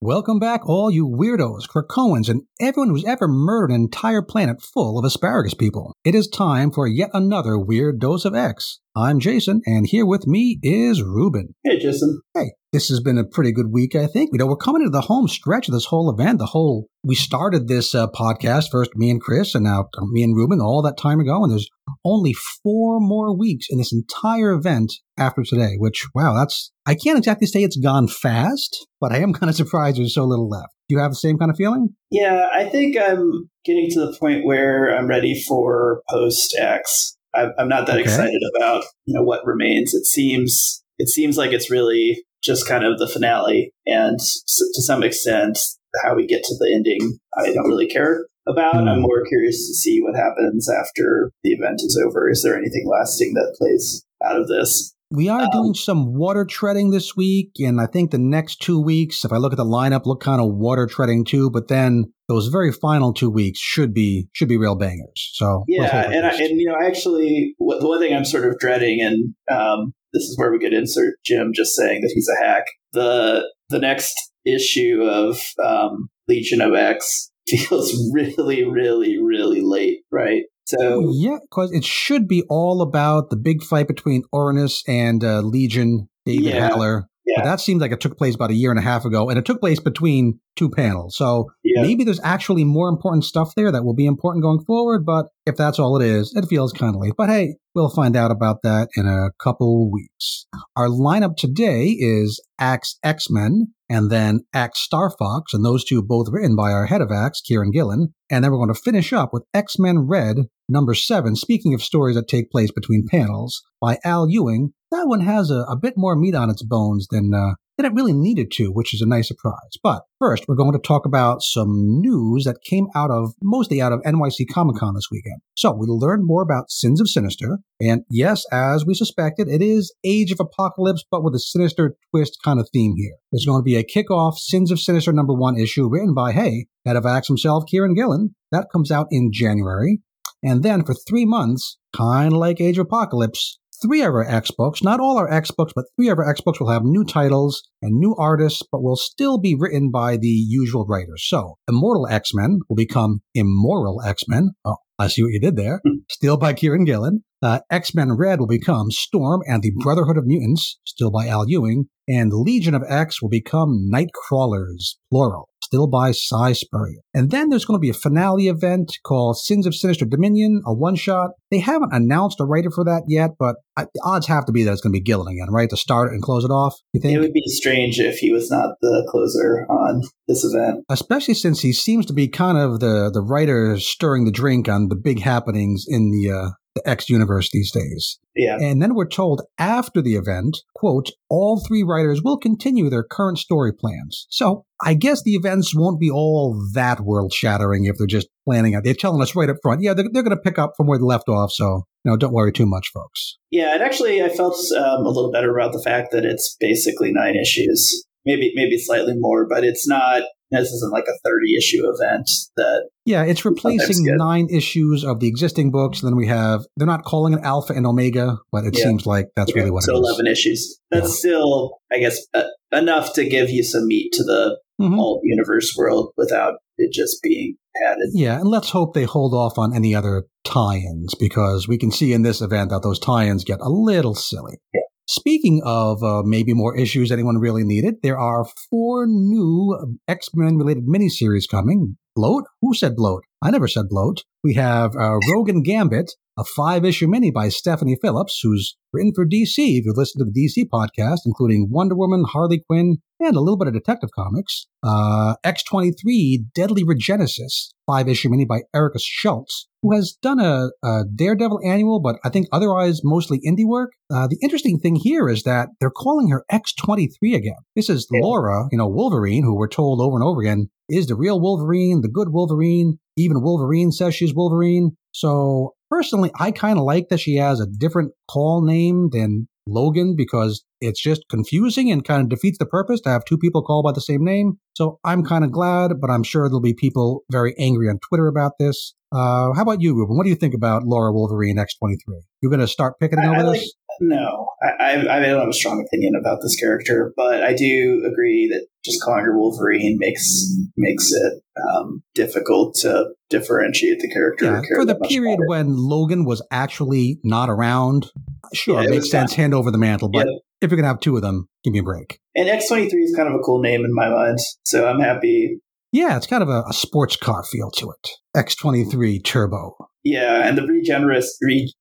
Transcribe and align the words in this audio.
Welcome 0.00 0.38
back, 0.38 0.60
all 0.64 0.92
you 0.92 1.08
weirdos, 1.08 1.68
Krakoans, 1.68 2.28
and 2.28 2.42
everyone 2.60 2.90
who's 2.90 3.04
ever 3.04 3.26
murdered 3.26 3.70
an 3.70 3.80
entire 3.82 4.22
planet 4.22 4.62
full 4.62 4.96
of 4.96 5.04
asparagus 5.04 5.54
people. 5.54 5.92
It 6.04 6.14
is 6.14 6.28
time 6.28 6.70
for 6.70 6.86
yet 6.86 7.10
another 7.12 7.58
weird 7.58 7.98
dose 7.98 8.24
of 8.24 8.32
X. 8.32 8.78
I'm 8.98 9.20
Jason, 9.20 9.60
and 9.64 9.86
here 9.86 10.04
with 10.04 10.26
me 10.26 10.58
is 10.60 11.04
Ruben. 11.04 11.54
Hey, 11.62 11.78
Jason. 11.78 12.20
Hey, 12.34 12.50
this 12.72 12.88
has 12.88 12.98
been 12.98 13.16
a 13.16 13.24
pretty 13.24 13.52
good 13.52 13.70
week, 13.70 13.94
I 13.94 14.08
think. 14.08 14.30
You 14.32 14.38
know, 14.38 14.46
we're 14.46 14.56
coming 14.56 14.82
into 14.82 14.90
the 14.90 15.02
home 15.02 15.28
stretch 15.28 15.68
of 15.68 15.74
this 15.74 15.84
whole 15.84 16.10
event. 16.10 16.40
The 16.40 16.46
whole, 16.46 16.88
we 17.04 17.14
started 17.14 17.68
this 17.68 17.94
uh, 17.94 18.08
podcast, 18.08 18.70
first 18.72 18.90
me 18.96 19.08
and 19.10 19.20
Chris, 19.20 19.54
and 19.54 19.62
now 19.62 19.88
me 20.10 20.24
and 20.24 20.34
Ruben, 20.34 20.60
all 20.60 20.82
that 20.82 20.98
time 20.98 21.20
ago, 21.20 21.44
and 21.44 21.52
there's 21.52 21.68
only 22.04 22.32
four 22.32 22.98
more 22.98 23.38
weeks 23.38 23.66
in 23.70 23.78
this 23.78 23.92
entire 23.92 24.50
event 24.50 24.92
after 25.16 25.44
today, 25.44 25.74
which, 25.78 26.04
wow, 26.12 26.34
that's, 26.34 26.72
I 26.84 26.96
can't 26.96 27.18
exactly 27.18 27.46
say 27.46 27.62
it's 27.62 27.76
gone 27.76 28.08
fast, 28.08 28.84
but 29.00 29.12
I 29.12 29.18
am 29.18 29.32
kind 29.32 29.48
of 29.48 29.54
surprised 29.54 29.98
there's 29.98 30.14
so 30.14 30.24
little 30.24 30.48
left. 30.48 30.74
Do 30.88 30.96
you 30.96 31.00
have 31.00 31.12
the 31.12 31.16
same 31.16 31.38
kind 31.38 31.52
of 31.52 31.56
feeling? 31.56 31.90
Yeah, 32.10 32.46
I 32.52 32.64
think 32.64 32.96
I'm 33.00 33.48
getting 33.64 33.90
to 33.90 34.06
the 34.06 34.16
point 34.18 34.44
where 34.44 34.88
I'm 34.88 35.06
ready 35.06 35.40
for 35.40 36.02
post 36.10 36.56
X. 36.58 37.14
I'm 37.34 37.68
not 37.68 37.86
that 37.86 37.96
okay. 37.96 38.02
excited 38.02 38.42
about 38.56 38.84
you 39.04 39.14
know 39.14 39.22
what 39.22 39.46
remains. 39.46 39.94
It 39.94 40.06
seems 40.06 40.82
it 40.98 41.08
seems 41.08 41.36
like 41.36 41.52
it's 41.52 41.70
really 41.70 42.24
just 42.42 42.68
kind 42.68 42.84
of 42.84 42.98
the 42.98 43.08
finale, 43.08 43.72
and 43.86 44.18
to 44.18 44.82
some 44.82 45.02
extent, 45.02 45.58
how 46.02 46.14
we 46.14 46.26
get 46.26 46.42
to 46.44 46.54
the 46.58 46.72
ending, 46.74 47.18
I 47.36 47.52
don't 47.52 47.68
really 47.68 47.88
care 47.88 48.26
about. 48.46 48.74
Mm. 48.74 48.88
I'm 48.88 49.00
more 49.00 49.24
curious 49.28 49.66
to 49.68 49.74
see 49.74 50.00
what 50.00 50.16
happens 50.16 50.68
after 50.70 51.30
the 51.42 51.50
event 51.50 51.80
is 51.84 52.00
over. 52.04 52.30
Is 52.30 52.42
there 52.42 52.56
anything 52.56 52.86
lasting 52.88 53.34
that 53.34 53.54
plays 53.58 54.04
out 54.24 54.40
of 54.40 54.48
this? 54.48 54.94
We 55.10 55.28
are 55.30 55.40
um, 55.40 55.48
doing 55.50 55.74
some 55.74 56.14
water 56.14 56.44
treading 56.44 56.90
this 56.90 57.16
week, 57.16 57.52
and 57.60 57.80
I 57.80 57.86
think 57.86 58.10
the 58.10 58.18
next 58.18 58.60
two 58.60 58.80
weeks, 58.80 59.24
if 59.24 59.32
I 59.32 59.38
look 59.38 59.52
at 59.52 59.56
the 59.56 59.64
lineup, 59.64 60.04
look 60.04 60.20
kind 60.20 60.40
of 60.40 60.54
water 60.54 60.86
treading 60.86 61.24
too. 61.24 61.50
But 61.50 61.68
then 61.68 62.12
those 62.28 62.48
very 62.48 62.72
final 62.72 63.14
two 63.14 63.30
weeks 63.30 63.58
should 63.58 63.94
be 63.94 64.28
should 64.32 64.48
be 64.48 64.58
real 64.58 64.76
bangers. 64.76 65.30
So 65.32 65.64
yeah, 65.66 66.10
and 66.10 66.26
I, 66.26 66.34
and 66.34 66.60
you 66.60 66.66
know, 66.66 66.76
actually, 66.86 67.54
the 67.58 67.88
one 67.88 68.00
thing 68.00 68.14
I'm 68.14 68.26
sort 68.26 68.44
of 68.44 68.58
dreading, 68.58 69.00
and 69.00 69.34
um, 69.50 69.94
this 70.12 70.24
is 70.24 70.36
where 70.38 70.52
we 70.52 70.58
could 70.58 70.74
insert 70.74 71.14
Jim 71.24 71.52
just 71.54 71.74
saying 71.74 72.02
that 72.02 72.12
he's 72.14 72.28
a 72.28 72.44
hack. 72.44 72.64
The 72.92 73.50
the 73.70 73.78
next 73.78 74.14
issue 74.44 75.02
of 75.02 75.40
um, 75.64 76.08
Legion 76.28 76.60
of 76.60 76.74
X 76.74 77.30
feels 77.68 78.10
really, 78.12 78.64
really, 78.64 79.18
really 79.18 79.60
late, 79.62 80.00
right? 80.10 80.44
So 80.66 81.10
yeah, 81.14 81.38
because 81.40 81.72
it 81.72 81.84
should 81.84 82.28
be 82.28 82.44
all 82.50 82.82
about 82.82 83.30
the 83.30 83.36
big 83.36 83.62
fight 83.62 83.88
between 83.88 84.24
Uranos 84.34 84.82
and 84.86 85.24
uh, 85.24 85.40
Legion, 85.40 86.08
David 86.26 86.44
yeah, 86.44 86.68
Haller. 86.68 87.08
Yeah. 87.28 87.42
But 87.42 87.44
that 87.44 87.60
seems 87.60 87.82
like 87.82 87.92
it 87.92 88.00
took 88.00 88.16
place 88.16 88.34
about 88.34 88.50
a 88.50 88.54
year 88.54 88.70
and 88.70 88.78
a 88.78 88.82
half 88.82 89.04
ago, 89.04 89.28
and 89.28 89.38
it 89.38 89.44
took 89.44 89.60
place 89.60 89.78
between 89.78 90.40
two 90.56 90.70
panels. 90.70 91.14
So 91.16 91.50
yeah. 91.62 91.82
maybe 91.82 92.02
there's 92.02 92.20
actually 92.24 92.64
more 92.64 92.88
important 92.88 93.24
stuff 93.24 93.52
there 93.54 93.70
that 93.70 93.84
will 93.84 93.94
be 93.94 94.06
important 94.06 94.42
going 94.42 94.64
forward. 94.64 95.04
But 95.04 95.26
if 95.44 95.54
that's 95.54 95.78
all 95.78 96.00
it 96.00 96.06
is, 96.06 96.32
it 96.34 96.46
feels 96.48 96.72
kind 96.72 96.94
of 96.94 97.02
late. 97.02 97.12
But 97.18 97.28
hey, 97.28 97.56
we'll 97.74 97.90
find 97.90 98.16
out 98.16 98.30
about 98.30 98.62
that 98.62 98.88
in 98.96 99.06
a 99.06 99.30
couple 99.42 99.90
weeks. 99.90 100.46
Our 100.74 100.88
lineup 100.88 101.36
today 101.36 101.88
is 101.98 102.40
Axe 102.58 102.98
X 103.04 103.28
Men 103.28 103.74
and 103.90 104.10
then 104.10 104.40
Axe 104.54 104.80
Star 104.80 105.10
Fox, 105.10 105.52
and 105.52 105.64
those 105.64 105.84
two 105.84 106.02
both 106.02 106.28
written 106.30 106.56
by 106.56 106.72
our 106.72 106.86
head 106.86 107.02
of 107.02 107.10
Axe, 107.10 107.42
Kieron 107.42 107.72
Gillen. 107.72 108.14
And 108.30 108.42
then 108.42 108.52
we're 108.52 108.58
going 108.58 108.74
to 108.74 108.80
finish 108.80 109.12
up 109.12 109.30
with 109.32 109.44
X 109.52 109.78
Men 109.78 110.06
Red, 110.06 110.36
number 110.68 110.94
seven. 110.94 111.36
Speaking 111.36 111.74
of 111.74 111.82
stories 111.82 112.16
that 112.16 112.26
take 112.26 112.50
place 112.50 112.70
between 112.70 113.06
panels, 113.06 113.62
by 113.80 113.98
Al 114.04 114.28
Ewing. 114.28 114.72
That 114.90 115.06
one 115.06 115.20
has 115.20 115.50
a, 115.50 115.64
a 115.68 115.76
bit 115.76 115.94
more 115.96 116.16
meat 116.16 116.34
on 116.34 116.50
its 116.50 116.62
bones 116.62 117.06
than 117.10 117.34
uh, 117.34 117.54
than 117.78 117.86
it 117.86 117.94
really 117.94 118.12
needed 118.12 118.50
to, 118.50 118.72
which 118.72 118.92
is 118.92 119.00
a 119.00 119.06
nice 119.06 119.28
surprise. 119.28 119.78
But 119.82 120.02
first, 120.18 120.44
we're 120.48 120.56
going 120.56 120.72
to 120.72 120.78
talk 120.80 121.06
about 121.06 121.42
some 121.42 122.00
news 122.00 122.44
that 122.44 122.62
came 122.64 122.88
out 122.94 123.10
of, 123.10 123.34
mostly 123.40 123.80
out 123.80 123.92
of 123.92 124.02
NYC 124.02 124.46
Comic 124.52 124.76
Con 124.76 124.94
this 124.94 125.08
weekend. 125.12 125.40
So 125.56 125.72
we 125.72 125.86
learned 125.86 126.26
more 126.26 126.42
about 126.42 126.70
Sins 126.70 127.00
of 127.00 127.08
Sinister. 127.08 127.58
And 127.80 128.02
yes, 128.10 128.44
as 128.50 128.84
we 128.84 128.94
suspected, 128.94 129.46
it 129.46 129.62
is 129.62 129.94
Age 130.04 130.32
of 130.32 130.40
Apocalypse, 130.40 131.04
but 131.08 131.22
with 131.22 131.34
a 131.36 131.38
sinister 131.38 131.96
twist 132.10 132.38
kind 132.44 132.58
of 132.58 132.68
theme 132.72 132.94
here. 132.96 133.14
There's 133.30 133.46
going 133.46 133.60
to 133.60 133.64
be 133.64 133.76
a 133.76 133.84
kickoff 133.84 134.38
Sins 134.38 134.72
of 134.72 134.80
Sinister 134.80 135.12
number 135.12 135.34
one 135.34 135.56
issue 135.56 135.88
written 135.88 136.14
by, 136.14 136.32
hey, 136.32 136.66
head 136.84 136.96
of 136.96 137.06
Axe 137.06 137.28
himself, 137.28 137.64
Kieron 137.72 137.94
Gillen. 137.94 138.34
That 138.50 138.66
comes 138.72 138.90
out 138.90 139.06
in 139.12 139.30
January. 139.32 140.00
And 140.42 140.62
then 140.62 140.84
for 140.84 140.94
three 140.94 141.24
months, 141.24 141.78
kind 141.96 142.32
of 142.32 142.38
like 142.38 142.60
Age 142.60 142.78
of 142.78 142.86
Apocalypse, 142.86 143.58
three 143.82 144.02
of 144.02 144.08
our 144.08 144.24
X 144.24 144.50
books, 144.50 144.82
not 144.82 145.00
all 145.00 145.18
our 145.18 145.30
X 145.32 145.50
books, 145.50 145.72
but 145.74 145.86
three 145.96 146.08
of 146.08 146.18
our 146.18 146.28
X 146.28 146.40
books 146.40 146.60
will 146.60 146.70
have 146.70 146.82
new 146.84 147.04
titles 147.04 147.62
and 147.82 147.98
new 147.98 148.14
artists, 148.16 148.62
but 148.70 148.82
will 148.82 148.96
still 148.96 149.38
be 149.38 149.54
written 149.58 149.90
by 149.90 150.16
the 150.16 150.28
usual 150.28 150.86
writers. 150.86 151.24
So, 151.26 151.58
Immortal 151.68 152.06
X 152.08 152.30
Men 152.34 152.60
will 152.68 152.76
become 152.76 153.20
Immoral 153.34 154.02
X 154.02 154.24
Men. 154.28 154.50
Oh, 154.64 154.76
I 154.98 155.08
see 155.08 155.22
what 155.22 155.32
you 155.32 155.40
did 155.40 155.56
there. 155.56 155.80
Hmm. 155.86 155.98
Still 156.10 156.36
by 156.36 156.54
Kieron 156.54 156.86
Gillen. 156.86 157.24
Uh, 157.40 157.60
X 157.70 157.94
Men 157.94 158.16
Red 158.16 158.40
will 158.40 158.48
become 158.48 158.90
Storm 158.90 159.42
and 159.46 159.62
the 159.62 159.72
Brotherhood 159.76 160.18
of 160.18 160.26
Mutants, 160.26 160.78
still 160.84 161.10
by 161.10 161.28
Al 161.28 161.48
Ewing. 161.48 161.86
And 162.08 162.32
Legion 162.32 162.74
of 162.74 162.82
X 162.88 163.22
will 163.22 163.28
become 163.28 163.88
Nightcrawlers, 163.92 164.96
plural 165.10 165.48
still 165.68 165.86
by 165.86 166.12
Si 166.12 166.54
Spurrier. 166.54 167.00
And 167.12 167.30
then 167.30 167.50
there's 167.50 167.66
going 167.66 167.76
to 167.76 167.82
be 167.82 167.90
a 167.90 167.94
finale 167.94 168.48
event 168.48 168.96
called 169.04 169.38
Sins 169.38 169.66
of 169.66 169.74
Sinister 169.74 170.06
Dominion, 170.06 170.62
a 170.66 170.72
one 170.72 170.96
shot. 170.96 171.32
They 171.50 171.58
haven't 171.58 171.92
announced 171.92 172.40
a 172.40 172.44
writer 172.44 172.70
for 172.70 172.84
that 172.84 173.02
yet, 173.06 173.32
but 173.38 173.56
the 173.76 174.00
odds 174.02 174.26
have 174.28 174.46
to 174.46 174.52
be 174.52 174.64
that 174.64 174.72
it's 174.72 174.80
going 174.80 174.92
to 174.92 174.98
be 174.98 175.04
Gillen 175.04 175.28
again, 175.28 175.52
right? 175.52 175.68
To 175.68 175.76
start 175.76 176.10
it 176.10 176.14
and 176.14 176.22
close 176.22 176.42
it 176.42 176.50
off, 176.50 176.74
you 176.94 177.00
think? 177.00 177.16
It 177.16 177.20
would 177.20 177.34
be 177.34 177.42
strange 177.46 178.00
if 178.00 178.18
he 178.18 178.32
was 178.32 178.50
not 178.50 178.76
the 178.80 179.06
closer 179.10 179.66
on 179.68 180.02
this 180.26 180.42
event. 180.42 180.84
Especially 180.88 181.34
since 181.34 181.60
he 181.60 181.72
seems 181.72 182.06
to 182.06 182.14
be 182.14 182.28
kind 182.28 182.56
of 182.56 182.80
the, 182.80 183.10
the 183.12 183.22
writer 183.22 183.78
stirring 183.78 184.24
the 184.24 184.32
drink 184.32 184.68
on 184.68 184.88
the 184.88 184.96
big 184.96 185.20
happenings 185.20 185.84
in 185.86 186.10
the, 186.10 186.30
uh, 186.30 186.50
the 186.74 186.88
X 186.88 187.08
universe 187.08 187.50
these 187.52 187.72
days. 187.72 188.18
Yeah. 188.36 188.56
And 188.60 188.80
then 188.80 188.94
we're 188.94 189.08
told 189.08 189.42
after 189.58 190.00
the 190.00 190.14
event, 190.14 190.58
quote, 190.74 191.10
all 191.28 191.62
three 191.66 191.82
writers 191.82 192.22
will 192.22 192.38
continue 192.38 192.88
their 192.88 193.02
current 193.02 193.38
story 193.38 193.72
plans. 193.72 194.26
So 194.30 194.64
I 194.80 194.94
guess 194.94 195.22
the 195.22 195.32
events 195.32 195.74
won't 195.74 196.00
be 196.00 196.10
all 196.10 196.56
that 196.74 197.00
world 197.00 197.32
shattering 197.32 197.86
if 197.86 197.96
they're 197.98 198.06
just 198.06 198.28
planning 198.44 198.74
out. 198.74 198.84
They're 198.84 198.94
telling 198.94 199.20
us 199.22 199.34
right 199.34 199.50
up 199.50 199.56
front, 199.62 199.82
yeah, 199.82 199.94
they're, 199.94 200.06
they're 200.12 200.22
going 200.22 200.36
to 200.36 200.42
pick 200.42 200.58
up 200.58 200.72
from 200.76 200.86
where 200.86 200.98
they 200.98 201.04
left 201.04 201.28
off. 201.28 201.50
So, 201.52 201.84
you 202.04 202.12
know, 202.12 202.16
don't 202.16 202.32
worry 202.32 202.52
too 202.52 202.66
much, 202.66 202.90
folks. 202.94 203.38
Yeah. 203.50 203.74
And 203.74 203.82
actually, 203.82 204.22
I 204.22 204.28
felt 204.28 204.56
um, 204.76 205.04
a 205.04 205.10
little 205.10 205.32
better 205.32 205.56
about 205.56 205.72
the 205.72 205.82
fact 205.82 206.12
that 206.12 206.24
it's 206.24 206.56
basically 206.60 207.10
nine 207.12 207.34
issues. 207.34 208.04
Maybe, 208.24 208.52
maybe 208.54 208.78
slightly 208.78 209.14
more, 209.16 209.48
but 209.48 209.64
it's 209.64 209.88
not 209.88 210.22
this 210.50 210.68
isn't 210.68 210.92
like 210.92 211.04
a 211.04 211.18
30 211.24 211.56
issue 211.56 211.82
event 211.88 212.28
that 212.56 212.88
yeah 213.04 213.22
it's 213.24 213.44
replacing 213.44 214.04
nine 214.16 214.48
issues 214.50 215.04
of 215.04 215.20
the 215.20 215.28
existing 215.28 215.70
books 215.70 216.00
then 216.00 216.16
we 216.16 216.26
have 216.26 216.64
they're 216.76 216.86
not 216.86 217.04
calling 217.04 217.34
it 217.34 217.40
alpha 217.42 217.72
and 217.72 217.86
omega 217.86 218.38
but 218.52 218.64
it 218.64 218.76
yeah. 218.76 218.84
seems 218.84 219.06
like 219.06 219.26
that's 219.36 219.52
yeah. 219.54 219.60
really 219.60 219.70
what 219.70 219.82
so 219.82 219.94
11 219.94 220.26
issues 220.26 220.78
that's 220.90 221.08
yeah. 221.08 221.30
still 221.30 221.78
i 221.92 221.98
guess 221.98 222.18
uh, 222.34 222.44
enough 222.72 223.12
to 223.14 223.28
give 223.28 223.50
you 223.50 223.62
some 223.62 223.86
meat 223.86 224.12
to 224.12 224.22
the 224.24 224.58
mm-hmm. 224.80 224.98
alt 224.98 225.20
universe 225.24 225.74
world 225.76 226.12
without 226.16 226.54
it 226.78 226.92
just 226.92 227.22
being 227.22 227.56
padded 227.82 228.08
yeah 228.12 228.38
and 228.38 228.48
let's 228.48 228.70
hope 228.70 228.94
they 228.94 229.04
hold 229.04 229.34
off 229.34 229.58
on 229.58 229.74
any 229.74 229.94
other 229.94 230.24
tie-ins 230.44 231.14
because 231.14 231.68
we 231.68 231.76
can 231.76 231.90
see 231.90 232.12
in 232.12 232.22
this 232.22 232.40
event 232.40 232.70
that 232.70 232.82
those 232.82 232.98
tie-ins 232.98 233.44
get 233.44 233.60
a 233.60 233.68
little 233.68 234.14
silly 234.14 234.58
yeah 234.72 234.80
Speaking 235.08 235.62
of 235.64 236.02
uh, 236.02 236.22
maybe 236.22 236.52
more 236.52 236.76
issues 236.76 237.10
anyone 237.10 237.38
really 237.38 237.64
needed, 237.64 237.94
there 238.02 238.18
are 238.18 238.44
four 238.70 239.06
new 239.06 239.98
X 240.06 240.28
Men 240.34 240.58
related 240.58 240.84
miniseries 240.86 241.48
coming. 241.50 241.96
Bloat? 242.14 242.44
Who 242.60 242.74
said 242.74 242.94
bloat? 242.94 243.24
I 243.40 243.50
never 243.50 243.68
said 243.68 243.88
bloat. 243.88 244.24
We 244.44 244.54
have 244.54 244.94
uh, 244.96 245.16
Rogue 245.32 245.48
and 245.48 245.64
Gambit, 245.64 246.12
a 246.36 246.44
five 246.44 246.84
issue 246.84 247.08
mini 247.08 247.30
by 247.30 247.48
Stephanie 247.48 247.96
Phillips, 248.02 248.38
who's 248.42 248.76
written 248.92 249.12
for 249.14 249.24
DC. 249.24 249.56
If 249.56 249.86
you 249.86 249.94
listen 249.96 250.18
to 250.18 250.30
the 250.30 250.46
DC 250.46 250.66
podcast, 250.68 251.20
including 251.24 251.68
Wonder 251.70 251.96
Woman, 251.96 252.24
Harley 252.28 252.62
Quinn, 252.68 252.98
and 253.20 253.36
a 253.36 253.40
little 253.40 253.56
bit 253.56 253.68
of 253.68 253.74
Detective 253.74 254.10
Comics. 254.14 254.66
Uh, 254.82 255.34
X23 255.44 256.52
Deadly 256.54 256.84
Regenesis, 256.84 257.72
five 257.86 258.08
issue 258.08 258.28
mini 258.28 258.44
by 258.44 258.60
Erica 258.74 258.98
Schultz, 259.00 259.68
who 259.82 259.94
has 259.94 260.16
done 260.22 260.40
a, 260.40 260.70
a, 260.84 261.04
Daredevil 261.14 261.60
annual, 261.64 262.00
but 262.00 262.16
I 262.24 262.28
think 262.28 262.46
otherwise 262.52 263.00
mostly 263.02 263.40
indie 263.46 263.66
work. 263.66 263.90
Uh, 264.12 264.26
the 264.28 264.38
interesting 264.42 264.78
thing 264.78 264.96
here 264.96 265.28
is 265.28 265.42
that 265.42 265.68
they're 265.80 265.90
calling 265.90 266.28
her 266.28 266.44
X23 266.52 267.34
again. 267.34 267.56
This 267.74 267.90
is 267.90 268.06
yeah. 268.10 268.20
Laura, 268.22 268.68
you 268.70 268.78
know, 268.78 268.88
Wolverine, 268.88 269.42
who 269.42 269.56
we're 269.56 269.68
told 269.68 270.00
over 270.00 270.16
and 270.16 270.24
over 270.24 270.40
again 270.40 270.68
is 270.88 271.06
the 271.06 271.16
real 271.16 271.40
Wolverine, 271.40 272.00
the 272.00 272.08
good 272.08 272.30
Wolverine. 272.30 272.98
Even 273.16 273.42
Wolverine 273.42 273.92
says 273.92 274.14
she's 274.14 274.34
Wolverine. 274.34 274.96
So 275.12 275.74
personally, 275.90 276.30
I 276.38 276.50
kind 276.50 276.78
of 276.78 276.84
like 276.84 277.08
that 277.08 277.20
she 277.20 277.36
has 277.36 277.60
a 277.60 277.66
different 277.66 278.12
call 278.30 278.64
name 278.64 279.10
than 279.10 279.48
Logan 279.66 280.14
because 280.16 280.64
it's 280.80 281.00
just 281.00 281.22
confusing 281.28 281.90
and 281.90 282.04
kind 282.04 282.22
of 282.22 282.28
defeats 282.28 282.58
the 282.58 282.66
purpose 282.66 283.00
to 283.02 283.10
have 283.10 283.24
two 283.24 283.38
people 283.38 283.62
called 283.62 283.84
by 283.84 283.92
the 283.92 284.00
same 284.00 284.24
name. 284.24 284.58
So 284.74 284.98
I'm 285.04 285.24
kind 285.24 285.44
of 285.44 285.52
glad, 285.52 286.00
but 286.00 286.10
I'm 286.10 286.22
sure 286.22 286.48
there'll 286.48 286.60
be 286.60 286.74
people 286.74 287.24
very 287.30 287.54
angry 287.58 287.88
on 287.88 287.98
Twitter 287.98 288.26
about 288.26 288.52
this. 288.58 288.94
Uh, 289.10 289.52
how 289.54 289.62
about 289.62 289.80
you, 289.80 289.94
Ruben? 289.94 290.16
What 290.16 290.24
do 290.24 290.30
you 290.30 290.36
think 290.36 290.54
about 290.54 290.84
Laura 290.84 291.12
Wolverine 291.12 291.56
X23? 291.56 291.96
You're 292.42 292.50
going 292.50 292.60
to 292.60 292.68
start 292.68 292.98
picketing 293.00 293.24
I, 293.24 293.28
over 293.28 293.48
I 293.48 293.52
this? 293.52 293.74
No, 294.00 294.48
I, 294.62 294.68
I, 294.68 295.16
I 295.16 295.20
don't 295.20 295.40
have 295.40 295.48
a 295.48 295.52
strong 295.52 295.84
opinion 295.86 296.14
about 296.18 296.38
this 296.42 296.56
character, 296.56 297.12
but 297.16 297.42
I 297.42 297.54
do 297.54 298.04
agree 298.06 298.48
that 298.52 298.66
just 298.84 299.02
calling 299.02 299.24
her 299.24 299.36
Wolverine 299.36 299.96
makes 299.98 300.46
makes 300.76 301.10
it 301.12 301.42
um, 301.70 302.02
difficult 302.14 302.74
to 302.82 303.06
differentiate 303.30 304.00
the 304.00 304.08
character. 304.08 304.44
Yeah, 304.46 304.60
for 304.76 304.84
the 304.84 304.94
period 304.94 305.40
when 305.46 305.76
Logan 305.76 306.24
was 306.24 306.42
actually 306.50 307.18
not 307.24 307.50
around, 307.50 308.10
sure, 308.54 308.80
yeah, 308.80 308.88
it 308.88 308.90
makes 308.90 309.10
sense. 309.10 309.32
Not, 309.32 309.36
hand 309.36 309.54
over 309.54 309.70
the 309.70 309.78
mantle, 309.78 310.08
but 310.08 310.26
yeah. 310.26 310.38
if 310.60 310.70
you're 310.70 310.76
gonna 310.76 310.88
have 310.88 311.00
two 311.00 311.16
of 311.16 311.22
them, 311.22 311.48
give 311.64 311.72
me 311.72 311.80
a 311.80 311.82
break. 311.82 312.20
And 312.34 312.48
X 312.48 312.68
twenty 312.68 312.88
three 312.88 313.02
is 313.02 313.14
kind 313.14 313.28
of 313.28 313.34
a 313.34 313.42
cool 313.42 313.60
name 313.60 313.84
in 313.84 313.94
my 313.94 314.08
mind, 314.08 314.38
so 314.64 314.88
I'm 314.88 315.00
happy. 315.00 315.60
Yeah, 315.90 316.16
it's 316.16 316.26
kind 316.26 316.42
of 316.42 316.48
a, 316.48 316.64
a 316.68 316.72
sports 316.72 317.16
car 317.16 317.42
feel 317.44 317.70
to 317.72 317.90
it. 317.90 318.10
X 318.36 318.54
twenty 318.54 318.84
three 318.84 319.20
Turbo. 319.20 319.76
Yeah, 320.04 320.46
and 320.46 320.56
the 320.56 320.62
Regenerus 320.62 321.26
re, 321.42 321.72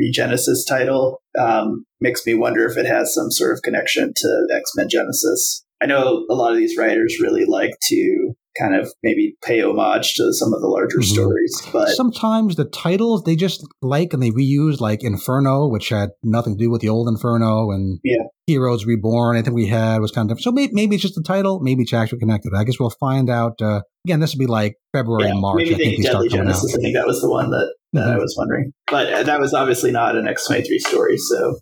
Regenesis 0.00 0.66
title 0.68 1.22
um, 1.38 1.84
makes 2.00 2.26
me 2.26 2.34
wonder 2.34 2.66
if 2.66 2.76
it 2.76 2.86
has 2.86 3.14
some 3.14 3.30
sort 3.30 3.52
of 3.52 3.62
connection 3.62 4.12
to 4.14 4.46
X 4.52 4.70
Men 4.76 4.88
Genesis. 4.88 5.64
I 5.80 5.86
know 5.86 6.24
a 6.30 6.34
lot 6.34 6.52
of 6.52 6.58
these 6.58 6.76
writers 6.76 7.18
really 7.20 7.44
like 7.44 7.72
to 7.88 8.31
kind 8.58 8.74
of 8.74 8.92
maybe 9.02 9.36
pay 9.42 9.62
homage 9.62 10.14
to 10.14 10.32
some 10.32 10.52
of 10.52 10.60
the 10.60 10.68
larger 10.68 10.98
mm-hmm. 10.98 11.14
stories. 11.14 11.62
But 11.72 11.88
sometimes 11.88 12.56
the 12.56 12.64
titles 12.64 13.24
they 13.24 13.36
just 13.36 13.66
like 13.80 14.12
and 14.12 14.22
they 14.22 14.30
reuse, 14.30 14.80
like 14.80 15.02
Inferno, 15.02 15.68
which 15.68 15.88
had 15.88 16.10
nothing 16.22 16.56
to 16.56 16.64
do 16.64 16.70
with 16.70 16.80
the 16.80 16.88
old 16.88 17.08
Inferno, 17.08 17.70
and 17.70 18.00
yeah. 18.04 18.24
Heroes 18.46 18.84
Reborn. 18.84 19.36
I 19.36 19.42
think 19.42 19.54
we 19.54 19.66
had 19.66 20.00
was 20.00 20.10
kind 20.10 20.30
of 20.30 20.36
different. 20.36 20.44
So 20.44 20.52
maybe, 20.52 20.72
maybe 20.72 20.96
it's 20.96 21.02
just 21.02 21.14
the 21.14 21.22
title, 21.22 21.60
maybe 21.60 21.82
it's 21.82 21.92
actually 21.92 22.18
connected. 22.18 22.52
I 22.56 22.64
guess 22.64 22.78
we'll 22.78 22.90
find 22.90 23.30
out. 23.30 23.60
Uh, 23.60 23.82
again, 24.06 24.20
this 24.20 24.34
would 24.34 24.40
be 24.40 24.46
like 24.46 24.76
February, 24.92 25.28
yeah, 25.28 25.34
March. 25.34 25.58
Maybe 25.58 25.74
I 25.74 25.78
think 25.78 26.04
Deadly 26.04 26.28
Genesis. 26.28 26.74
I 26.74 26.80
think 26.80 26.94
that 26.94 27.06
was 27.06 27.20
the 27.20 27.30
one 27.30 27.50
that, 27.50 27.74
that 27.92 28.00
mm-hmm. 28.00 28.10
I 28.10 28.16
was 28.18 28.34
wondering, 28.36 28.72
but 28.90 29.12
uh, 29.12 29.22
that 29.22 29.40
was 29.40 29.54
obviously 29.54 29.90
not 29.90 30.16
an 30.16 30.26
X 30.26 30.46
twenty 30.46 30.62
three 30.62 30.78
story. 30.78 31.16
So 31.16 31.58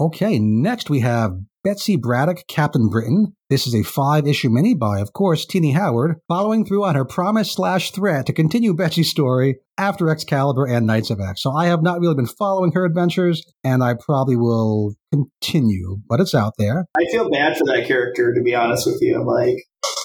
Okay, 0.00 0.38
next 0.38 0.90
we 0.90 1.00
have 1.00 1.32
Betsy 1.64 1.96
Braddock, 1.96 2.46
Captain 2.48 2.88
Britain. 2.88 3.34
This 3.48 3.68
is 3.68 3.76
a 3.76 3.84
five 3.84 4.26
issue 4.26 4.50
mini 4.50 4.74
by, 4.74 4.98
of 4.98 5.12
course, 5.12 5.46
Tini 5.46 5.70
Howard, 5.70 6.16
following 6.26 6.66
through 6.66 6.84
on 6.84 6.96
her 6.96 7.04
promise 7.04 7.52
slash 7.52 7.92
threat 7.92 8.26
to 8.26 8.32
continue 8.32 8.74
Betsy's 8.74 9.08
story 9.08 9.60
after 9.78 10.10
Excalibur 10.10 10.66
and 10.66 10.84
Knights 10.84 11.10
of 11.10 11.20
X. 11.20 11.42
So 11.42 11.52
I 11.52 11.66
have 11.66 11.80
not 11.80 12.00
really 12.00 12.16
been 12.16 12.26
following 12.26 12.72
her 12.72 12.84
adventures, 12.84 13.44
and 13.62 13.84
I 13.84 13.94
probably 13.94 14.34
will 14.34 14.96
continue, 15.12 15.98
but 16.08 16.18
it's 16.18 16.34
out 16.34 16.54
there. 16.58 16.86
I 16.98 17.04
feel 17.12 17.30
bad 17.30 17.56
for 17.56 17.64
that 17.66 17.86
character, 17.86 18.34
to 18.34 18.42
be 18.42 18.52
honest 18.52 18.84
with 18.84 18.98
you. 19.00 19.14
I'm 19.14 19.26
like, 19.26 19.58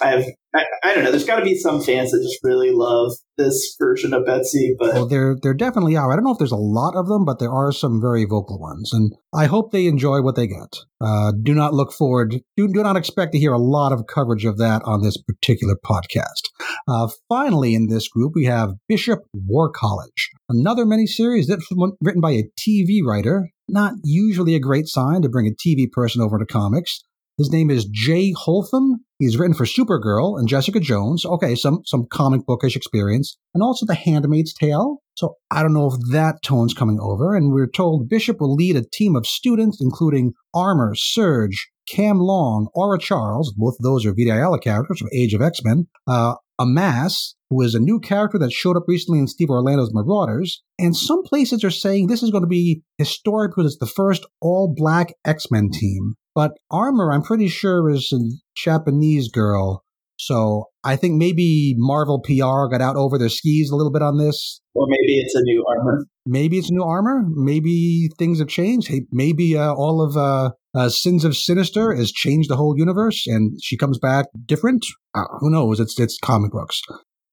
I 0.03 0.11
have 0.11 0.25
I, 0.53 0.65
I 0.83 0.93
don't 0.93 1.05
know. 1.05 1.11
There's 1.11 1.25
got 1.25 1.37
to 1.37 1.45
be 1.45 1.55
some 1.55 1.81
fans 1.81 2.11
that 2.11 2.21
just 2.21 2.43
really 2.43 2.71
love 2.71 3.13
this 3.37 3.73
version 3.79 4.13
of 4.13 4.25
Betsy, 4.25 4.75
but 4.77 4.93
well, 4.93 5.07
there 5.07 5.37
there 5.41 5.53
definitely 5.53 5.95
are. 5.95 6.11
I 6.11 6.15
don't 6.15 6.25
know 6.25 6.31
if 6.31 6.39
there's 6.39 6.51
a 6.51 6.57
lot 6.57 6.95
of 6.95 7.07
them, 7.07 7.23
but 7.23 7.39
there 7.39 7.51
are 7.51 7.71
some 7.71 8.01
very 8.01 8.25
vocal 8.25 8.59
ones, 8.59 8.91
and 8.91 9.13
I 9.33 9.45
hope 9.45 9.71
they 9.71 9.87
enjoy 9.87 10.21
what 10.21 10.35
they 10.35 10.47
get. 10.47 10.79
Uh, 10.99 11.31
do 11.41 11.53
not 11.53 11.73
look 11.73 11.93
forward. 11.93 12.41
Do 12.57 12.67
do 12.67 12.83
not 12.83 12.97
expect 12.97 13.30
to 13.31 13.39
hear 13.39 13.53
a 13.53 13.57
lot 13.57 13.91
of 13.91 14.07
coverage 14.07 14.45
of 14.45 14.57
that 14.57 14.81
on 14.85 15.01
this 15.01 15.17
particular 15.17 15.75
podcast. 15.85 16.49
Uh, 16.87 17.07
finally, 17.29 17.75
in 17.75 17.87
this 17.87 18.07
group, 18.07 18.33
we 18.35 18.45
have 18.45 18.73
Bishop 18.87 19.19
War 19.33 19.71
College, 19.71 20.29
another 20.49 20.85
miniseries 20.85 21.47
that's 21.47 21.67
written 22.01 22.21
by 22.21 22.31
a 22.31 22.43
TV 22.59 22.99
writer. 23.05 23.49
Not 23.67 23.93
usually 24.03 24.55
a 24.55 24.59
great 24.59 24.87
sign 24.87 25.21
to 25.21 25.29
bring 25.29 25.47
a 25.47 25.51
TV 25.67 25.89
person 25.89 26.21
over 26.21 26.37
to 26.37 26.45
comics. 26.45 27.03
His 27.37 27.51
name 27.51 27.69
is 27.69 27.85
Jay 27.85 28.33
Holtham. 28.33 28.99
He's 29.17 29.37
written 29.37 29.55
for 29.55 29.65
Supergirl 29.65 30.37
and 30.37 30.47
Jessica 30.47 30.79
Jones. 30.79 31.25
Okay, 31.25 31.55
some 31.55 31.81
some 31.85 32.05
comic 32.11 32.45
bookish 32.45 32.75
experience, 32.75 33.37
and 33.53 33.63
also 33.63 33.85
The 33.85 33.95
Handmaid's 33.95 34.53
Tale. 34.53 34.97
So 35.15 35.35
I 35.51 35.61
don't 35.61 35.73
know 35.73 35.87
if 35.87 36.11
that 36.11 36.41
tone's 36.43 36.73
coming 36.73 36.99
over. 36.99 37.35
And 37.35 37.51
we're 37.53 37.67
told 37.67 38.09
Bishop 38.09 38.39
will 38.39 38.55
lead 38.55 38.75
a 38.75 38.83
team 38.83 39.15
of 39.15 39.27
students, 39.27 39.79
including 39.81 40.33
Armor, 40.53 40.93
Surge, 40.95 41.69
Cam 41.87 42.19
Long, 42.19 42.69
Aura 42.73 42.99
Charles. 42.99 43.53
Both 43.55 43.75
of 43.79 43.83
those 43.83 44.05
are 44.05 44.13
Ayala 44.17 44.59
characters 44.59 44.99
from 44.99 45.09
Age 45.13 45.33
of 45.33 45.41
X 45.41 45.59
Men. 45.63 45.87
Uh, 46.07 46.35
Amass, 46.59 47.35
who 47.49 47.61
is 47.61 47.73
a 47.73 47.79
new 47.79 47.99
character 47.99 48.37
that 48.37 48.51
showed 48.51 48.77
up 48.77 48.83
recently 48.87 49.19
in 49.19 49.27
Steve 49.27 49.49
Orlando's 49.49 49.93
Marauders. 49.93 50.61
And 50.77 50.95
some 50.95 51.23
places 51.23 51.63
are 51.63 51.71
saying 51.71 52.07
this 52.07 52.21
is 52.21 52.29
going 52.29 52.43
to 52.43 52.47
be 52.47 52.83
historic 52.97 53.51
because 53.51 53.73
it's 53.73 53.79
the 53.79 53.87
first 53.87 54.25
all 54.41 54.73
black 54.75 55.13
X 55.25 55.49
Men 55.49 55.69
team. 55.71 56.15
But 56.33 56.51
Armor, 56.69 57.11
I'm 57.11 57.23
pretty 57.23 57.47
sure, 57.47 57.89
is 57.89 58.13
a 58.13 58.19
Japanese 58.55 59.29
girl. 59.29 59.83
So 60.17 60.65
I 60.83 60.97
think 60.97 61.15
maybe 61.15 61.73
Marvel 61.77 62.21
PR 62.21 62.69
got 62.71 62.79
out 62.79 62.95
over 62.95 63.17
their 63.17 63.27
skis 63.27 63.71
a 63.71 63.75
little 63.75 63.91
bit 63.91 64.03
on 64.03 64.19
this. 64.19 64.61
Or 64.75 64.85
maybe 64.87 65.19
it's 65.19 65.33
a 65.33 65.41
new 65.41 65.65
armor. 65.67 66.05
Maybe 66.27 66.59
it's 66.59 66.69
new 66.69 66.83
armor. 66.83 67.23
Maybe 67.27 68.07
things 68.19 68.37
have 68.37 68.47
changed. 68.47 68.87
Hey, 68.87 69.01
maybe 69.11 69.57
uh, 69.57 69.73
all 69.73 69.99
of 69.99 70.15
uh, 70.15 70.51
uh, 70.75 70.89
Sins 70.89 71.25
of 71.25 71.35
Sinister 71.35 71.95
has 71.95 72.11
changed 72.11 72.51
the 72.51 72.55
whole 72.55 72.77
universe, 72.77 73.25
and 73.25 73.57
she 73.63 73.75
comes 73.75 73.97
back 73.97 74.27
different. 74.45 74.85
Uh, 75.15 75.23
who 75.39 75.49
knows? 75.49 75.79
It's 75.79 75.99
it's 75.99 76.19
comic 76.23 76.51
books. 76.51 76.81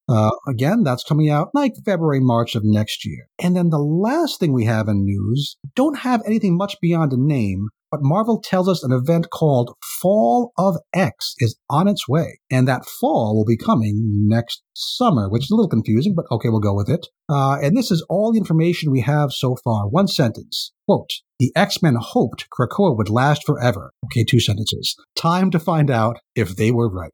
Uh, 0.09 0.31
again, 0.49 0.83
that's 0.83 1.05
coming 1.05 1.29
out 1.29 1.51
like 1.53 1.75
February, 1.85 2.21
March 2.21 2.55
of 2.55 2.63
next 2.65 3.05
year. 3.05 3.29
And 3.39 3.55
then 3.55 3.69
the 3.69 3.79
last 3.79 4.41
thing 4.41 4.55
we 4.55 4.65
have 4.65 4.89
in 4.89 5.05
news 5.05 5.59
don't 5.75 5.99
have 5.99 6.23
anything 6.25 6.57
much 6.57 6.77
beyond 6.81 7.13
a 7.13 7.17
name, 7.19 7.69
but 7.91 8.01
Marvel 8.03 8.41
tells 8.41 8.69
us 8.69 8.85
an 8.85 8.93
event 8.93 9.29
called 9.31 9.75
Fall 10.01 10.53
of 10.59 10.77
X 10.95 11.35
is 11.39 11.59
on 11.71 11.89
its 11.89 12.09
way. 12.09 12.39
And 12.51 12.69
that 12.69 12.87
fall 12.87 13.37
will 13.37 13.45
be 13.45 13.57
coming 13.57 14.27
next 14.29 14.63
summer, 14.75 15.29
which 15.29 15.45
is 15.45 15.51
a 15.51 15.55
little 15.55 15.69
confusing, 15.69 16.15
but 16.15 16.27
okay, 16.31 16.49
we'll 16.49 16.61
go 16.61 16.75
with 16.75 16.89
it. 16.89 17.07
Uh, 17.29 17.59
and 17.63 17.77
this 17.77 17.91
is 17.91 18.05
all 18.09 18.33
the 18.33 18.39
information 18.39 18.91
we 18.91 19.01
have 19.01 19.33
so 19.33 19.57
far. 19.65 19.89
One 19.89 20.09
sentence. 20.09 20.73
Quote, 20.87 21.11
the 21.39 21.53
X-Men 21.55 21.97
hoped 22.01 22.47
Krakoa 22.51 22.97
would 22.97 23.11
last 23.11 23.45
forever. 23.45 23.93
Okay, 24.07 24.25
two 24.25 24.41
sentences. 24.41 24.97
Time 25.17 25.51
to 25.51 25.59
find 25.59 25.91
out 25.91 26.19
if 26.35 26.57
they 26.57 26.71
were 26.71 26.91
right. 26.91 27.13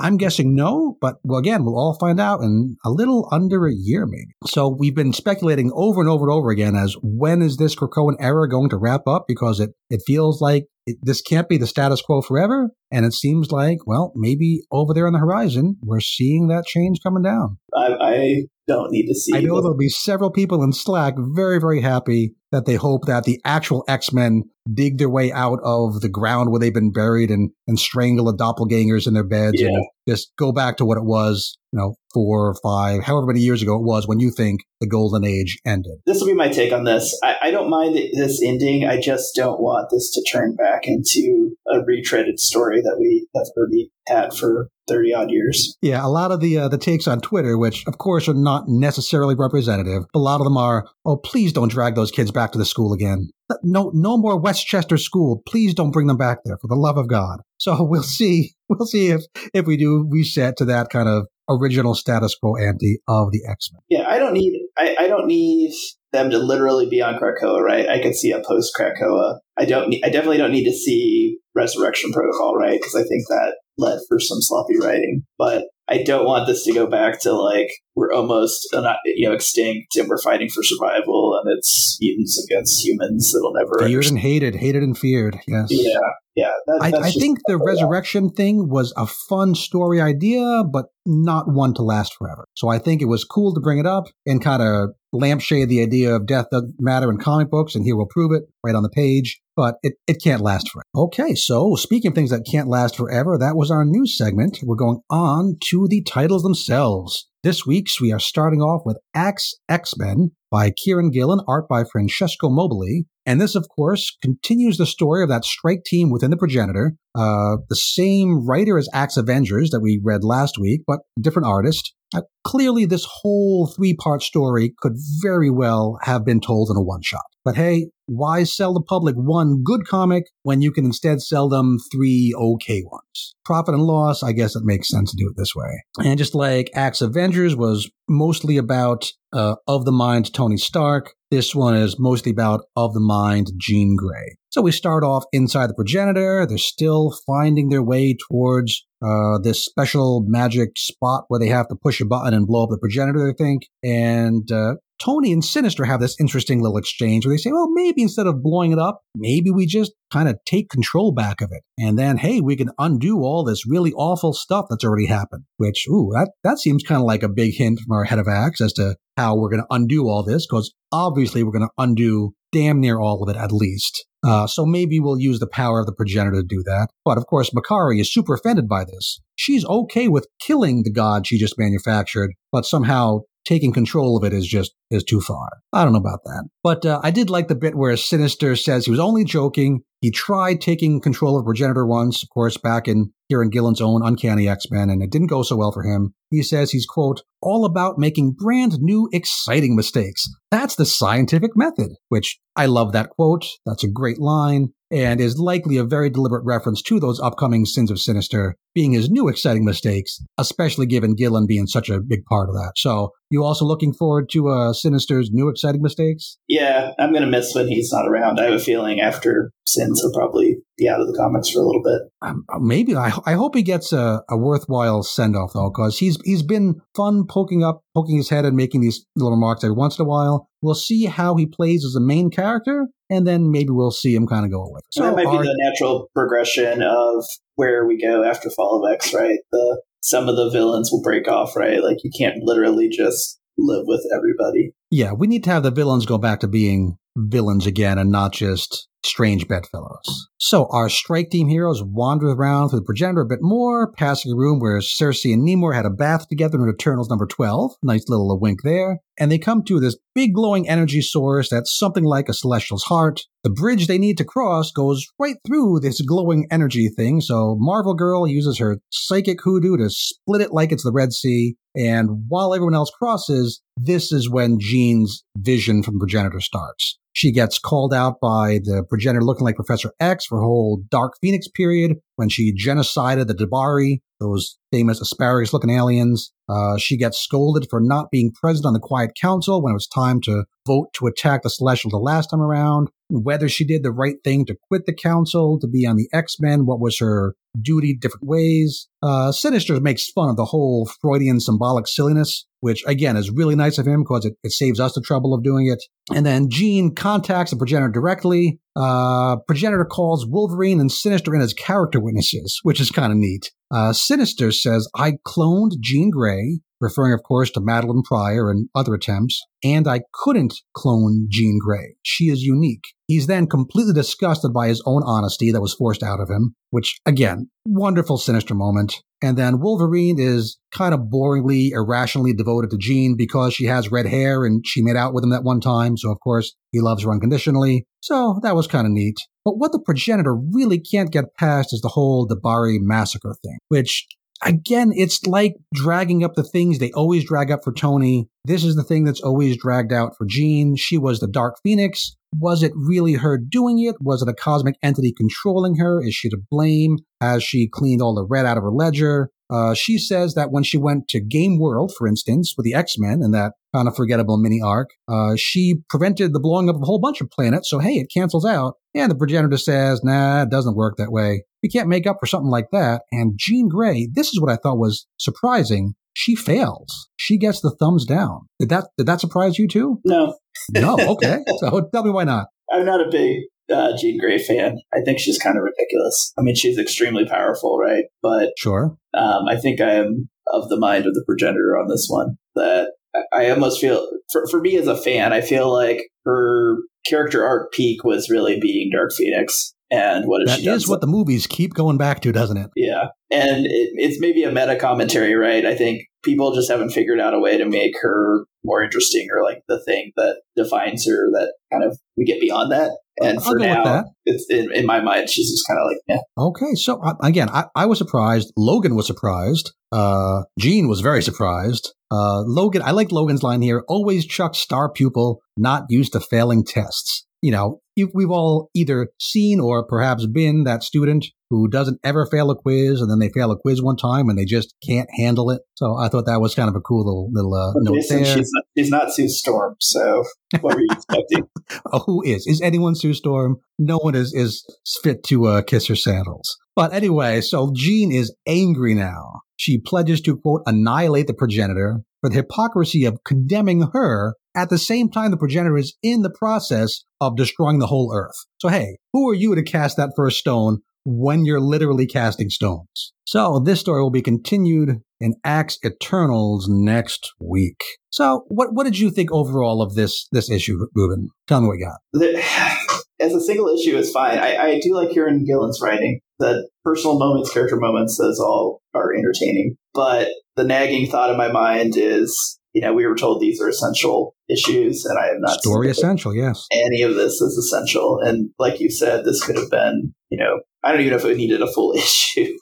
I'm 0.00 0.16
guessing 0.16 0.54
no, 0.54 0.96
but 1.00 1.16
well, 1.22 1.38
again, 1.38 1.64
we'll 1.64 1.78
all 1.78 1.96
find 2.00 2.18
out 2.18 2.40
in 2.40 2.76
a 2.84 2.90
little 2.90 3.28
under 3.30 3.66
a 3.66 3.74
year, 3.74 4.06
maybe. 4.06 4.32
So 4.46 4.68
we've 4.68 4.94
been 4.94 5.12
speculating 5.12 5.70
over 5.74 6.00
and 6.00 6.08
over 6.08 6.24
and 6.24 6.32
over 6.32 6.50
again 6.50 6.74
as 6.74 6.96
when 7.02 7.42
is 7.42 7.58
this 7.58 7.76
Krakoan 7.76 8.14
era 8.18 8.48
going 8.48 8.70
to 8.70 8.78
wrap 8.78 9.02
up? 9.06 9.26
Because 9.28 9.60
it, 9.60 9.70
it 9.90 10.00
feels 10.06 10.40
like 10.40 10.64
it, 10.86 10.96
this 11.02 11.20
can't 11.20 11.48
be 11.48 11.58
the 11.58 11.66
status 11.66 12.00
quo 12.00 12.22
forever. 12.22 12.70
And 12.90 13.04
it 13.04 13.12
seems 13.12 13.52
like, 13.52 13.78
well, 13.86 14.12
maybe 14.16 14.62
over 14.72 14.94
there 14.94 15.06
on 15.06 15.12
the 15.12 15.18
horizon, 15.18 15.76
we're 15.82 16.00
seeing 16.00 16.48
that 16.48 16.64
change 16.66 17.00
coming 17.02 17.22
down. 17.22 17.58
I, 17.76 17.86
I 18.00 18.42
don't 18.70 18.90
need 18.90 19.06
to 19.06 19.14
see. 19.14 19.32
I 19.34 19.40
know 19.40 19.56
the- 19.56 19.62
there'll 19.62 19.76
be 19.76 19.88
several 19.88 20.30
people 20.30 20.62
in 20.62 20.72
Slack 20.72 21.14
very, 21.18 21.60
very 21.60 21.80
happy 21.80 22.34
that 22.52 22.66
they 22.66 22.74
hope 22.74 23.06
that 23.06 23.24
the 23.24 23.40
actual 23.44 23.84
X 23.88 24.12
Men 24.12 24.42
dig 24.72 24.98
their 24.98 25.08
way 25.08 25.32
out 25.32 25.60
of 25.62 26.00
the 26.00 26.08
ground 26.08 26.50
where 26.50 26.60
they've 26.60 26.74
been 26.74 26.92
buried 26.92 27.30
and, 27.30 27.50
and 27.66 27.78
strangle 27.78 28.26
the 28.26 28.36
doppelgangers 28.36 29.06
in 29.06 29.14
their 29.14 29.26
beds 29.26 29.60
yeah. 29.60 29.68
and 29.68 29.86
just 30.08 30.32
go 30.36 30.52
back 30.52 30.76
to 30.76 30.84
what 30.84 30.98
it 30.98 31.04
was, 31.04 31.56
you 31.72 31.78
know, 31.78 31.94
four 32.12 32.48
or 32.48 32.54
five, 32.62 33.04
however 33.04 33.26
many 33.26 33.40
years 33.40 33.62
ago 33.62 33.76
it 33.76 33.84
was 33.84 34.08
when 34.08 34.18
you 34.18 34.30
think 34.30 34.60
the 34.80 34.88
golden 34.88 35.24
age 35.24 35.58
ended. 35.64 35.98
This 36.06 36.20
will 36.20 36.26
be 36.26 36.34
my 36.34 36.48
take 36.48 36.72
on 36.72 36.84
this. 36.84 37.18
I, 37.22 37.36
I 37.44 37.50
don't 37.50 37.70
mind 37.70 37.94
this 37.94 38.42
ending. 38.44 38.84
I 38.84 39.00
just 39.00 39.34
don't 39.36 39.60
want 39.60 39.88
this 39.90 40.10
to 40.12 40.24
turn 40.30 40.56
back 40.56 40.82
into 40.84 41.54
a 41.68 41.78
retreaded 41.78 42.38
story 42.38 42.80
that 42.82 42.96
we 42.98 43.28
have 43.36 43.46
already 43.56 43.90
had 44.08 44.34
for 44.34 44.68
30 44.90 45.14
odd 45.14 45.30
years. 45.30 45.76
Yeah, 45.80 46.04
a 46.04 46.08
lot 46.08 46.32
of 46.32 46.40
the 46.40 46.58
uh, 46.58 46.68
the 46.68 46.78
takes 46.78 47.06
on 47.06 47.20
Twitter, 47.20 47.56
which 47.56 47.86
of 47.86 47.98
course 47.98 48.28
are 48.28 48.34
not 48.34 48.64
necessarily 48.68 49.34
representative, 49.34 50.04
but 50.12 50.18
a 50.18 50.22
lot 50.22 50.40
of 50.40 50.44
them 50.44 50.56
are, 50.56 50.88
oh, 51.04 51.16
please 51.16 51.52
don't 51.52 51.70
drag 51.70 51.94
those 51.94 52.10
kids 52.10 52.30
back 52.30 52.52
to 52.52 52.58
the 52.58 52.64
school 52.64 52.92
again. 52.92 53.30
No, 53.62 53.90
no 53.94 54.16
more 54.16 54.38
Westchester 54.38 54.96
School. 54.96 55.42
Please 55.46 55.74
don't 55.74 55.90
bring 55.90 56.06
them 56.06 56.16
back 56.16 56.38
there, 56.44 56.56
for 56.58 56.68
the 56.68 56.76
love 56.76 56.96
of 56.96 57.08
God. 57.08 57.40
So 57.58 57.82
we'll 57.84 58.02
see. 58.02 58.52
We'll 58.68 58.86
see 58.86 59.08
if 59.08 59.22
if 59.54 59.66
we 59.66 59.76
do 59.76 60.06
reset 60.10 60.56
to 60.58 60.64
that 60.66 60.90
kind 60.90 61.08
of 61.08 61.26
original 61.48 61.94
status 61.94 62.34
quo 62.34 62.56
ante 62.56 63.00
of 63.08 63.32
the 63.32 63.42
X 63.48 63.70
Men. 63.72 63.82
Yeah, 63.88 64.08
I 64.08 64.18
don't 64.18 64.34
need. 64.34 64.60
I, 64.78 64.96
I 65.00 65.08
don't 65.08 65.26
need 65.26 65.72
them 66.12 66.30
to 66.30 66.38
literally 66.38 66.88
be 66.88 67.02
on 67.02 67.18
Krakoa, 67.20 67.60
right? 67.60 67.88
I 67.88 68.00
could 68.00 68.14
see 68.14 68.30
a 68.30 68.40
post 68.40 68.72
Krakoa. 68.78 69.38
I 69.58 69.64
don't. 69.64 69.88
Need, 69.88 70.04
I 70.04 70.08
definitely 70.08 70.38
don't 70.38 70.52
need 70.52 70.64
to 70.64 70.72
see 70.72 71.38
Resurrection 71.54 72.12
Protocol, 72.12 72.56
right? 72.56 72.78
Because 72.80 72.94
I 72.94 73.02
think 73.02 73.26
that 73.28 73.56
led 73.80 74.00
for 74.08 74.20
some 74.20 74.40
sloppy 74.40 74.78
writing. 74.78 75.22
But 75.38 75.64
I 75.88 76.02
don't 76.04 76.26
want 76.26 76.46
this 76.46 76.64
to 76.64 76.72
go 76.72 76.86
back 76.86 77.20
to 77.22 77.32
like 77.32 77.70
we're 78.00 78.12
almost 78.12 78.66
uh, 78.72 78.80
not 78.80 78.96
you 79.04 79.28
know 79.28 79.34
extinct 79.34 79.94
and 79.96 80.08
we're 80.08 80.18
fighting 80.18 80.48
for 80.48 80.62
survival 80.62 81.38
and 81.38 81.56
it's 81.56 81.98
mutants 82.00 82.42
against 82.44 82.82
humans 82.82 83.30
that'll 83.32 83.52
never 83.52 83.86
feared 83.86 84.06
and 84.06 84.18
hated, 84.18 84.54
hated 84.56 84.82
and 84.82 84.96
feared. 84.96 85.38
Yes. 85.46 85.68
Yeah, 85.70 85.98
yeah. 86.34 86.50
That, 86.66 86.80
I, 86.94 87.08
I 87.08 87.10
think 87.10 87.38
the 87.46 87.58
resurrection 87.58 88.30
thing 88.30 88.68
was 88.68 88.94
a 88.96 89.06
fun 89.06 89.54
story 89.54 90.00
idea, 90.00 90.62
but 90.64 90.86
not 91.06 91.52
one 91.52 91.74
to 91.74 91.82
last 91.82 92.14
forever. 92.14 92.46
So 92.56 92.68
I 92.68 92.78
think 92.78 93.02
it 93.02 93.06
was 93.06 93.24
cool 93.24 93.52
to 93.54 93.60
bring 93.60 93.78
it 93.78 93.86
up 93.86 94.04
and 94.26 94.42
kind 94.42 94.62
of 94.62 94.90
lampshade 95.12 95.68
the 95.68 95.82
idea 95.82 96.14
of 96.14 96.26
death 96.26 96.46
doesn't 96.50 96.76
matter 96.78 97.10
in 97.10 97.18
comic 97.18 97.50
books, 97.50 97.74
and 97.74 97.84
here 97.84 97.96
we'll 97.96 98.06
prove 98.06 98.32
it 98.32 98.44
right 98.64 98.74
on 98.74 98.82
the 98.82 98.90
page. 98.90 99.40
But 99.56 99.74
it, 99.82 99.94
it 100.06 100.22
can't 100.22 100.40
last 100.40 100.70
forever. 100.70 100.86
Okay, 100.96 101.34
so 101.34 101.74
speaking 101.74 102.10
of 102.10 102.14
things 102.14 102.30
that 102.30 102.46
can't 102.50 102.68
last 102.68 102.96
forever, 102.96 103.36
that 103.36 103.56
was 103.56 103.70
our 103.70 103.84
news 103.84 104.16
segment. 104.16 104.60
We're 104.62 104.76
going 104.76 105.00
on 105.10 105.56
to 105.70 105.86
the 105.88 106.02
titles 106.02 106.42
themselves. 106.42 107.28
This 107.42 107.64
week's 107.64 108.02
we 108.02 108.12
are 108.12 108.18
starting 108.18 108.60
off 108.60 108.82
with 108.84 108.98
Axe 109.14 109.54
X 109.66 109.94
Men 109.96 110.32
by 110.50 110.70
Kieron 110.72 111.10
Gillen, 111.10 111.40
art 111.48 111.66
by 111.70 111.84
Francesco 111.84 112.50
Mobili, 112.50 113.06
And 113.24 113.40
this, 113.40 113.54
of 113.54 113.66
course, 113.74 114.14
continues 114.20 114.76
the 114.76 114.84
story 114.84 115.22
of 115.22 115.30
that 115.30 115.46
strike 115.46 115.84
team 115.84 116.10
within 116.10 116.30
the 116.30 116.36
progenitor. 116.36 116.96
Uh, 117.14 117.56
the 117.68 117.76
same 117.76 118.46
writer 118.46 118.78
as 118.78 118.88
Axe 118.92 119.16
Avengers 119.16 119.70
that 119.70 119.80
we 119.80 120.00
read 120.02 120.22
last 120.22 120.56
week, 120.60 120.82
but 120.86 121.00
different 121.20 121.48
artist. 121.48 121.94
Uh, 122.14 122.22
clearly, 122.44 122.86
this 122.86 123.06
whole 123.08 123.68
three 123.68 123.94
part 123.94 124.22
story 124.22 124.74
could 124.80 124.94
very 125.22 125.50
well 125.50 125.98
have 126.02 126.24
been 126.24 126.40
told 126.40 126.68
in 126.70 126.76
a 126.76 126.82
one 126.82 127.02
shot. 127.02 127.22
But 127.44 127.56
hey, 127.56 127.90
why 128.06 128.42
sell 128.44 128.74
the 128.74 128.82
public 128.82 129.14
one 129.14 129.62
good 129.64 129.86
comic 129.86 130.24
when 130.42 130.60
you 130.60 130.72
can 130.72 130.84
instead 130.84 131.20
sell 131.20 131.48
them 131.48 131.78
three 131.92 132.34
okay 132.36 132.82
ones? 132.84 133.34
Profit 133.44 133.74
and 133.74 133.84
loss, 133.84 134.22
I 134.22 134.32
guess 134.32 134.56
it 134.56 134.64
makes 134.64 134.88
sense 134.88 135.12
to 135.12 135.16
do 135.16 135.30
it 135.30 135.36
this 135.36 135.54
way. 135.54 135.82
And 136.04 136.18
just 136.18 136.34
like 136.34 136.70
Axe 136.74 137.00
Avengers 137.00 137.56
was 137.56 137.90
mostly 138.08 138.56
about 138.56 139.10
uh, 139.32 139.54
of 139.68 139.84
the 139.84 139.92
mind 139.92 140.34
Tony 140.34 140.56
Stark, 140.56 141.14
this 141.30 141.54
one 141.54 141.76
is 141.76 141.96
mostly 141.98 142.32
about 142.32 142.62
of 142.74 142.92
the 142.92 143.00
mind 143.00 143.52
Jean 143.56 143.94
Grey. 143.96 144.36
So 144.50 144.62
we 144.62 144.72
start 144.72 145.04
off 145.04 145.24
inside 145.32 145.70
the 145.70 145.74
progenitor. 145.74 146.44
They're 146.44 146.58
still 146.58 147.16
finding 147.24 147.68
their 147.68 147.84
way 147.84 148.16
towards 148.28 148.84
uh, 149.00 149.38
this 149.38 149.64
special 149.64 150.24
magic 150.26 150.70
spot 150.76 151.24
where 151.28 151.38
they 151.38 151.46
have 151.46 151.68
to 151.68 151.76
push 151.76 152.00
a 152.00 152.04
button 152.04 152.34
and 152.34 152.48
blow 152.48 152.64
up 152.64 152.70
the 152.70 152.78
progenitor, 152.78 153.30
I 153.30 153.32
think. 153.32 153.68
And 153.84 154.50
uh, 154.50 154.74
Tony 155.00 155.32
and 155.32 155.44
Sinister 155.44 155.84
have 155.84 156.00
this 156.00 156.16
interesting 156.18 156.60
little 156.60 156.78
exchange 156.78 157.24
where 157.24 157.32
they 157.32 157.40
say, 157.40 157.52
well, 157.52 157.70
maybe 157.70 158.02
instead 158.02 158.26
of 158.26 158.42
blowing 158.42 158.72
it 158.72 158.80
up, 158.80 159.02
maybe 159.14 159.52
we 159.52 159.66
just 159.66 159.92
kind 160.12 160.28
of 160.28 160.36
take 160.46 160.68
control 160.68 161.12
back 161.12 161.40
of 161.40 161.50
it. 161.52 161.62
And 161.78 161.96
then, 161.96 162.18
hey, 162.18 162.40
we 162.40 162.56
can 162.56 162.70
undo 162.76 163.20
all 163.20 163.44
this 163.44 163.64
really 163.68 163.92
awful 163.92 164.32
stuff 164.32 164.66
that's 164.68 164.84
already 164.84 165.06
happened, 165.06 165.44
which, 165.58 165.86
ooh, 165.88 166.10
that, 166.12 166.32
that 166.42 166.58
seems 166.58 166.82
kind 166.82 167.00
of 167.00 167.06
like 167.06 167.22
a 167.22 167.28
big 167.28 167.54
hint 167.54 167.78
from 167.78 167.96
our 167.96 168.04
head 168.04 168.18
of 168.18 168.26
acts 168.26 168.60
as 168.60 168.72
to 168.74 168.96
how 169.16 169.36
we're 169.36 169.50
going 169.50 169.62
to 169.62 169.74
undo 169.74 170.08
all 170.08 170.24
this, 170.24 170.44
because 170.44 170.74
obviously 170.90 171.44
we're 171.44 171.52
going 171.52 171.68
to 171.68 171.72
undo 171.78 172.34
damn 172.52 172.80
near 172.80 172.98
all 172.98 173.22
of 173.22 173.34
it 173.34 173.38
at 173.38 173.52
least. 173.52 174.04
Uh, 174.22 174.46
so 174.46 174.66
maybe 174.66 175.00
we'll 175.00 175.18
use 175.18 175.38
the 175.38 175.46
power 175.46 175.80
of 175.80 175.86
the 175.86 175.94
progenitor 175.94 176.42
to 176.42 176.46
do 176.46 176.62
that. 176.62 176.88
But 177.04 177.16
of 177.16 177.26
course, 177.26 177.50
Makkari 177.50 178.00
is 178.00 178.12
super 178.12 178.34
offended 178.34 178.68
by 178.68 178.84
this. 178.84 179.20
She's 179.34 179.64
okay 179.64 180.08
with 180.08 180.26
killing 180.40 180.82
the 180.82 180.92
god 180.92 181.26
she 181.26 181.38
just 181.38 181.58
manufactured, 181.58 182.32
but 182.52 182.66
somehow 182.66 183.20
taking 183.50 183.72
control 183.72 184.16
of 184.16 184.22
it 184.22 184.32
is 184.32 184.46
just 184.46 184.72
is 184.90 185.02
too 185.02 185.20
far. 185.20 185.48
I 185.72 185.82
don't 185.82 185.92
know 185.92 185.98
about 185.98 186.22
that. 186.24 186.48
But 186.62 186.86
uh, 186.86 187.00
I 187.02 187.10
did 187.10 187.30
like 187.30 187.48
the 187.48 187.56
bit 187.56 187.74
where 187.74 187.96
Sinister 187.96 188.54
says 188.54 188.84
he 188.84 188.92
was 188.92 189.00
only 189.00 189.24
joking. 189.24 189.80
He 190.00 190.12
tried 190.12 190.60
taking 190.60 191.00
control 191.00 191.36
of 191.36 191.44
Progenitor 191.44 191.84
once, 191.84 192.22
of 192.22 192.28
course, 192.30 192.56
back 192.56 192.86
in 192.86 193.12
Kieron 193.30 193.50
Gillen's 193.50 193.80
own 193.80 194.02
Uncanny 194.02 194.48
X-Men, 194.48 194.88
and 194.88 195.02
it 195.02 195.10
didn't 195.10 195.26
go 195.26 195.42
so 195.42 195.56
well 195.56 195.72
for 195.72 195.82
him. 195.82 196.14
He 196.30 196.42
says 196.42 196.70
he's, 196.70 196.86
quote, 196.86 197.22
all 197.42 197.64
about 197.64 197.98
making 197.98 198.36
brand 198.38 198.78
new, 198.80 199.08
exciting 199.12 199.74
mistakes. 199.74 200.26
That's 200.50 200.76
the 200.76 200.86
scientific 200.86 201.50
method, 201.56 201.90
which 202.08 202.38
I 202.56 202.66
love 202.66 202.92
that 202.92 203.10
quote. 203.10 203.46
That's 203.66 203.84
a 203.84 203.90
great 203.90 204.20
line 204.20 204.72
and 204.90 205.20
is 205.20 205.38
likely 205.38 205.76
a 205.76 205.84
very 205.84 206.10
deliberate 206.10 206.44
reference 206.44 206.82
to 206.82 206.98
those 206.98 207.20
upcoming 207.20 207.64
sins 207.64 207.90
of 207.90 208.00
Sinister 208.00 208.56
being 208.74 208.92
his 208.92 209.10
new 209.10 209.28
exciting 209.28 209.64
mistakes, 209.64 210.22
especially 210.38 210.86
given 210.86 211.14
Gillen 211.14 211.46
being 211.46 211.66
such 211.66 211.88
a 211.88 212.00
big 212.00 212.24
part 212.26 212.48
of 212.48 212.54
that. 212.54 212.72
So, 212.76 213.12
you 213.30 213.44
also 213.44 213.64
looking 213.64 213.92
forward 213.92 214.28
to 214.30 214.48
uh, 214.48 214.72
Sinister's 214.72 215.30
new 215.32 215.48
exciting 215.48 215.82
mistakes? 215.82 216.36
Yeah, 216.48 216.92
I'm 216.98 217.10
going 217.10 217.22
to 217.22 217.30
miss 217.30 217.54
when 217.54 217.68
he's 217.68 217.92
not 217.92 218.08
around. 218.08 218.40
I 218.40 218.44
have 218.44 218.54
a 218.54 218.58
feeling 218.58 219.00
after 219.00 219.52
Sins, 219.64 220.00
he'll 220.00 220.12
probably 220.12 220.56
be 220.76 220.88
out 220.88 221.00
of 221.00 221.06
the 221.06 221.16
comics 221.16 221.48
for 221.48 221.60
a 221.60 221.64
little 221.64 221.82
bit. 221.82 222.00
Um, 222.22 222.44
maybe. 222.60 222.96
I, 222.96 223.12
I 223.24 223.34
hope 223.34 223.54
he 223.54 223.62
gets 223.62 223.92
a, 223.92 224.22
a 224.28 224.36
worthwhile 224.36 225.04
send 225.04 225.36
off, 225.36 225.52
though, 225.54 225.70
because 225.70 225.98
he's, 225.98 226.18
he's 226.24 226.42
been 226.42 226.80
fun 226.96 227.24
poking 227.28 227.62
up, 227.62 227.82
poking 227.94 228.16
his 228.16 228.30
head 228.30 228.44
and 228.44 228.56
making 228.56 228.80
these 228.80 229.06
little 229.14 229.30
remarks 229.30 229.62
every 229.62 229.76
once 229.76 229.96
in 229.96 230.04
a 230.04 230.08
while. 230.08 230.48
We'll 230.60 230.74
see 230.74 231.04
how 231.04 231.36
he 231.36 231.46
plays 231.46 231.84
as 231.84 231.94
a 231.94 232.00
main 232.00 232.30
character, 232.30 232.88
and 233.08 233.26
then 233.26 233.52
maybe 233.52 233.70
we'll 233.70 233.92
see 233.92 234.14
him 234.14 234.26
kind 234.26 234.44
of 234.44 234.50
go 234.50 234.62
away. 234.62 234.80
So 234.90 235.04
that 235.04 235.14
might 235.14 235.26
our, 235.26 235.40
be 235.40 235.46
the 235.46 235.70
natural 235.70 236.10
progression 236.14 236.82
of 236.82 237.24
where 237.60 237.86
we 237.86 238.00
go 238.00 238.24
after 238.24 238.48
Fall 238.48 238.82
of 238.82 238.90
X, 238.90 239.12
right? 239.12 239.38
The 239.52 239.82
some 240.02 240.30
of 240.30 240.36
the 240.36 240.48
villains 240.48 240.90
will 240.90 241.02
break 241.02 241.28
off, 241.28 241.54
right? 241.54 241.82
Like 241.82 241.98
you 242.02 242.10
can't 242.18 242.42
literally 242.42 242.88
just 242.88 243.38
live 243.58 243.84
with 243.86 244.02
everybody. 244.16 244.72
Yeah, 244.90 245.12
we 245.12 245.26
need 245.26 245.44
to 245.44 245.50
have 245.50 245.62
the 245.62 245.70
villains 245.70 246.06
go 246.06 246.16
back 246.16 246.40
to 246.40 246.48
being 246.48 246.96
villains 247.18 247.66
again 247.66 247.98
and 247.98 248.10
not 248.10 248.32
just 248.32 248.88
strange 249.04 249.46
bedfellows. 249.46 250.29
So 250.42 250.66
our 250.70 250.88
strike 250.88 251.28
team 251.28 251.48
heroes 251.48 251.82
wander 251.82 252.30
around 252.30 252.70
through 252.70 252.78
the 252.78 252.86
progenitor 252.86 253.20
a 253.20 253.26
bit 253.26 253.40
more, 253.42 253.92
passing 253.92 254.32
a 254.32 254.36
room 254.36 254.58
where 254.58 254.78
Sersi 254.78 255.34
and 255.34 255.46
Namor 255.46 255.74
had 255.74 255.84
a 255.84 255.90
bath 255.90 256.28
together 256.28 256.58
in 256.58 256.72
Eternals 256.72 257.10
number 257.10 257.26
12. 257.26 257.72
Nice 257.82 258.08
little 258.08 258.40
wink 258.40 258.60
there. 258.64 259.00
And 259.18 259.30
they 259.30 259.36
come 259.36 259.62
to 259.64 259.78
this 259.78 259.98
big 260.14 260.32
glowing 260.32 260.66
energy 260.66 261.02
source 261.02 261.50
that's 261.50 261.78
something 261.78 262.04
like 262.04 262.30
a 262.30 262.32
celestial's 262.32 262.84
heart. 262.84 263.20
The 263.44 263.50
bridge 263.50 263.86
they 263.86 263.98
need 263.98 264.16
to 264.16 264.24
cross 264.24 264.72
goes 264.72 265.06
right 265.18 265.36
through 265.46 265.80
this 265.80 266.00
glowing 266.00 266.46
energy 266.50 266.88
thing, 266.88 267.20
so 267.20 267.54
Marvel 267.58 267.92
Girl 267.92 268.26
uses 268.26 268.58
her 268.58 268.78
psychic 268.90 269.42
hoodoo 269.42 269.76
to 269.76 269.90
split 269.90 270.40
it 270.40 270.52
like 270.52 270.72
it's 270.72 270.84
the 270.84 270.92
Red 270.92 271.12
Sea. 271.12 271.56
And 271.76 272.24
while 272.28 272.54
everyone 272.54 272.74
else 272.74 272.90
crosses, 272.90 273.60
this 273.76 274.10
is 274.10 274.30
when 274.30 274.58
Jean's 274.58 275.22
vision 275.36 275.82
from 275.82 275.98
progenitor 275.98 276.40
starts. 276.40 276.98
She 277.12 277.32
gets 277.32 277.58
called 277.58 277.92
out 277.92 278.20
by 278.20 278.60
the 278.62 278.84
progenitor 278.88 279.24
looking 279.24 279.44
like 279.44 279.56
Professor 279.56 279.92
X 279.98 280.29
for 280.30 280.38
a 280.38 280.44
whole 280.44 280.82
Dark 280.88 281.14
Phoenix 281.20 281.48
period 281.48 281.96
when 282.16 282.30
she 282.30 282.54
genocided 282.54 283.26
the 283.26 283.34
D'Bari, 283.34 284.00
those 284.20 284.56
famous 284.72 285.00
asparagus 285.00 285.52
looking 285.52 285.70
aliens. 285.70 286.32
Uh, 286.48 286.78
she 286.78 286.96
gets 286.96 287.18
scolded 287.18 287.66
for 287.68 287.80
not 287.80 288.10
being 288.10 288.32
present 288.32 288.64
on 288.64 288.72
the 288.72 288.80
Quiet 288.80 289.10
Council 289.20 289.60
when 289.60 289.72
it 289.72 289.74
was 289.74 289.88
time 289.88 290.20
to 290.22 290.44
vote 290.66 290.92
to 290.94 291.06
attack 291.06 291.42
the 291.42 291.50
Celestial 291.50 291.90
the 291.90 291.98
last 291.98 292.28
time 292.28 292.40
around. 292.40 292.88
Whether 293.10 293.48
she 293.48 293.66
did 293.66 293.82
the 293.82 293.92
right 293.92 294.16
thing 294.24 294.46
to 294.46 294.56
quit 294.68 294.86
the 294.86 294.94
Council, 294.94 295.58
to 295.60 295.68
be 295.68 295.86
on 295.86 295.96
the 295.96 296.08
X 296.12 296.36
Men, 296.40 296.66
what 296.66 296.80
was 296.80 296.98
her 296.98 297.34
duty 297.60 297.96
different 297.96 298.26
ways. 298.26 298.88
Uh, 299.02 299.32
Sinister 299.32 299.80
makes 299.80 300.10
fun 300.10 300.28
of 300.28 300.36
the 300.36 300.44
whole 300.44 300.88
Freudian 301.00 301.40
symbolic 301.40 301.88
silliness, 301.88 302.46
which 302.60 302.84
again 302.86 303.16
is 303.16 303.30
really 303.30 303.56
nice 303.56 303.78
of 303.78 303.86
him 303.86 304.02
because 304.02 304.24
it, 304.24 304.34
it 304.42 304.52
saves 304.52 304.78
us 304.78 304.94
the 304.94 305.00
trouble 305.00 305.34
of 305.34 305.42
doing 305.42 305.66
it. 305.66 305.82
And 306.14 306.24
then 306.24 306.48
Jean 306.50 306.94
contacts 306.94 307.50
the 307.50 307.56
progenitor 307.56 307.90
directly. 307.90 308.60
Uh, 308.76 309.36
progenitor 309.46 309.84
calls 309.84 310.26
Wolverine 310.26 310.80
and 310.80 310.92
Sinister 310.92 311.34
in 311.34 311.40
as 311.40 311.54
character 311.54 312.00
witnesses, 312.00 312.60
which 312.62 312.80
is 312.80 312.90
kind 312.90 313.12
of 313.12 313.18
neat. 313.18 313.50
Uh, 313.70 313.92
Sinister 313.92 314.52
says, 314.52 314.88
I 314.94 315.12
cloned 315.26 315.80
Jean 315.80 316.10
Grey, 316.10 316.60
referring, 316.80 317.12
of 317.12 317.22
course, 317.22 317.50
to 317.52 317.60
Madelyne 317.60 318.04
Pryor 318.04 318.50
and 318.50 318.68
other 318.74 318.94
attempts, 318.94 319.40
and 319.62 319.86
I 319.86 320.02
couldn't 320.12 320.54
clone 320.74 321.26
Jean 321.30 321.58
Grey. 321.62 321.96
She 322.02 322.24
is 322.26 322.42
unique. 322.42 322.84
He's 323.06 323.26
then 323.26 323.46
completely 323.46 323.92
disgusted 323.92 324.52
by 324.52 324.68
his 324.68 324.82
own 324.86 325.02
honesty 325.04 325.52
that 325.52 325.60
was 325.60 325.74
forced 325.74 326.02
out 326.02 326.20
of 326.20 326.30
him, 326.30 326.54
which, 326.70 327.00
again, 327.04 327.50
wonderful 327.66 328.18
Sinister 328.18 328.54
moment. 328.54 328.94
And 329.22 329.36
then 329.36 329.60
Wolverine 329.60 330.18
is 330.18 330.58
kind 330.72 330.94
of 330.94 331.00
boringly, 331.12 331.72
irrationally 331.72 332.32
devoted 332.32 332.70
to 332.70 332.78
Jean 332.78 333.16
because 333.18 333.52
she 333.52 333.66
has 333.66 333.92
red 333.92 334.06
hair 334.06 334.46
and 334.46 334.64
she 334.66 334.80
made 334.80 334.96
out 334.96 335.12
with 335.12 335.24
him 335.24 335.30
that 335.30 335.44
one 335.44 335.60
time. 335.60 335.98
So, 335.98 336.10
of 336.10 336.20
course, 336.20 336.54
he 336.72 336.80
loves 336.80 337.04
her 337.04 337.10
unconditionally. 337.10 337.84
So 338.00 338.40
that 338.42 338.56
was 338.56 338.66
kind 338.66 338.86
of 338.86 338.92
neat. 338.92 339.16
But 339.44 339.58
what 339.58 339.72
the 339.72 339.78
progenitor 339.78 340.34
really 340.34 340.80
can't 340.80 341.12
get 341.12 341.34
past 341.36 341.74
is 341.74 341.82
the 341.82 341.88
whole 341.88 342.26
D'Bari 342.26 342.78
massacre 342.80 343.34
thing, 343.42 343.58
which 343.68 344.06
again, 344.44 344.92
it's 344.94 345.26
like 345.26 345.56
dragging 345.74 346.24
up 346.24 346.34
the 346.34 346.44
things 346.44 346.78
they 346.78 346.92
always 346.92 347.24
drag 347.24 347.50
up 347.50 347.64
for 347.64 347.72
Tony. 347.72 348.28
This 348.44 348.64
is 348.64 348.74
the 348.74 348.84
thing 348.84 349.04
that's 349.04 349.20
always 349.20 349.56
dragged 349.56 349.92
out 349.92 350.16
for 350.16 350.26
Jean. 350.26 350.76
She 350.76 350.98
was 350.98 351.20
the 351.20 351.28
Dark 351.28 351.56
Phoenix. 351.62 352.16
Was 352.38 352.62
it 352.62 352.72
really 352.74 353.14
her 353.14 353.38
doing 353.38 353.80
it? 353.80 353.96
Was 354.00 354.22
it 354.22 354.28
a 354.28 354.34
cosmic 354.34 354.76
entity 354.82 355.12
controlling 355.12 355.76
her? 355.76 356.00
Is 356.02 356.14
she 356.14 356.28
to 356.30 356.38
blame? 356.50 356.98
Has 357.20 357.42
she 357.42 357.68
cleaned 357.68 358.00
all 358.00 358.14
the 358.14 358.24
red 358.24 358.46
out 358.46 358.56
of 358.56 358.62
her 358.62 358.70
ledger? 358.70 359.30
Uh, 359.50 359.74
she 359.74 359.98
says 359.98 360.34
that 360.34 360.52
when 360.52 360.62
she 360.62 360.78
went 360.78 361.08
to 361.08 361.20
Game 361.20 361.58
World, 361.58 361.92
for 361.98 362.06
instance, 362.06 362.54
with 362.56 362.64
the 362.64 362.74
X 362.74 362.94
Men 362.98 363.20
and 363.20 363.34
that 363.34 363.54
kind 363.74 363.88
of 363.88 363.96
forgettable 363.96 364.36
mini 364.36 364.60
arc, 364.62 364.90
uh, 365.08 365.34
she 365.36 365.82
prevented 365.88 366.32
the 366.32 366.38
blowing 366.38 366.68
up 366.68 366.76
of 366.76 366.82
a 366.82 366.84
whole 366.84 367.00
bunch 367.00 367.20
of 367.20 367.30
planets. 367.30 367.68
So, 367.68 367.80
hey, 367.80 367.94
it 367.94 368.12
cancels 368.14 368.46
out. 368.46 368.76
And 368.94 369.10
the 369.10 369.16
progenitor 369.16 369.56
says, 369.56 370.02
nah, 370.04 370.42
it 370.42 370.50
doesn't 370.50 370.76
work 370.76 370.96
that 370.98 371.10
way. 371.10 371.44
We 371.62 371.68
can't 371.68 371.88
make 371.88 372.06
up 372.06 372.16
for 372.20 372.26
something 372.26 372.50
like 372.50 372.68
that. 372.72 373.02
And 373.12 373.34
Jean 373.36 373.68
Grey, 373.68 374.08
this 374.12 374.28
is 374.28 374.40
what 374.40 374.50
I 374.50 374.56
thought 374.56 374.78
was 374.78 375.06
surprising. 375.18 375.94
She 376.12 376.34
fails. 376.34 377.08
She 377.16 377.38
gets 377.38 377.60
the 377.60 377.74
thumbs 377.78 378.04
down. 378.04 378.40
Did 378.58 378.68
that 378.70 378.88
did 378.98 379.06
that 379.06 379.20
surprise 379.20 379.58
you 379.58 379.68
too? 379.68 380.00
No. 380.04 380.36
no. 380.72 380.96
Okay. 381.10 381.38
So 381.58 381.88
tell 381.92 382.04
me 382.04 382.10
why 382.10 382.24
not. 382.24 382.48
I'm 382.72 382.84
not 382.84 383.00
a 383.00 383.10
big 383.10 383.42
uh, 383.72 383.96
Jean 383.96 384.18
Grey 384.18 384.38
fan. 384.38 384.78
I 384.92 385.00
think 385.04 385.18
she's 385.18 385.38
kind 385.38 385.56
of 385.56 385.62
ridiculous. 385.64 386.32
I 386.38 386.42
mean, 386.42 386.54
she's 386.54 386.78
extremely 386.78 387.24
powerful, 387.26 387.78
right? 387.78 388.04
But 388.22 388.50
sure. 388.58 388.96
Um, 389.14 389.44
I 389.48 389.56
think 389.56 389.80
I 389.80 389.94
am 389.94 390.28
of 390.52 390.68
the 390.68 390.78
mind 390.78 391.06
of 391.06 391.14
the 391.14 391.24
progenitor 391.26 391.78
on 391.78 391.88
this 391.88 392.06
one. 392.08 392.36
That 392.54 392.92
I 393.32 393.50
almost 393.50 393.80
feel, 393.80 394.06
for, 394.32 394.46
for 394.48 394.60
me 394.60 394.76
as 394.76 394.86
a 394.86 394.96
fan, 394.96 395.32
I 395.32 395.40
feel 395.40 395.72
like 395.72 396.02
her 396.24 396.78
character 397.06 397.44
arc 397.44 397.72
peak 397.72 398.04
was 398.04 398.30
really 398.30 398.58
being 398.60 398.90
Dark 398.92 399.12
Phoenix. 399.12 399.74
And 399.90 400.26
what 400.26 400.46
that 400.46 400.60
is 400.60 400.88
what 400.88 401.00
the 401.00 401.08
movies 401.08 401.48
keep 401.48 401.74
going 401.74 401.98
back 401.98 402.20
to, 402.20 402.30
doesn't 402.30 402.56
it? 402.56 402.70
Yeah, 402.76 403.08
and 403.30 403.66
it, 403.66 403.90
it's 403.94 404.20
maybe 404.20 404.44
a 404.44 404.52
meta 404.52 404.76
commentary, 404.76 405.34
right? 405.34 405.66
I 405.66 405.74
think 405.74 406.02
people 406.22 406.54
just 406.54 406.70
haven't 406.70 406.90
figured 406.90 407.18
out 407.18 407.34
a 407.34 407.40
way 407.40 407.58
to 407.58 407.64
make 407.64 407.94
her 408.00 408.44
more 408.64 408.84
interesting, 408.84 409.26
or 409.34 409.42
like 409.42 409.62
the 409.66 409.82
thing 409.84 410.12
that 410.16 410.42
defines 410.54 411.06
her. 411.06 411.30
That 411.32 411.54
kind 411.72 411.82
of 411.82 411.98
we 412.16 412.24
get 412.24 412.40
beyond 412.40 412.70
that, 412.70 412.92
And 413.20 413.38
I'll 413.38 413.44
for 413.44 413.58
now, 413.58 414.04
it's 414.24 414.46
in, 414.48 414.72
in, 414.72 414.86
my 414.86 415.00
mind, 415.00 415.28
she's 415.28 415.50
just 415.50 415.66
kind 415.66 415.80
of 415.80 415.86
like, 415.88 415.98
yeah. 416.06 416.20
Okay, 416.38 416.74
so 416.74 417.00
uh, 417.02 417.14
again, 417.22 417.48
I, 417.50 417.64
I, 417.74 417.86
was 417.86 417.98
surprised. 417.98 418.52
Logan 418.56 418.94
was 418.94 419.08
surprised. 419.08 419.72
Uh, 419.90 420.42
Jean 420.58 420.88
was 420.88 421.00
very 421.00 421.22
surprised. 421.22 421.94
Uh, 422.12 422.42
Logan, 422.42 422.82
I 422.82 422.92
like 422.92 423.10
Logan's 423.10 423.42
line 423.42 423.62
here. 423.62 423.82
Always 423.88 424.24
Chuck, 424.24 424.54
star 424.54 424.88
pupil, 424.88 425.40
not 425.56 425.86
used 425.88 426.12
to 426.12 426.20
failing 426.20 426.64
tests 426.64 427.26
you 427.42 427.50
know, 427.50 427.80
we've 428.14 428.30
all 428.30 428.70
either 428.74 429.08
seen 429.20 429.60
or 429.60 429.84
perhaps 429.84 430.26
been 430.26 430.64
that 430.64 430.82
student 430.82 431.26
who 431.50 431.68
doesn't 431.68 431.98
ever 432.04 432.26
fail 432.26 432.50
a 432.50 432.56
quiz 432.56 433.00
and 433.00 433.10
then 433.10 433.18
they 433.18 433.28
fail 433.28 433.50
a 433.50 433.58
quiz 433.58 433.82
one 433.82 433.96
time 433.96 434.28
and 434.28 434.38
they 434.38 434.44
just 434.44 434.74
can't 434.86 435.08
handle 435.18 435.50
it. 435.50 435.62
So 435.74 435.96
I 435.96 436.08
thought 436.08 436.26
that 436.26 436.40
was 436.40 436.54
kind 436.54 436.68
of 436.68 436.76
a 436.76 436.80
cool 436.80 437.04
little 437.04 437.30
little 437.32 437.54
uh, 437.54 437.72
note 437.76 437.94
Jason, 437.96 438.22
there. 438.22 438.36
She's 438.36 438.50
not, 438.52 438.64
she's 438.76 438.90
not 438.90 439.12
Sue 439.12 439.28
Storm, 439.28 439.76
so 439.80 440.24
what 440.60 440.74
were 440.74 440.80
you 440.80 440.88
expecting? 440.92 441.48
oh, 441.92 441.98
who 442.00 442.22
is? 442.24 442.46
Is 442.46 442.60
anyone 442.60 442.94
Sue 442.94 443.14
Storm? 443.14 443.56
No 443.78 443.98
one 443.98 444.14
is 444.14 444.32
is 444.32 444.64
fit 445.02 445.24
to 445.24 445.46
uh, 445.46 445.62
kiss 445.62 445.88
her 445.88 445.96
sandals. 445.96 446.56
But 446.76 446.94
anyway, 446.94 447.40
so 447.40 447.72
Jean 447.74 448.12
is 448.12 448.34
angry 448.46 448.94
now. 448.94 449.40
She 449.56 449.78
pledges 449.78 450.20
to 450.22 450.36
quote 450.36 450.62
annihilate 450.66 451.26
the 451.26 451.34
progenitor 451.34 452.00
for 452.20 452.30
the 452.30 452.36
hypocrisy 452.36 453.04
of 453.04 453.24
condemning 453.24 453.88
her 453.92 454.34
at 454.56 454.70
the 454.70 454.78
same 454.78 455.10
time, 455.10 455.30
the 455.30 455.36
progenitor 455.36 455.76
is 455.76 455.96
in 456.02 456.22
the 456.22 456.30
process 456.30 457.04
of 457.20 457.36
destroying 457.36 457.78
the 457.78 457.86
whole 457.86 458.12
earth. 458.14 458.36
So, 458.58 458.68
hey, 458.68 458.98
who 459.12 459.28
are 459.28 459.34
you 459.34 459.54
to 459.54 459.62
cast 459.62 459.96
that 459.96 460.12
first 460.16 460.38
stone 460.38 460.78
when 461.04 461.44
you're 461.44 461.60
literally 461.60 462.06
casting 462.06 462.50
stones? 462.50 463.12
So, 463.26 463.60
this 463.60 463.80
story 463.80 464.02
will 464.02 464.10
be 464.10 464.22
continued 464.22 465.02
in 465.20 465.34
Axe 465.44 465.78
Eternals 465.84 466.68
next 466.68 467.32
week. 467.38 467.80
So, 468.10 468.44
what 468.48 468.74
what 468.74 468.84
did 468.84 468.98
you 468.98 469.10
think 469.10 469.30
overall 469.32 469.82
of 469.82 469.94
this 469.94 470.28
this 470.32 470.50
issue, 470.50 470.86
Ruben? 470.94 471.28
Tell 471.46 471.60
me 471.60 471.68
what 471.68 471.78
you 471.78 471.86
got. 471.86 472.76
As 473.20 473.34
a 473.34 473.40
single 473.40 473.68
issue, 473.68 473.98
it's 473.98 474.10
fine. 474.10 474.38
I, 474.38 474.56
I 474.56 474.80
do 474.80 474.94
like 474.94 475.10
Kieron 475.10 475.44
Gillen's 475.44 475.78
writing. 475.82 476.20
The 476.38 476.70
personal 476.82 477.18
moments, 477.18 477.52
character 477.52 477.76
moments, 477.76 478.16
those 478.16 478.40
all 478.40 478.80
are 478.94 479.14
entertaining. 479.14 479.76
But 479.92 480.28
the 480.56 480.64
nagging 480.64 481.10
thought 481.10 481.30
in 481.30 481.36
my 481.36 481.52
mind 481.52 481.98
is 481.98 482.58
you 482.72 482.82
know, 482.82 482.92
we 482.92 483.06
were 483.06 483.16
told 483.16 483.40
these 483.40 483.60
are 483.60 483.68
essential 483.68 484.34
issues, 484.48 485.04
and 485.04 485.18
I 485.18 485.26
have 485.26 485.36
not 485.38 485.60
story 485.60 485.90
essential. 485.90 486.34
Yes, 486.34 486.66
any 486.72 487.02
of 487.02 487.14
this 487.14 487.40
is 487.40 487.56
essential, 487.56 488.18
and 488.20 488.50
like 488.58 488.80
you 488.80 488.90
said, 488.90 489.24
this 489.24 489.44
could 489.44 489.56
have 489.56 489.70
been, 489.70 490.14
you 490.30 490.38
know, 490.38 490.60
I 490.82 490.92
don't 490.92 491.00
even 491.00 491.12
know 491.12 491.18
if 491.18 491.24
it 491.24 491.36
needed 491.36 491.62
a 491.62 491.72
full 491.72 491.92
issue. 491.96 492.56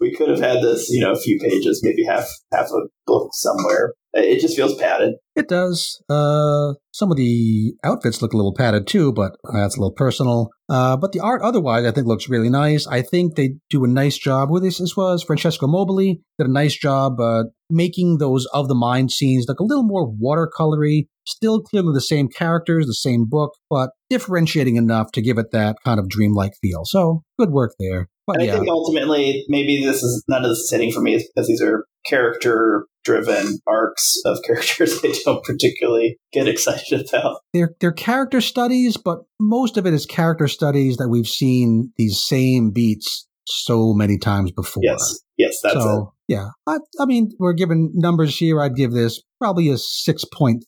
we 0.00 0.14
could 0.14 0.28
have 0.28 0.40
had 0.40 0.62
this, 0.62 0.88
you 0.90 1.00
know, 1.00 1.12
a 1.12 1.18
few 1.18 1.38
pages, 1.40 1.80
maybe 1.82 2.04
half 2.04 2.28
half 2.52 2.68
a 2.70 2.88
book 3.06 3.30
somewhere. 3.32 3.94
It 4.14 4.40
just 4.40 4.56
feels 4.56 4.74
padded. 4.76 5.14
It 5.36 5.48
does. 5.48 6.02
Uh, 6.08 6.74
some 6.92 7.10
of 7.10 7.16
the 7.16 7.74
outfits 7.84 8.22
look 8.22 8.32
a 8.32 8.36
little 8.36 8.54
padded 8.54 8.86
too, 8.86 9.12
but 9.12 9.32
that's 9.52 9.76
a 9.76 9.80
little 9.80 9.94
personal. 9.94 10.50
Uh, 10.68 10.96
but 10.96 11.12
the 11.12 11.20
art 11.20 11.42
otherwise, 11.42 11.84
I 11.84 11.92
think, 11.92 12.06
looks 12.06 12.28
really 12.28 12.48
nice. 12.48 12.86
I 12.86 13.02
think 13.02 13.36
they 13.36 13.56
do 13.70 13.84
a 13.84 13.88
nice 13.88 14.18
job 14.18 14.50
with 14.50 14.62
this. 14.62 14.78
This 14.78 14.96
was 14.96 15.22
Francesco 15.22 15.66
Mobili 15.66 16.20
did 16.38 16.46
a 16.46 16.52
nice 16.52 16.76
job 16.76 17.20
uh, 17.20 17.44
making 17.70 18.18
those 18.18 18.46
of 18.52 18.68
the 18.68 18.74
mind 18.74 19.12
scenes 19.12 19.46
look 19.46 19.60
a 19.60 19.64
little 19.64 19.84
more 19.84 20.10
watercolory. 20.10 21.06
Still 21.26 21.60
clearly 21.60 21.92
the 21.92 22.00
same 22.00 22.28
characters, 22.28 22.86
the 22.86 22.94
same 22.94 23.26
book, 23.28 23.52
but 23.68 23.90
differentiating 24.08 24.76
enough 24.76 25.12
to 25.12 25.22
give 25.22 25.36
it 25.36 25.50
that 25.52 25.76
kind 25.84 26.00
of 26.00 26.08
dreamlike 26.08 26.52
feel. 26.62 26.84
So 26.84 27.22
good 27.38 27.50
work 27.50 27.74
there. 27.78 28.08
But, 28.28 28.44
yeah. 28.44 28.52
I 28.52 28.58
think 28.58 28.68
ultimately, 28.68 29.46
maybe 29.48 29.82
this 29.82 30.02
is 30.02 30.22
none 30.28 30.44
of 30.44 30.50
this 30.50 30.58
is 30.58 30.70
hitting 30.70 30.92
for 30.92 31.00
me 31.00 31.16
because 31.16 31.48
these 31.48 31.62
are 31.62 31.86
character 32.06 32.84
driven 33.04 33.58
arcs 33.66 34.16
of 34.26 34.42
characters 34.46 35.00
I 35.02 35.14
don't 35.24 35.42
particularly 35.42 36.18
get 36.30 36.46
excited 36.46 37.08
about. 37.08 37.40
They're, 37.54 37.74
they're 37.80 37.90
character 37.90 38.42
studies, 38.42 38.98
but 38.98 39.20
most 39.40 39.78
of 39.78 39.86
it 39.86 39.94
is 39.94 40.04
character 40.04 40.46
studies 40.46 40.98
that 40.98 41.08
we've 41.08 41.26
seen 41.26 41.90
these 41.96 42.20
same 42.20 42.70
beats 42.70 43.26
so 43.46 43.94
many 43.94 44.18
times 44.18 44.52
before. 44.52 44.82
Yes, 44.84 45.20
yes, 45.38 45.58
that's 45.62 45.74
so, 45.74 46.12
it. 46.28 46.34
Yeah, 46.34 46.48
I, 46.66 46.80
I 47.00 47.06
mean, 47.06 47.30
we're 47.38 47.54
given 47.54 47.90
numbers 47.94 48.36
here. 48.36 48.60
I'd 48.60 48.76
give 48.76 48.92
this 48.92 49.22
probably 49.38 49.70
a 49.70 49.76
6.3. 49.76 50.60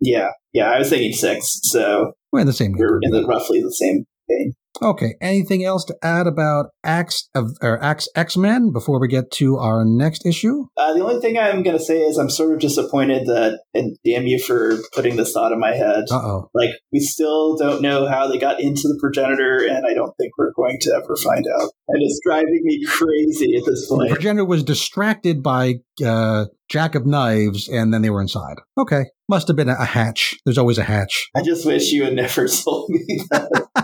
Yeah, 0.00 0.28
yeah, 0.52 0.70
I 0.70 0.78
was 0.78 0.88
thinking 0.88 1.12
six. 1.12 1.58
So 1.64 2.12
we're 2.30 2.40
in 2.40 2.46
the 2.46 2.52
same. 2.52 2.74
We're 2.78 3.00
in 3.02 3.10
the, 3.10 3.26
roughly 3.26 3.60
the 3.60 3.72
same 3.72 4.04
vein. 4.28 4.52
Okay. 4.82 5.14
Anything 5.20 5.64
else 5.64 5.84
to 5.86 5.96
add 6.02 6.26
about 6.26 6.66
Axe 6.84 7.28
of 7.34 7.56
or 7.62 7.82
Axe 7.82 8.08
X 8.14 8.36
Men 8.36 8.72
before 8.72 9.00
we 9.00 9.08
get 9.08 9.30
to 9.32 9.56
our 9.56 9.84
next 9.84 10.26
issue? 10.26 10.64
Uh, 10.76 10.94
the 10.94 11.04
only 11.04 11.20
thing 11.20 11.38
I'm 11.38 11.62
going 11.62 11.76
to 11.76 11.82
say 11.82 12.00
is 12.00 12.18
I'm 12.18 12.30
sort 12.30 12.54
of 12.54 12.60
disappointed 12.60 13.26
that, 13.26 13.60
and 13.74 13.96
damn 14.04 14.26
you 14.26 14.38
for 14.38 14.76
putting 14.94 15.16
this 15.16 15.32
thought 15.32 15.52
in 15.52 15.60
my 15.60 15.72
head. 15.72 16.04
Uh 16.10 16.16
oh. 16.16 16.50
Like 16.54 16.70
we 16.92 17.00
still 17.00 17.56
don't 17.56 17.82
know 17.82 18.08
how 18.08 18.26
they 18.26 18.38
got 18.38 18.60
into 18.60 18.82
the 18.82 18.98
progenitor, 19.00 19.58
and 19.58 19.86
I 19.86 19.94
don't 19.94 20.14
think 20.16 20.32
we're 20.38 20.52
going 20.52 20.78
to 20.82 21.00
ever 21.02 21.16
find 21.16 21.44
out. 21.60 21.70
And 21.88 22.02
it's 22.02 22.20
driving 22.24 22.60
me 22.62 22.84
crazy 22.86 23.56
at 23.56 23.64
this 23.66 23.88
point. 23.88 24.08
The 24.08 24.14
progenitor 24.14 24.44
was 24.44 24.62
distracted 24.62 25.42
by 25.42 25.74
uh, 26.04 26.46
Jack 26.70 26.94
of 26.94 27.04
Knives, 27.04 27.68
and 27.68 27.92
then 27.92 28.02
they 28.02 28.10
were 28.10 28.22
inside. 28.22 28.56
Okay. 28.78 29.06
Must 29.28 29.46
have 29.48 29.56
been 29.56 29.68
a 29.68 29.84
hatch. 29.84 30.36
There's 30.44 30.58
always 30.58 30.78
a 30.78 30.82
hatch. 30.82 31.30
I 31.36 31.42
just 31.42 31.64
wish 31.64 31.92
you 31.92 32.04
had 32.04 32.14
never 32.14 32.48
told 32.64 32.90
me 32.90 33.20
that. 33.30 33.79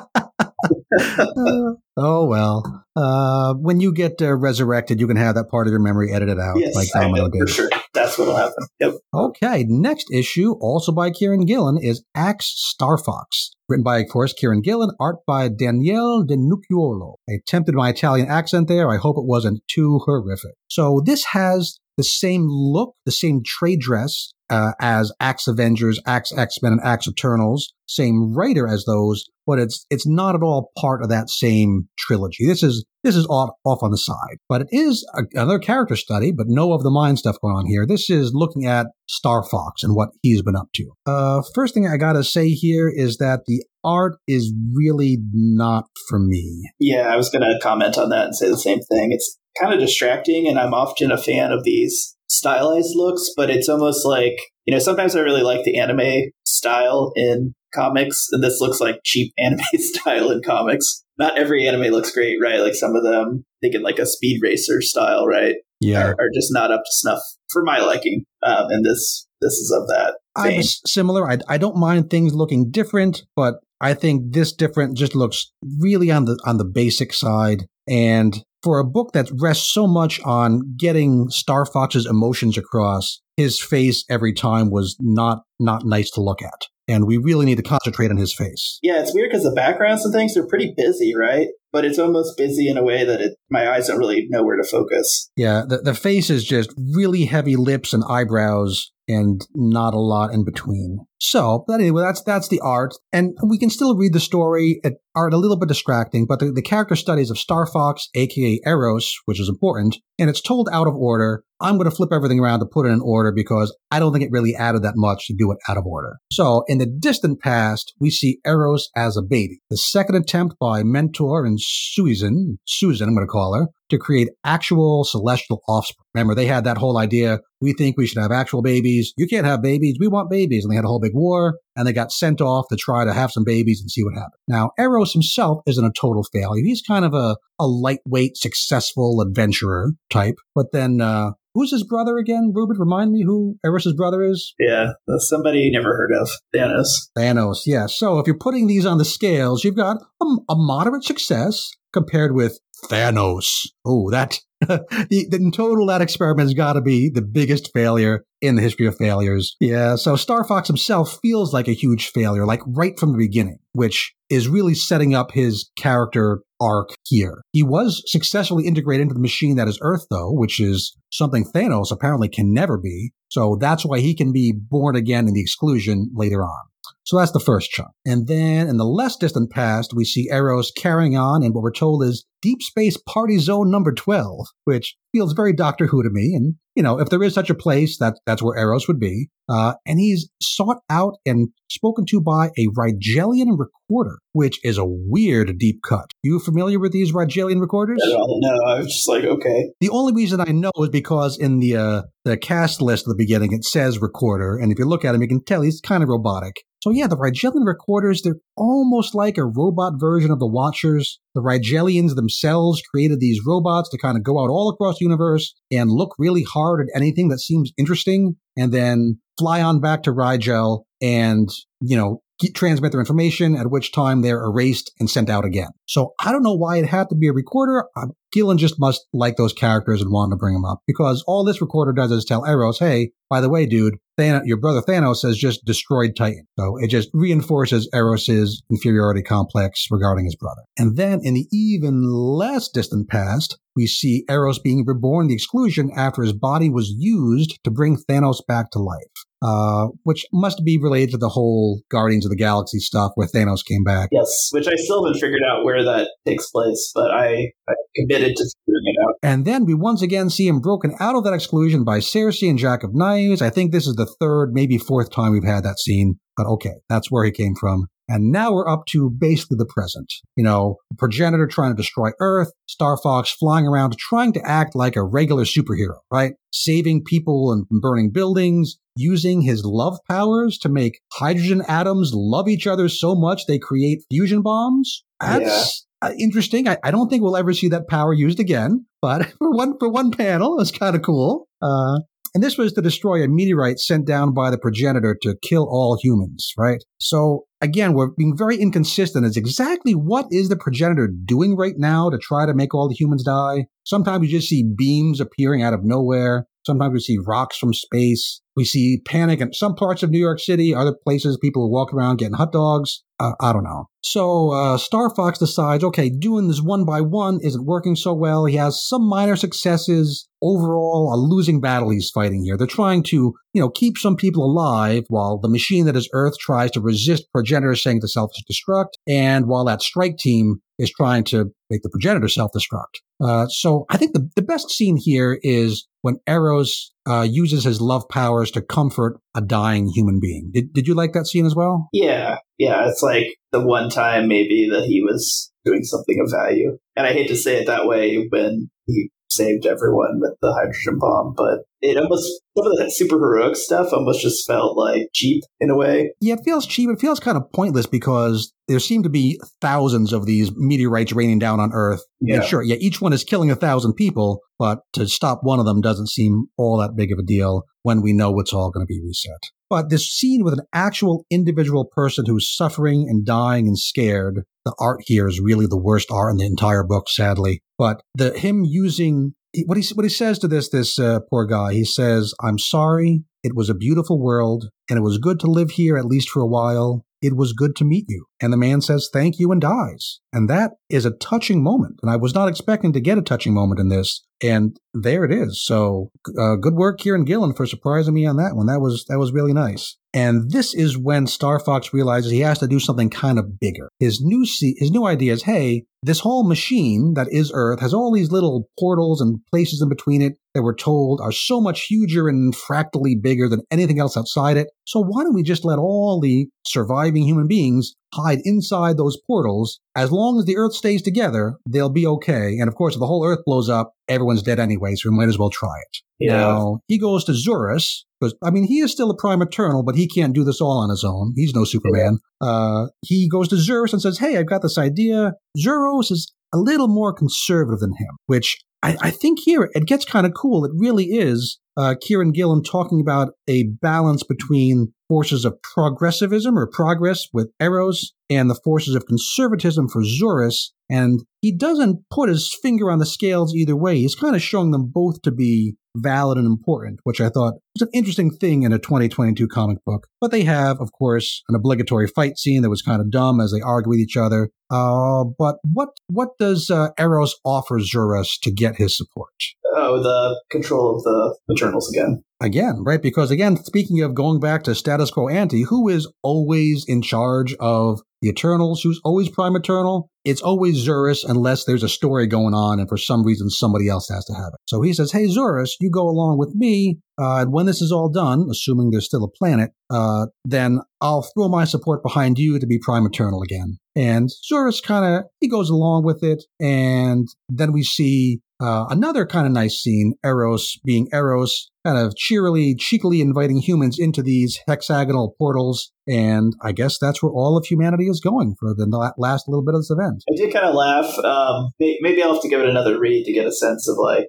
oh 1.96 2.26
well. 2.26 2.84
Uh, 2.96 3.54
when 3.54 3.80
you 3.80 3.92
get 3.92 4.20
uh, 4.22 4.34
resurrected, 4.34 4.98
you 4.98 5.06
can 5.06 5.16
have 5.16 5.34
that 5.34 5.50
part 5.50 5.66
of 5.66 5.70
your 5.70 5.80
memory 5.80 6.12
edited 6.12 6.38
out, 6.38 6.58
yes, 6.58 6.74
like 6.74 6.88
Domino 6.94 7.28
did. 7.28 7.42
For 7.42 7.46
sure, 7.46 7.70
that's 7.92 8.18
what'll 8.18 8.36
happen. 8.36 8.66
Yep. 8.80 8.94
Okay. 9.12 9.64
Next 9.68 10.06
issue, 10.12 10.52
also 10.60 10.92
by 10.92 11.10
Kieron 11.10 11.46
Gillen, 11.46 11.78
is 11.80 12.04
Axe 12.14 12.52
Star 12.56 12.96
Fox. 12.96 13.50
Written 13.68 13.82
by, 13.82 13.98
of 13.98 14.08
course, 14.08 14.32
Kieron 14.32 14.62
Gillen, 14.62 14.90
art 15.00 15.16
by 15.26 15.48
Daniele 15.48 16.22
Di 16.22 16.36
Nicuolo. 16.36 17.16
I 17.28 17.32
attempted 17.32 17.74
my 17.74 17.90
Italian 17.90 18.28
accent 18.28 18.68
there. 18.68 18.90
I 18.90 18.96
hope 18.96 19.18
it 19.18 19.26
wasn't 19.26 19.62
too 19.68 20.00
horrific. 20.04 20.52
So 20.68 21.02
this 21.04 21.24
has 21.32 21.78
the 21.96 22.04
same 22.04 22.46
look, 22.48 22.94
the 23.04 23.12
same 23.12 23.42
trade 23.44 23.80
dress 23.80 24.32
uh, 24.50 24.72
as 24.80 25.12
Axe 25.20 25.48
Avengers, 25.48 26.00
Axe 26.06 26.32
X 26.36 26.56
Men, 26.62 26.72
and 26.72 26.80
Axe 26.82 27.08
Eternals. 27.08 27.72
Same 27.86 28.34
writer 28.34 28.66
as 28.66 28.84
those, 28.84 29.24
but 29.46 29.58
it's 29.58 29.86
it's 29.90 30.06
not 30.06 30.34
at 30.34 30.42
all 30.42 30.70
part 30.78 31.02
of 31.02 31.08
that 31.08 31.30
same 31.30 31.88
trilogy. 31.98 32.46
This 32.46 32.62
is 32.62 32.84
this 33.02 33.16
is 33.16 33.26
off, 33.26 33.50
off 33.64 33.82
on 33.82 33.92
the 33.92 33.98
side, 33.98 34.38
but 34.48 34.62
it 34.62 34.68
is 34.72 35.06
a, 35.14 35.22
another 35.34 35.58
character 35.58 35.96
study, 35.96 36.32
but 36.32 36.48
no 36.48 36.72
of 36.72 36.82
the 36.82 36.90
mind 36.90 37.18
stuff 37.18 37.36
going 37.40 37.56
on 37.56 37.66
here. 37.66 37.86
This 37.86 38.10
is 38.10 38.32
looking 38.34 38.66
at 38.66 38.88
Star 39.08 39.44
Fox 39.44 39.82
and 39.84 39.94
what 39.94 40.10
he's 40.22 40.42
been 40.42 40.56
up 40.56 40.68
to. 40.74 40.90
Uh, 41.06 41.42
first 41.54 41.74
thing 41.74 41.86
I 41.86 41.96
gotta 41.96 42.24
say 42.24 42.50
here 42.50 42.88
is 42.88 43.18
that 43.18 43.40
the 43.46 43.64
art 43.86 44.18
is 44.26 44.52
really 44.74 45.18
not 45.32 45.84
for 46.08 46.18
me. 46.18 46.68
Yeah, 46.78 47.08
I 47.08 47.16
was 47.16 47.30
gonna 47.30 47.58
comment 47.62 47.96
on 47.96 48.10
that 48.10 48.26
and 48.26 48.36
say 48.36 48.48
the 48.48 48.58
same 48.58 48.80
thing. 48.80 49.12
It's 49.12 49.38
kind 49.60 49.72
of 49.72 49.80
distracting, 49.80 50.46
and 50.48 50.58
I'm 50.58 50.74
often 50.74 51.12
a 51.12 51.18
fan 51.18 51.52
of 51.52 51.64
these 51.64 52.16
stylized 52.28 52.94
looks, 52.94 53.30
but 53.36 53.48
it's 53.48 53.68
almost 53.68 54.04
like, 54.04 54.36
you 54.66 54.74
know, 54.74 54.80
sometimes 54.80 55.14
I 55.14 55.20
really 55.20 55.42
like 55.42 55.64
the 55.64 55.78
anime 55.78 56.32
style 56.44 57.12
in 57.14 57.54
comics, 57.74 58.26
and 58.32 58.42
this 58.42 58.60
looks 58.60 58.80
like 58.80 59.00
cheap 59.04 59.32
anime 59.38 59.60
style 59.76 60.30
in 60.30 60.42
comics. 60.42 61.04
Not 61.18 61.38
every 61.38 61.66
anime 61.66 61.92
looks 61.92 62.12
great, 62.12 62.36
right? 62.42 62.60
Like 62.60 62.74
some 62.74 62.94
of 62.94 63.02
them, 63.02 63.44
thinking 63.62 63.82
like 63.82 63.98
a 63.98 64.06
speed 64.06 64.40
racer 64.42 64.82
style, 64.82 65.26
right? 65.26 65.54
Yeah, 65.80 66.08
are, 66.08 66.12
are 66.12 66.30
just 66.34 66.52
not 66.52 66.72
up 66.72 66.80
to 66.80 66.90
snuff 66.90 67.20
for 67.50 67.62
my 67.62 67.78
liking. 67.78 68.24
Um, 68.42 68.66
and 68.70 68.84
this 68.84 69.26
this 69.40 69.54
is 69.54 69.70
of 69.70 69.88
that. 69.88 70.16
Vein. 70.42 70.58
I'm 70.58 70.62
similar. 70.62 71.30
I, 71.30 71.38
I 71.48 71.58
don't 71.58 71.76
mind 71.76 72.10
things 72.10 72.34
looking 72.34 72.70
different, 72.70 73.24
but 73.34 73.56
I 73.80 73.94
think 73.94 74.32
this 74.32 74.52
different 74.52 74.96
just 74.96 75.14
looks 75.14 75.52
really 75.80 76.10
on 76.10 76.24
the 76.24 76.38
on 76.44 76.58
the 76.58 76.64
basic 76.64 77.12
side. 77.12 77.66
And 77.88 78.42
for 78.62 78.78
a 78.78 78.84
book 78.84 79.12
that 79.12 79.30
rests 79.40 79.72
so 79.72 79.86
much 79.86 80.20
on 80.24 80.74
getting 80.76 81.28
Star 81.28 81.64
Fox's 81.64 82.06
emotions 82.06 82.58
across, 82.58 83.20
his 83.36 83.60
face 83.62 84.04
every 84.10 84.32
time 84.32 84.70
was 84.70 84.96
not 85.00 85.42
not 85.60 85.84
nice 85.84 86.10
to 86.12 86.20
look 86.20 86.42
at. 86.42 86.66
And 86.88 87.06
we 87.06 87.16
really 87.16 87.46
need 87.46 87.56
to 87.56 87.64
concentrate 87.64 88.10
on 88.12 88.16
his 88.16 88.32
face. 88.32 88.78
Yeah, 88.80 89.00
it's 89.00 89.12
weird 89.12 89.30
because 89.30 89.42
the 89.42 89.50
backgrounds 89.50 90.04
and 90.04 90.14
things 90.14 90.36
are 90.36 90.46
pretty 90.46 90.72
busy, 90.76 91.14
right? 91.16 91.48
But 91.72 91.84
it's 91.84 91.98
almost 91.98 92.38
busy 92.38 92.68
in 92.68 92.78
a 92.78 92.84
way 92.84 93.04
that 93.04 93.20
it, 93.20 93.34
my 93.50 93.68
eyes 93.68 93.88
don't 93.88 93.98
really 93.98 94.26
know 94.30 94.44
where 94.44 94.56
to 94.56 94.62
focus. 94.62 95.28
Yeah, 95.36 95.64
the, 95.68 95.78
the 95.78 95.94
face 95.94 96.30
is 96.30 96.44
just 96.44 96.72
really 96.94 97.24
heavy 97.24 97.56
lips 97.56 97.92
and 97.92 98.04
eyebrows 98.08 98.92
and 99.08 99.44
not 99.54 99.94
a 99.94 99.98
lot 99.98 100.32
in 100.32 100.44
between. 100.44 101.00
So, 101.18 101.64
but 101.66 101.80
anyway, 101.80 102.02
that's 102.02 102.22
that's 102.22 102.48
the 102.48 102.60
art, 102.60 102.94
and 103.12 103.36
we 103.42 103.58
can 103.58 103.70
still 103.70 103.96
read 103.96 104.12
the 104.12 104.20
story. 104.20 104.80
It 104.84 104.94
art 105.14 105.32
a 105.32 105.38
little 105.38 105.58
bit 105.58 105.68
distracting, 105.68 106.26
but 106.26 106.40
the, 106.40 106.52
the 106.52 106.62
character 106.62 106.94
studies 106.94 107.30
of 107.30 107.38
Star 107.38 107.66
Fox, 107.66 108.08
aka 108.14 108.60
Eros, 108.66 109.14
which 109.24 109.40
is 109.40 109.48
important, 109.48 109.96
and 110.18 110.28
it's 110.28 110.42
told 110.42 110.68
out 110.72 110.86
of 110.86 110.94
order. 110.94 111.42
I'm 111.58 111.78
going 111.78 111.88
to 111.88 111.96
flip 111.96 112.10
everything 112.12 112.38
around 112.38 112.60
to 112.60 112.66
put 112.66 112.84
it 112.84 112.90
in 112.90 113.00
order 113.00 113.32
because 113.32 113.74
I 113.90 113.98
don't 113.98 114.12
think 114.12 114.26
it 114.26 114.30
really 114.30 114.54
added 114.54 114.82
that 114.82 114.92
much 114.94 115.26
to 115.28 115.34
do 115.34 115.50
it 115.52 115.58
out 115.66 115.78
of 115.78 115.86
order. 115.86 116.18
So, 116.30 116.64
in 116.68 116.76
the 116.76 116.84
distant 116.84 117.40
past, 117.40 117.94
we 117.98 118.10
see 118.10 118.40
Eros 118.44 118.90
as 118.94 119.16
a 119.16 119.22
baby. 119.22 119.60
The 119.70 119.78
second 119.78 120.16
attempt 120.16 120.56
by 120.60 120.82
mentor 120.82 121.46
and 121.46 121.58
Susan, 121.58 122.58
Susan, 122.66 123.08
I'm 123.08 123.14
going 123.14 123.26
to 123.26 123.30
call 123.30 123.54
her, 123.54 123.68
to 123.88 123.98
create 123.98 124.28
actual 124.44 125.04
celestial 125.04 125.62
offspring. 125.68 126.04
Remember, 126.14 126.34
they 126.34 126.46
had 126.46 126.64
that 126.64 126.78
whole 126.78 126.98
idea. 126.98 127.40
We 127.60 127.72
think 127.72 127.96
we 127.96 128.06
should 128.06 128.20
have 128.20 128.32
actual 128.32 128.62
babies. 128.62 129.12
You 129.16 129.26
can't 129.26 129.46
have 129.46 129.62
babies. 129.62 129.96
We 129.98 130.08
want 130.08 130.30
babies. 130.30 130.64
And 130.64 130.72
they 130.72 130.76
had 130.76 130.84
a 130.84 130.88
whole 130.88 131.00
big 131.06 131.14
war 131.14 131.58
and 131.74 131.86
they 131.86 131.92
got 131.92 132.12
sent 132.12 132.40
off 132.40 132.66
to 132.68 132.76
try 132.76 133.04
to 133.04 133.12
have 133.12 133.30
some 133.30 133.44
babies 133.44 133.80
and 133.80 133.90
see 133.90 134.02
what 134.02 134.14
happened. 134.14 134.40
Now, 134.48 134.70
Eros 134.78 135.12
himself 135.12 135.62
isn't 135.66 135.84
a 135.84 135.92
total 135.92 136.24
failure. 136.32 136.64
He's 136.64 136.82
kind 136.82 137.04
of 137.04 137.14
a, 137.14 137.36
a 137.58 137.66
lightweight, 137.66 138.36
successful 138.36 139.20
adventurer 139.20 139.92
type. 140.10 140.36
But 140.54 140.72
then, 140.72 141.00
uh, 141.00 141.32
Who's 141.56 141.70
his 141.70 141.84
brother 141.84 142.18
again? 142.18 142.52
Ruben, 142.54 142.76
remind 142.78 143.12
me 143.12 143.22
who 143.22 143.56
Eros's 143.64 143.94
brother 143.94 144.22
is? 144.22 144.54
Yeah, 144.58 144.90
somebody 145.16 145.60
you 145.60 145.72
never 145.72 145.96
heard 145.96 146.12
of. 146.12 146.28
Thanos. 146.54 147.08
Thanos, 147.16 147.60
yeah. 147.64 147.86
So 147.86 148.18
if 148.18 148.26
you're 148.26 148.36
putting 148.36 148.66
these 148.66 148.84
on 148.84 148.98
the 148.98 149.06
scales, 149.06 149.64
you've 149.64 149.74
got 149.74 149.96
a, 150.20 150.24
a 150.50 150.54
moderate 150.54 151.02
success 151.02 151.70
compared 151.94 152.34
with 152.34 152.58
Thanos. 152.84 153.68
Oh, 153.84 154.10
that 154.10 154.38
the, 154.60 155.28
in 155.32 155.52
total, 155.52 155.86
that 155.86 156.00
experiment 156.00 156.46
has 156.46 156.54
got 156.54 156.74
to 156.74 156.80
be 156.80 157.10
the 157.10 157.22
biggest 157.22 157.72
failure 157.74 158.24
in 158.40 158.56
the 158.56 158.62
history 158.62 158.86
of 158.86 158.96
failures. 158.96 159.54
Yeah, 159.60 159.96
so 159.96 160.16
Star 160.16 160.44
Fox 160.44 160.68
himself 160.68 161.18
feels 161.22 161.52
like 161.52 161.68
a 161.68 161.72
huge 161.72 162.08
failure, 162.08 162.46
like 162.46 162.60
right 162.66 162.98
from 162.98 163.12
the 163.12 163.18
beginning, 163.18 163.58
which 163.72 164.14
is 164.30 164.48
really 164.48 164.74
setting 164.74 165.14
up 165.14 165.32
his 165.32 165.70
character 165.76 166.40
arc 166.60 166.90
here. 167.04 167.42
He 167.52 167.62
was 167.62 168.02
successfully 168.06 168.66
integrated 168.66 169.02
into 169.02 169.14
the 169.14 169.20
machine 169.20 169.56
that 169.56 169.68
is 169.68 169.78
Earth, 169.82 170.06
though, 170.10 170.32
which 170.32 170.58
is 170.58 170.96
something 171.12 171.44
Thanos 171.44 171.92
apparently 171.92 172.28
can 172.28 172.52
never 172.52 172.78
be. 172.78 173.12
So 173.28 173.56
that's 173.60 173.84
why 173.84 174.00
he 174.00 174.14
can 174.14 174.32
be 174.32 174.52
born 174.56 174.96
again 174.96 175.28
in 175.28 175.34
the 175.34 175.42
exclusion 175.42 176.10
later 176.14 176.42
on. 176.42 176.64
So 177.04 177.18
that's 177.18 177.32
the 177.32 177.40
first 177.40 177.70
chunk. 177.70 177.90
And 178.04 178.26
then 178.26 178.68
in 178.68 178.78
the 178.78 178.84
less 178.84 179.16
distant 179.16 179.50
past, 179.50 179.92
we 179.94 180.04
see 180.04 180.28
Eros 180.30 180.72
carrying 180.72 181.16
on 181.16 181.42
in 181.42 181.52
what 181.52 181.62
we're 181.62 181.72
told 181.72 182.02
is 182.02 182.24
Deep 182.46 182.62
Space 182.62 182.96
Party 182.96 183.38
Zone 183.38 183.72
number 183.72 183.92
12, 183.92 184.46
which 184.66 184.94
feels 185.10 185.32
very 185.32 185.52
Doctor 185.52 185.88
Who 185.88 186.04
to 186.04 186.10
me. 186.12 186.32
And, 186.36 186.54
you 186.76 186.82
know, 186.84 187.00
if 187.00 187.08
there 187.08 187.20
is 187.24 187.34
such 187.34 187.50
a 187.50 187.56
place, 187.56 187.98
that, 187.98 188.20
that's 188.24 188.40
where 188.40 188.56
Eros 188.56 188.86
would 188.86 189.00
be. 189.00 189.30
Uh, 189.48 189.74
and 189.84 189.98
he's 189.98 190.28
sought 190.40 190.76
out 190.88 191.14
and 191.26 191.48
spoken 191.68 192.04
to 192.06 192.20
by 192.20 192.50
a 192.56 192.68
Rigelian 192.78 193.58
recorder, 193.58 194.18
which 194.32 194.60
is 194.62 194.78
a 194.78 194.84
weird 194.86 195.58
deep 195.58 195.80
cut. 195.84 196.12
You 196.22 196.38
familiar 196.38 196.78
with 196.78 196.92
these 196.92 197.12
Rigelian 197.12 197.60
recorders? 197.60 197.98
No, 198.00 198.48
I 198.64 198.78
was 198.78 198.86
just 198.86 199.08
like, 199.08 199.24
okay. 199.24 199.72
The 199.80 199.90
only 199.90 200.12
reason 200.12 200.40
I 200.40 200.52
know 200.52 200.70
is 200.78 200.90
because 200.90 201.36
in 201.36 201.58
the 201.58 201.76
uh, 201.76 202.02
the 202.24 202.36
cast 202.36 202.80
list 202.80 203.08
at 203.08 203.08
the 203.08 203.16
beginning, 203.16 203.52
it 203.52 203.64
says 203.64 204.00
recorder. 204.00 204.56
And 204.56 204.70
if 204.70 204.78
you 204.78 204.84
look 204.84 205.04
at 205.04 205.16
him, 205.16 205.22
you 205.22 205.28
can 205.28 205.42
tell 205.42 205.62
he's 205.62 205.80
kind 205.80 206.04
of 206.04 206.08
robotic. 206.08 206.54
So 206.80 206.90
yeah, 206.90 207.06
the 207.06 207.16
Rigelian 207.16 207.66
recorders, 207.66 208.22
they're 208.22 208.36
almost 208.56 209.14
like 209.14 209.38
a 209.38 209.44
robot 209.44 209.94
version 209.96 210.30
of 210.30 210.38
the 210.38 210.46
Watchers. 210.46 211.18
The 211.34 211.42
Rigelians 211.42 212.14
themselves 212.14 212.82
created 212.82 213.18
these 213.18 213.40
robots 213.46 213.88
to 213.90 213.98
kind 213.98 214.16
of 214.16 214.22
go 214.22 214.38
out 214.42 214.50
all 214.50 214.70
across 214.70 214.98
the 214.98 215.04
universe 215.04 215.54
and 215.72 215.90
look 215.90 216.14
really 216.18 216.44
hard 216.44 216.80
at 216.80 216.96
anything 216.96 217.28
that 217.28 217.40
seems 217.40 217.72
interesting 217.76 218.36
and 218.56 218.72
then 218.72 219.20
fly 219.38 219.62
on 219.62 219.80
back 219.80 220.02
to 220.04 220.12
Rigel 220.12 220.86
and, 221.02 221.48
you 221.80 221.96
know, 221.96 222.22
transmit 222.54 222.92
their 222.92 223.00
information, 223.00 223.56
at 223.56 223.70
which 223.70 223.92
time 223.92 224.20
they're 224.20 224.44
erased 224.44 224.92
and 225.00 225.08
sent 225.08 225.30
out 225.30 225.44
again. 225.44 225.70
So 225.86 226.12
I 226.20 226.32
don't 226.32 226.42
know 226.42 226.54
why 226.54 226.76
it 226.76 226.86
had 226.86 227.08
to 227.08 227.14
be 227.14 227.28
a 227.28 227.32
recorder. 227.32 227.84
Uh, 227.96 228.08
Gillen 228.32 228.58
just 228.58 228.78
must 228.78 229.06
like 229.12 229.36
those 229.36 229.54
characters 229.54 230.02
and 230.02 230.12
want 230.12 230.32
to 230.32 230.36
bring 230.36 230.54
them 230.54 230.64
up 230.64 230.82
because 230.86 231.24
all 231.26 231.44
this 231.44 231.62
recorder 231.62 231.92
does 231.92 232.12
is 232.12 232.24
tell 232.24 232.44
Eros, 232.44 232.78
hey, 232.78 233.12
by 233.30 233.40
the 233.40 233.48
way, 233.48 233.64
dude, 233.64 233.94
Thanos, 234.18 234.42
your 234.44 234.58
brother 234.58 234.82
Thanos 234.82 235.22
has 235.22 235.36
just 235.36 235.64
destroyed 235.64 236.16
Titan. 236.16 236.46
So 236.58 236.76
it 236.78 236.88
just 236.88 237.10
reinforces 237.12 237.88
Eros's 237.94 238.62
inferiority 238.70 239.22
complex 239.22 239.86
regarding 239.90 240.24
his 240.24 240.36
brother. 240.36 240.62
And 240.78 240.96
then 240.96 241.20
in 241.22 241.34
the 241.34 241.46
even 241.52 242.02
less 242.02 242.68
distant 242.68 243.08
past, 243.08 243.58
we 243.74 243.86
see 243.86 244.24
Eros 244.28 244.58
being 244.58 244.84
reborn 244.86 245.28
the 245.28 245.34
exclusion 245.34 245.90
after 245.94 246.22
his 246.22 246.32
body 246.32 246.70
was 246.70 246.94
used 246.96 247.58
to 247.64 247.70
bring 247.70 247.96
Thanos 247.96 248.38
back 248.48 248.70
to 248.70 248.78
life. 248.78 249.25
Uh, 249.42 249.88
which 250.04 250.24
must 250.32 250.62
be 250.64 250.78
related 250.80 251.10
to 251.10 251.18
the 251.18 251.28
whole 251.28 251.82
Guardians 251.90 252.24
of 252.24 252.30
the 252.30 252.36
Galaxy 252.36 252.78
stuff 252.78 253.12
where 253.16 253.28
Thanos 253.28 253.64
came 253.64 253.84
back. 253.84 254.08
Yes, 254.10 254.48
which 254.50 254.66
I 254.66 254.72
still 254.76 255.04
haven't 255.04 255.20
figured 255.20 255.42
out 255.46 255.62
where 255.62 255.84
that 255.84 256.08
takes 256.24 256.50
place, 256.50 256.90
but 256.94 257.10
I, 257.10 257.52
I 257.68 257.74
committed 257.94 258.34
to 258.34 258.44
figuring 258.64 258.84
it 258.86 258.96
out. 259.06 259.14
And 259.22 259.44
then 259.44 259.66
we 259.66 259.74
once 259.74 260.00
again 260.00 260.30
see 260.30 260.46
him 260.48 260.60
broken 260.60 260.94
out 261.00 261.16
of 261.16 261.24
that 261.24 261.34
exclusion 261.34 261.84
by 261.84 261.98
Sersi 261.98 262.48
and 262.48 262.58
Jack 262.58 262.82
of 262.82 262.94
Knives. 262.94 263.42
I 263.42 263.50
think 263.50 263.72
this 263.72 263.86
is 263.86 263.96
the 263.96 264.10
third, 264.18 264.52
maybe 264.54 264.78
fourth 264.78 265.10
time 265.10 265.32
we've 265.32 265.44
had 265.44 265.64
that 265.64 265.78
scene, 265.80 266.18
but 266.36 266.46
okay, 266.46 266.74
that's 266.88 267.10
where 267.10 267.24
he 267.24 267.30
came 267.30 267.54
from. 267.54 267.86
And 268.08 268.30
now 268.30 268.52
we're 268.52 268.68
up 268.68 268.86
to 268.90 269.10
basically 269.10 269.56
the 269.56 269.66
present. 269.66 270.12
You 270.36 270.44
know, 270.44 270.76
progenitor 270.96 271.46
trying 271.46 271.72
to 271.72 271.76
destroy 271.76 272.10
Earth, 272.20 272.52
Star 272.68 272.96
Fox 272.96 273.32
flying 273.32 273.66
around 273.66 273.98
trying 273.98 274.32
to 274.34 274.46
act 274.46 274.76
like 274.76 274.94
a 274.94 275.02
regular 275.02 275.42
superhero, 275.42 275.98
right? 276.12 276.34
Saving 276.52 277.02
people 277.04 277.52
and 277.52 277.66
burning 277.80 278.10
buildings, 278.12 278.78
using 278.96 279.42
his 279.42 279.64
love 279.64 279.98
powers 280.08 280.58
to 280.58 280.68
make 280.68 281.00
hydrogen 281.12 281.62
atoms 281.68 282.12
love 282.14 282.48
each 282.48 282.66
other 282.66 282.88
so 282.88 283.14
much 283.14 283.46
they 283.46 283.58
create 283.58 284.04
fusion 284.10 284.42
bombs. 284.42 285.04
That's 285.20 285.86
yeah. 286.02 286.08
uh, 286.08 286.12
interesting. 286.18 286.68
I, 286.68 286.78
I, 286.84 286.90
don't 286.90 287.08
think 287.08 287.22
we'll 287.22 287.36
ever 287.36 287.52
see 287.52 287.68
that 287.68 287.88
power 287.88 288.12
used 288.12 288.38
again, 288.38 288.86
but 289.02 289.26
for 289.38 289.50
one 289.50 289.78
for 289.78 289.88
one 289.88 290.10
panel, 290.10 290.60
it's 290.60 290.70
kind 290.70 290.94
of 290.94 291.02
cool. 291.02 291.48
Uh, 291.60 292.00
and 292.34 292.42
this 292.42 292.58
was 292.58 292.72
to 292.74 292.82
destroy 292.82 293.22
a 293.22 293.28
meteorite 293.28 293.78
sent 293.78 294.06
down 294.06 294.32
by 294.32 294.50
the 294.50 294.58
progenitor 294.58 295.16
to 295.22 295.36
kill 295.42 295.64
all 295.64 295.98
humans, 296.02 296.52
right? 296.56 296.82
So 296.98 297.46
again, 297.60 297.94
we're 297.94 298.08
being 298.08 298.36
very 298.36 298.56
inconsistent 298.56 299.24
as 299.24 299.36
exactly 299.36 299.92
what 299.92 300.26
is 300.30 300.48
the 300.48 300.56
progenitor 300.56 301.08
doing 301.08 301.56
right 301.56 301.74
now 301.76 302.10
to 302.10 302.18
try 302.18 302.46
to 302.46 302.54
make 302.54 302.74
all 302.74 302.88
the 302.88 302.94
humans 302.94 303.24
die? 303.24 303.66
Sometimes 303.84 304.24
you 304.24 304.38
just 304.38 304.48
see 304.48 304.64
beams 304.76 305.20
appearing 305.20 305.62
out 305.62 305.74
of 305.74 305.84
nowhere. 305.84 306.46
Sometimes 306.66 306.92
we 306.92 307.00
see 307.00 307.18
rocks 307.24 307.56
from 307.56 307.72
space. 307.72 308.42
We 308.56 308.64
see 308.64 309.02
panic 309.04 309.40
in 309.40 309.52
some 309.52 309.74
parts 309.74 310.02
of 310.02 310.10
New 310.10 310.18
York 310.18 310.40
City, 310.40 310.74
other 310.74 310.94
places 311.04 311.38
people 311.40 311.70
walk 311.70 311.92
around 311.92 312.16
getting 312.16 312.34
hot 312.34 312.52
dogs. 312.52 313.04
Uh, 313.20 313.32
I 313.40 313.52
don't 313.52 313.64
know. 313.64 313.88
So 314.02 314.50
uh, 314.50 314.78
Star 314.78 315.14
Fox 315.14 315.38
decides, 315.38 315.84
okay, 315.84 316.10
doing 316.10 316.48
this 316.48 316.60
one 316.62 316.84
by 316.84 317.00
one 317.02 317.38
isn't 317.42 317.66
working 317.66 317.96
so 317.96 318.14
well. 318.14 318.46
He 318.46 318.56
has 318.56 318.82
some 318.82 319.08
minor 319.08 319.36
successes. 319.36 320.28
Overall, 320.42 321.12
a 321.14 321.16
losing 321.16 321.60
battle 321.60 321.90
he's 321.90 322.10
fighting 322.10 322.44
here. 322.44 322.56
They're 322.56 322.66
trying 322.66 323.02
to, 323.04 323.34
you 323.52 323.60
know, 323.60 323.70
keep 323.70 323.98
some 323.98 324.16
people 324.16 324.44
alive 324.44 325.04
while 325.08 325.38
the 325.38 325.48
machine 325.48 325.86
that 325.86 325.96
is 325.96 326.10
Earth 326.12 326.34
tries 326.38 326.70
to 326.72 326.80
resist 326.80 327.30
progenitor 327.32 327.74
saying 327.74 328.00
to 328.02 328.08
self-destruct, 328.08 328.90
and 329.08 329.46
while 329.46 329.64
that 329.64 329.82
strike 329.82 330.18
team 330.18 330.60
is 330.78 330.90
trying 330.90 331.24
to 331.24 331.46
make 331.70 331.82
the 331.82 331.90
progenitor 331.90 332.28
self-destruct. 332.28 333.00
Uh, 333.18 333.46
so 333.48 333.86
I 333.88 333.96
think 333.96 334.12
the, 334.12 334.28
the 334.36 334.42
best 334.42 334.70
scene 334.70 334.98
here 335.02 335.40
is 335.42 335.86
when 336.06 336.20
Eros 336.28 336.92
uh, 337.08 337.26
uses 337.28 337.64
his 337.64 337.80
love 337.80 338.08
powers 338.08 338.52
to 338.52 338.62
comfort 338.62 339.18
a 339.34 339.40
dying 339.40 339.88
human 339.88 340.20
being. 340.20 340.52
Did, 340.54 340.72
did 340.72 340.86
you 340.86 340.94
like 340.94 341.14
that 341.14 341.26
scene 341.26 341.44
as 341.44 341.56
well? 341.56 341.88
Yeah. 341.92 342.38
Yeah. 342.58 342.88
It's 342.88 343.02
like 343.02 343.26
the 343.50 343.60
one 343.60 343.90
time 343.90 344.28
maybe 344.28 344.68
that 344.70 344.84
he 344.84 345.02
was 345.02 345.50
doing 345.64 345.82
something 345.82 346.16
of 346.24 346.30
value. 346.30 346.78
And 346.94 347.08
I 347.08 347.12
hate 347.12 347.26
to 347.26 347.36
say 347.36 347.60
it 347.60 347.66
that 347.66 347.86
way 347.86 348.28
when 348.30 348.70
he 348.86 349.10
saved 349.28 349.66
everyone 349.66 350.20
with 350.20 350.34
the 350.40 350.52
hydrogen 350.52 350.98
bomb, 350.98 351.34
but 351.36 351.60
it 351.80 351.96
almost 351.96 352.26
some 352.56 352.66
of 352.66 352.78
that 352.78 352.90
super 352.90 353.16
heroic 353.16 353.56
stuff 353.56 353.92
almost 353.92 354.20
just 354.20 354.46
felt 354.46 354.76
like 354.76 355.08
cheap 355.12 355.42
in 355.60 355.70
a 355.70 355.76
way. 355.76 356.12
Yeah, 356.20 356.34
it 356.34 356.40
feels 356.44 356.66
cheap. 356.66 356.88
It 356.90 357.00
feels 357.00 357.20
kind 357.20 357.36
of 357.36 357.50
pointless 357.52 357.86
because 357.86 358.52
there 358.68 358.80
seem 358.80 359.02
to 359.02 359.08
be 359.08 359.40
thousands 359.60 360.12
of 360.12 360.26
these 360.26 360.50
meteorites 360.56 361.12
raining 361.12 361.38
down 361.38 361.60
on 361.60 361.70
Earth. 361.72 362.02
Yeah. 362.20 362.36
And 362.36 362.44
sure, 362.44 362.62
yeah, 362.62 362.76
each 362.78 363.00
one 363.00 363.12
is 363.12 363.24
killing 363.24 363.50
a 363.50 363.56
thousand 363.56 363.94
people, 363.94 364.40
but 364.58 364.80
to 364.94 365.06
stop 365.06 365.40
one 365.42 365.58
of 365.58 365.66
them 365.66 365.80
doesn't 365.80 366.08
seem 366.08 366.46
all 366.56 366.78
that 366.78 366.96
big 366.96 367.12
of 367.12 367.18
a 367.18 367.24
deal 367.24 367.64
when 367.82 368.02
we 368.02 368.12
know 368.12 368.38
it's 368.40 368.52
all 368.52 368.70
going 368.70 368.86
to 368.86 368.92
be 368.92 369.00
reset. 369.04 369.40
But 369.68 369.90
this 369.90 370.08
scene 370.08 370.44
with 370.44 370.54
an 370.54 370.66
actual 370.72 371.24
individual 371.30 371.84
person 371.84 372.24
who's 372.26 372.54
suffering 372.54 373.06
and 373.08 373.26
dying 373.26 373.66
and 373.66 373.78
scared, 373.78 374.42
the 374.66 374.74
art 374.80 375.00
here 375.06 375.28
is 375.28 375.40
really 375.40 375.66
the 375.66 375.78
worst 375.78 376.10
art 376.10 376.32
in 376.32 376.38
the 376.38 376.44
entire 376.44 376.82
book, 376.82 377.08
sadly. 377.08 377.62
But 377.78 378.02
the 378.14 378.36
him 378.36 378.64
using 378.64 379.34
what 379.64 379.78
he 379.78 379.94
what 379.94 380.04
he 380.04 380.10
says 380.10 380.38
to 380.40 380.48
this 380.48 380.68
this 380.68 380.98
uh, 380.98 381.20
poor 381.30 381.46
guy, 381.46 381.72
he 381.72 381.84
says, 381.84 382.34
"I'm 382.42 382.58
sorry. 382.58 383.22
It 383.42 383.54
was 383.54 383.70
a 383.70 383.74
beautiful 383.74 384.20
world, 384.20 384.64
and 384.90 384.98
it 384.98 385.02
was 385.02 385.18
good 385.18 385.38
to 385.40 385.46
live 385.46 385.70
here 385.70 385.96
at 385.96 386.04
least 386.04 386.28
for 386.28 386.40
a 386.42 386.48
while. 386.48 387.06
It 387.22 387.36
was 387.36 387.52
good 387.52 387.76
to 387.76 387.84
meet 387.84 388.06
you." 388.08 388.26
And 388.42 388.52
the 388.52 388.58
man 388.58 388.80
says, 388.80 389.08
"Thank 389.10 389.38
you," 389.38 389.52
and 389.52 389.60
dies. 389.60 390.20
And 390.36 390.50
that 390.50 390.72
is 390.90 391.06
a 391.06 391.12
touching 391.12 391.62
moment. 391.62 391.98
And 392.02 392.10
I 392.10 392.16
was 392.16 392.34
not 392.34 392.46
expecting 392.46 392.92
to 392.92 393.00
get 393.00 393.16
a 393.16 393.22
touching 393.22 393.54
moment 393.54 393.80
in 393.80 393.88
this, 393.88 394.22
and 394.42 394.78
there 394.92 395.24
it 395.24 395.32
is. 395.32 395.64
So 395.64 396.10
uh, 396.38 396.56
good 396.56 396.74
work, 396.74 397.00
Kieron 397.00 397.24
Gillen, 397.24 397.54
for 397.54 397.64
surprising 397.64 398.12
me 398.12 398.26
on 398.26 398.36
that 398.36 398.54
one. 398.54 398.66
That 398.66 398.80
was 398.80 399.06
that 399.08 399.18
was 399.18 399.32
really 399.32 399.54
nice. 399.54 399.96
And 400.12 400.50
this 400.50 400.74
is 400.74 400.98
when 400.98 401.26
Star 401.26 401.58
Fox 401.58 401.94
realizes 401.94 402.32
he 402.32 402.40
has 402.40 402.58
to 402.58 402.66
do 402.66 402.78
something 402.78 403.08
kind 403.08 403.38
of 403.38 403.58
bigger. 403.58 403.88
His 403.98 404.20
new 404.20 404.42
his 404.60 404.90
new 404.90 405.06
idea 405.06 405.32
is, 405.32 405.44
hey, 405.44 405.84
this 406.02 406.20
whole 406.20 406.46
machine 406.46 407.14
that 407.14 407.28
is 407.30 407.50
Earth 407.54 407.80
has 407.80 407.94
all 407.94 408.12
these 408.12 408.30
little 408.30 408.68
portals 408.78 409.22
and 409.22 409.40
places 409.50 409.80
in 409.80 409.88
between 409.88 410.20
it 410.20 410.34
that 410.54 410.62
we're 410.62 410.74
told 410.74 411.20
are 411.22 411.32
so 411.32 411.60
much 411.60 411.86
huger 411.86 412.28
and 412.28 412.54
fractally 412.54 413.14
bigger 413.14 413.48
than 413.48 413.62
anything 413.70 414.00
else 414.00 414.16
outside 414.16 414.56
it. 414.56 414.68
So 414.84 415.00
why 415.00 415.22
don't 415.22 415.34
we 415.34 415.42
just 415.42 415.64
let 415.64 415.78
all 415.78 416.20
the 416.20 416.48
surviving 416.66 417.22
human 417.22 417.46
beings 417.46 417.94
hide 418.14 418.40
inside 418.44 418.96
those 418.96 419.18
portals. 419.26 419.80
As 419.96 420.12
long 420.12 420.38
as 420.38 420.44
the 420.44 420.56
Earth 420.56 420.74
stays 420.74 421.02
together, 421.02 421.54
they'll 421.68 421.90
be 421.90 422.06
okay. 422.06 422.58
And 422.58 422.68
of 422.68 422.74
course, 422.74 422.94
if 422.94 423.00
the 423.00 423.06
whole 423.06 423.24
Earth 423.24 423.40
blows 423.44 423.68
up, 423.68 423.92
everyone's 424.08 424.42
dead 424.42 424.58
anyway, 424.58 424.94
so 424.94 425.10
we 425.10 425.16
might 425.16 425.28
as 425.28 425.38
well 425.38 425.50
try 425.50 425.74
it. 425.90 425.98
Yeah. 426.18 426.36
Now, 426.36 426.80
he 426.88 426.98
goes 426.98 427.24
to 427.24 427.32
Zuras, 427.32 428.04
because, 428.20 428.34
I 428.42 428.50
mean, 428.50 428.64
he 428.64 428.78
is 428.78 428.92
still 428.92 429.10
a 429.10 429.16
Prime 429.16 429.42
Eternal, 429.42 429.82
but 429.82 429.96
he 429.96 430.08
can't 430.08 430.34
do 430.34 430.44
this 430.44 430.60
all 430.60 430.78
on 430.78 430.90
his 430.90 431.04
own. 431.04 431.34
He's 431.36 431.54
no 431.54 431.64
Superman. 431.64 432.18
Yeah. 432.40 432.48
Uh, 432.48 432.86
he 433.02 433.28
goes 433.28 433.48
to 433.48 433.56
Zuras 433.56 433.92
and 433.92 434.00
says, 434.00 434.18
Hey, 434.18 434.38
I've 434.38 434.48
got 434.48 434.62
this 434.62 434.78
idea. 434.78 435.34
Zuras 435.58 436.10
is 436.10 436.32
a 436.54 436.58
little 436.58 436.88
more 436.88 437.12
conservative 437.12 437.80
than 437.80 437.92
him, 437.98 438.16
which 438.26 438.58
I, 438.82 438.96
I 439.02 439.10
think 439.10 439.40
here 439.44 439.70
it 439.74 439.86
gets 439.86 440.04
kind 440.04 440.26
of 440.26 440.32
cool. 440.34 440.64
It 440.64 440.72
really 440.74 441.06
is 441.06 441.58
uh, 441.76 441.94
Kieron 442.02 442.32
Gillen 442.32 442.62
talking 442.62 443.00
about 443.00 443.32
a 443.48 443.64
balance 443.64 444.22
between 444.22 444.92
forces 445.08 445.44
of 445.44 445.60
progressivism 445.62 446.58
or 446.58 446.66
progress 446.66 447.26
with 447.32 447.50
Eros 447.60 448.12
and 448.28 448.50
the 448.50 448.58
forces 448.64 448.94
of 448.94 449.06
conservatism 449.06 449.88
for 449.88 450.02
Zuras. 450.02 450.70
And 450.90 451.22
he 451.40 451.52
doesn't 451.52 452.00
put 452.10 452.28
his 452.28 452.56
finger 452.62 452.90
on 452.90 452.98
the 452.98 453.06
scales 453.06 453.54
either 453.54 453.76
way. 453.76 453.98
He's 453.98 454.14
kind 454.14 454.34
of 454.34 454.42
showing 454.42 454.70
them 454.70 454.90
both 454.92 455.22
to 455.22 455.30
be 455.30 455.76
valid 455.96 456.38
and 456.38 456.46
important, 456.46 457.00
which 457.04 457.20
I 457.20 457.28
thought 457.28 457.54
was 457.74 457.82
an 457.82 457.88
interesting 457.92 458.30
thing 458.30 458.62
in 458.62 458.72
a 458.72 458.78
2022 458.78 459.48
comic 459.48 459.78
book. 459.84 460.06
But 460.20 460.30
they 460.30 460.44
have, 460.44 460.80
of 460.80 460.92
course, 460.92 461.42
an 461.48 461.54
obligatory 461.54 462.08
fight 462.08 462.38
scene 462.38 462.62
that 462.62 462.70
was 462.70 462.82
kind 462.82 463.00
of 463.00 463.10
dumb 463.10 463.40
as 463.40 463.52
they 463.52 463.60
argue 463.60 463.90
with 463.90 463.98
each 463.98 464.16
other. 464.16 464.50
Uh, 464.70 465.24
but 465.38 465.56
what 465.72 465.90
what 466.08 466.30
does 466.38 466.70
uh, 466.70 466.88
Eros 466.98 467.36
offer 467.44 467.78
Zuras 467.78 468.30
to 468.42 468.52
get 468.52 468.76
his 468.76 468.96
support? 468.96 469.32
Oh, 469.78 470.02
the 470.02 470.40
control 470.50 470.96
of 470.96 471.02
the 471.02 471.54
Eternals 471.54 471.92
again. 471.92 472.22
Again, 472.40 472.82
right? 472.84 473.00
Because 473.00 473.30
again, 473.30 473.56
speaking 473.58 474.00
of 474.02 474.14
going 474.14 474.40
back 474.40 474.62
to 474.64 474.74
status 474.74 475.10
quo 475.10 475.28
ante, 475.28 475.62
who 475.62 475.88
is 475.88 476.10
always 476.22 476.84
in 476.88 477.02
charge 477.02 477.54
of 477.60 478.00
the 478.22 478.30
Eternals? 478.30 478.82
Who's 478.82 479.00
always 479.04 479.28
Prime 479.28 479.54
Eternal? 479.54 480.08
It's 480.24 480.40
always 480.40 480.86
Zuras, 480.86 481.24
unless 481.28 481.64
there's 481.64 481.82
a 481.82 481.88
story 481.88 482.26
going 482.26 482.54
on, 482.54 482.80
and 482.80 482.88
for 482.88 482.96
some 482.96 483.24
reason 483.24 483.50
somebody 483.50 483.88
else 483.88 484.08
has 484.08 484.24
to 484.26 484.34
have 484.34 484.48
it. 484.54 484.60
So 484.66 484.80
he 484.80 484.92
says, 484.92 485.12
"Hey, 485.12 485.26
Zuras, 485.26 485.72
you 485.80 485.90
go 485.90 486.08
along 486.08 486.38
with 486.38 486.54
me, 486.54 486.98
uh, 487.20 487.36
and 487.36 487.52
when 487.52 487.66
this 487.66 487.82
is 487.82 487.92
all 487.92 488.08
done, 488.08 488.46
assuming 488.50 488.90
there's 488.90 489.06
still 489.06 489.24
a 489.24 489.30
planet, 489.30 489.72
uh, 489.90 490.26
then 490.44 490.80
I'll 491.00 491.26
throw 491.34 491.48
my 491.48 491.64
support 491.64 492.02
behind 492.02 492.38
you 492.38 492.58
to 492.58 492.66
be 492.66 492.78
Prime 492.78 493.06
Eternal 493.06 493.42
again." 493.42 493.78
And 493.94 494.30
Zuras 494.50 494.82
kind 494.82 495.04
of 495.04 495.24
he 495.40 495.48
goes 495.48 495.70
along 495.70 496.04
with 496.04 496.22
it, 496.22 496.44
and 496.60 497.28
then 497.48 497.72
we 497.72 497.82
see 497.82 498.40
uh, 498.60 498.86
another 498.88 499.26
kind 499.26 499.46
of 499.46 499.52
nice 499.52 499.80
scene, 499.80 500.14
Eros 500.24 500.78
being 500.84 501.08
Eros, 501.12 501.70
kind 501.84 501.98
of 501.98 502.16
cheerily, 502.16 502.74
cheekily 502.74 503.20
inviting 503.20 503.58
humans 503.58 503.98
into 503.98 504.22
these 504.22 504.58
hexagonal 504.66 505.34
portals. 505.38 505.92
And 506.08 506.54
I 506.62 506.72
guess 506.72 506.98
that's 506.98 507.22
where 507.22 507.32
all 507.32 507.56
of 507.56 507.66
humanity 507.66 508.06
is 508.06 508.20
going 508.20 508.56
for 508.58 508.74
the 508.74 508.86
last 509.18 509.48
little 509.48 509.64
bit 509.64 509.74
of 509.74 509.80
this 509.80 509.90
event. 509.90 510.24
I 510.30 510.36
did 510.36 510.52
kind 510.52 510.64
of 510.64 510.74
laugh. 510.74 511.18
Um, 511.18 511.70
maybe 511.80 512.22
I'll 512.22 512.34
have 512.34 512.42
to 512.42 512.48
give 512.48 512.60
it 512.60 512.68
another 512.68 512.98
read 512.98 513.24
to 513.26 513.32
get 513.32 513.46
a 513.46 513.52
sense 513.52 513.88
of 513.88 513.96
like 513.98 514.28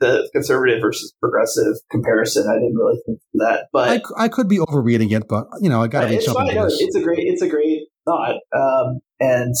the 0.00 0.28
conservative 0.32 0.80
versus 0.80 1.12
progressive 1.20 1.74
comparison. 1.90 2.46
I 2.48 2.54
didn't 2.54 2.76
really 2.76 3.00
think 3.06 3.18
that, 3.34 3.66
but 3.72 3.88
I, 4.18 4.24
I 4.24 4.28
could 4.28 4.48
be 4.48 4.60
overreading 4.60 5.10
it, 5.10 5.24
but 5.28 5.46
you 5.60 5.68
know, 5.68 5.82
I 5.82 5.88
got 5.88 6.02
to 6.02 6.06
read 6.08 6.22
something. 6.22 6.56
it's 6.56 6.96
a 6.96 7.02
great, 7.02 7.20
it's 7.20 7.42
a 7.42 7.48
great 7.48 7.88
thought, 8.04 8.36
um, 8.54 9.00
and 9.18 9.54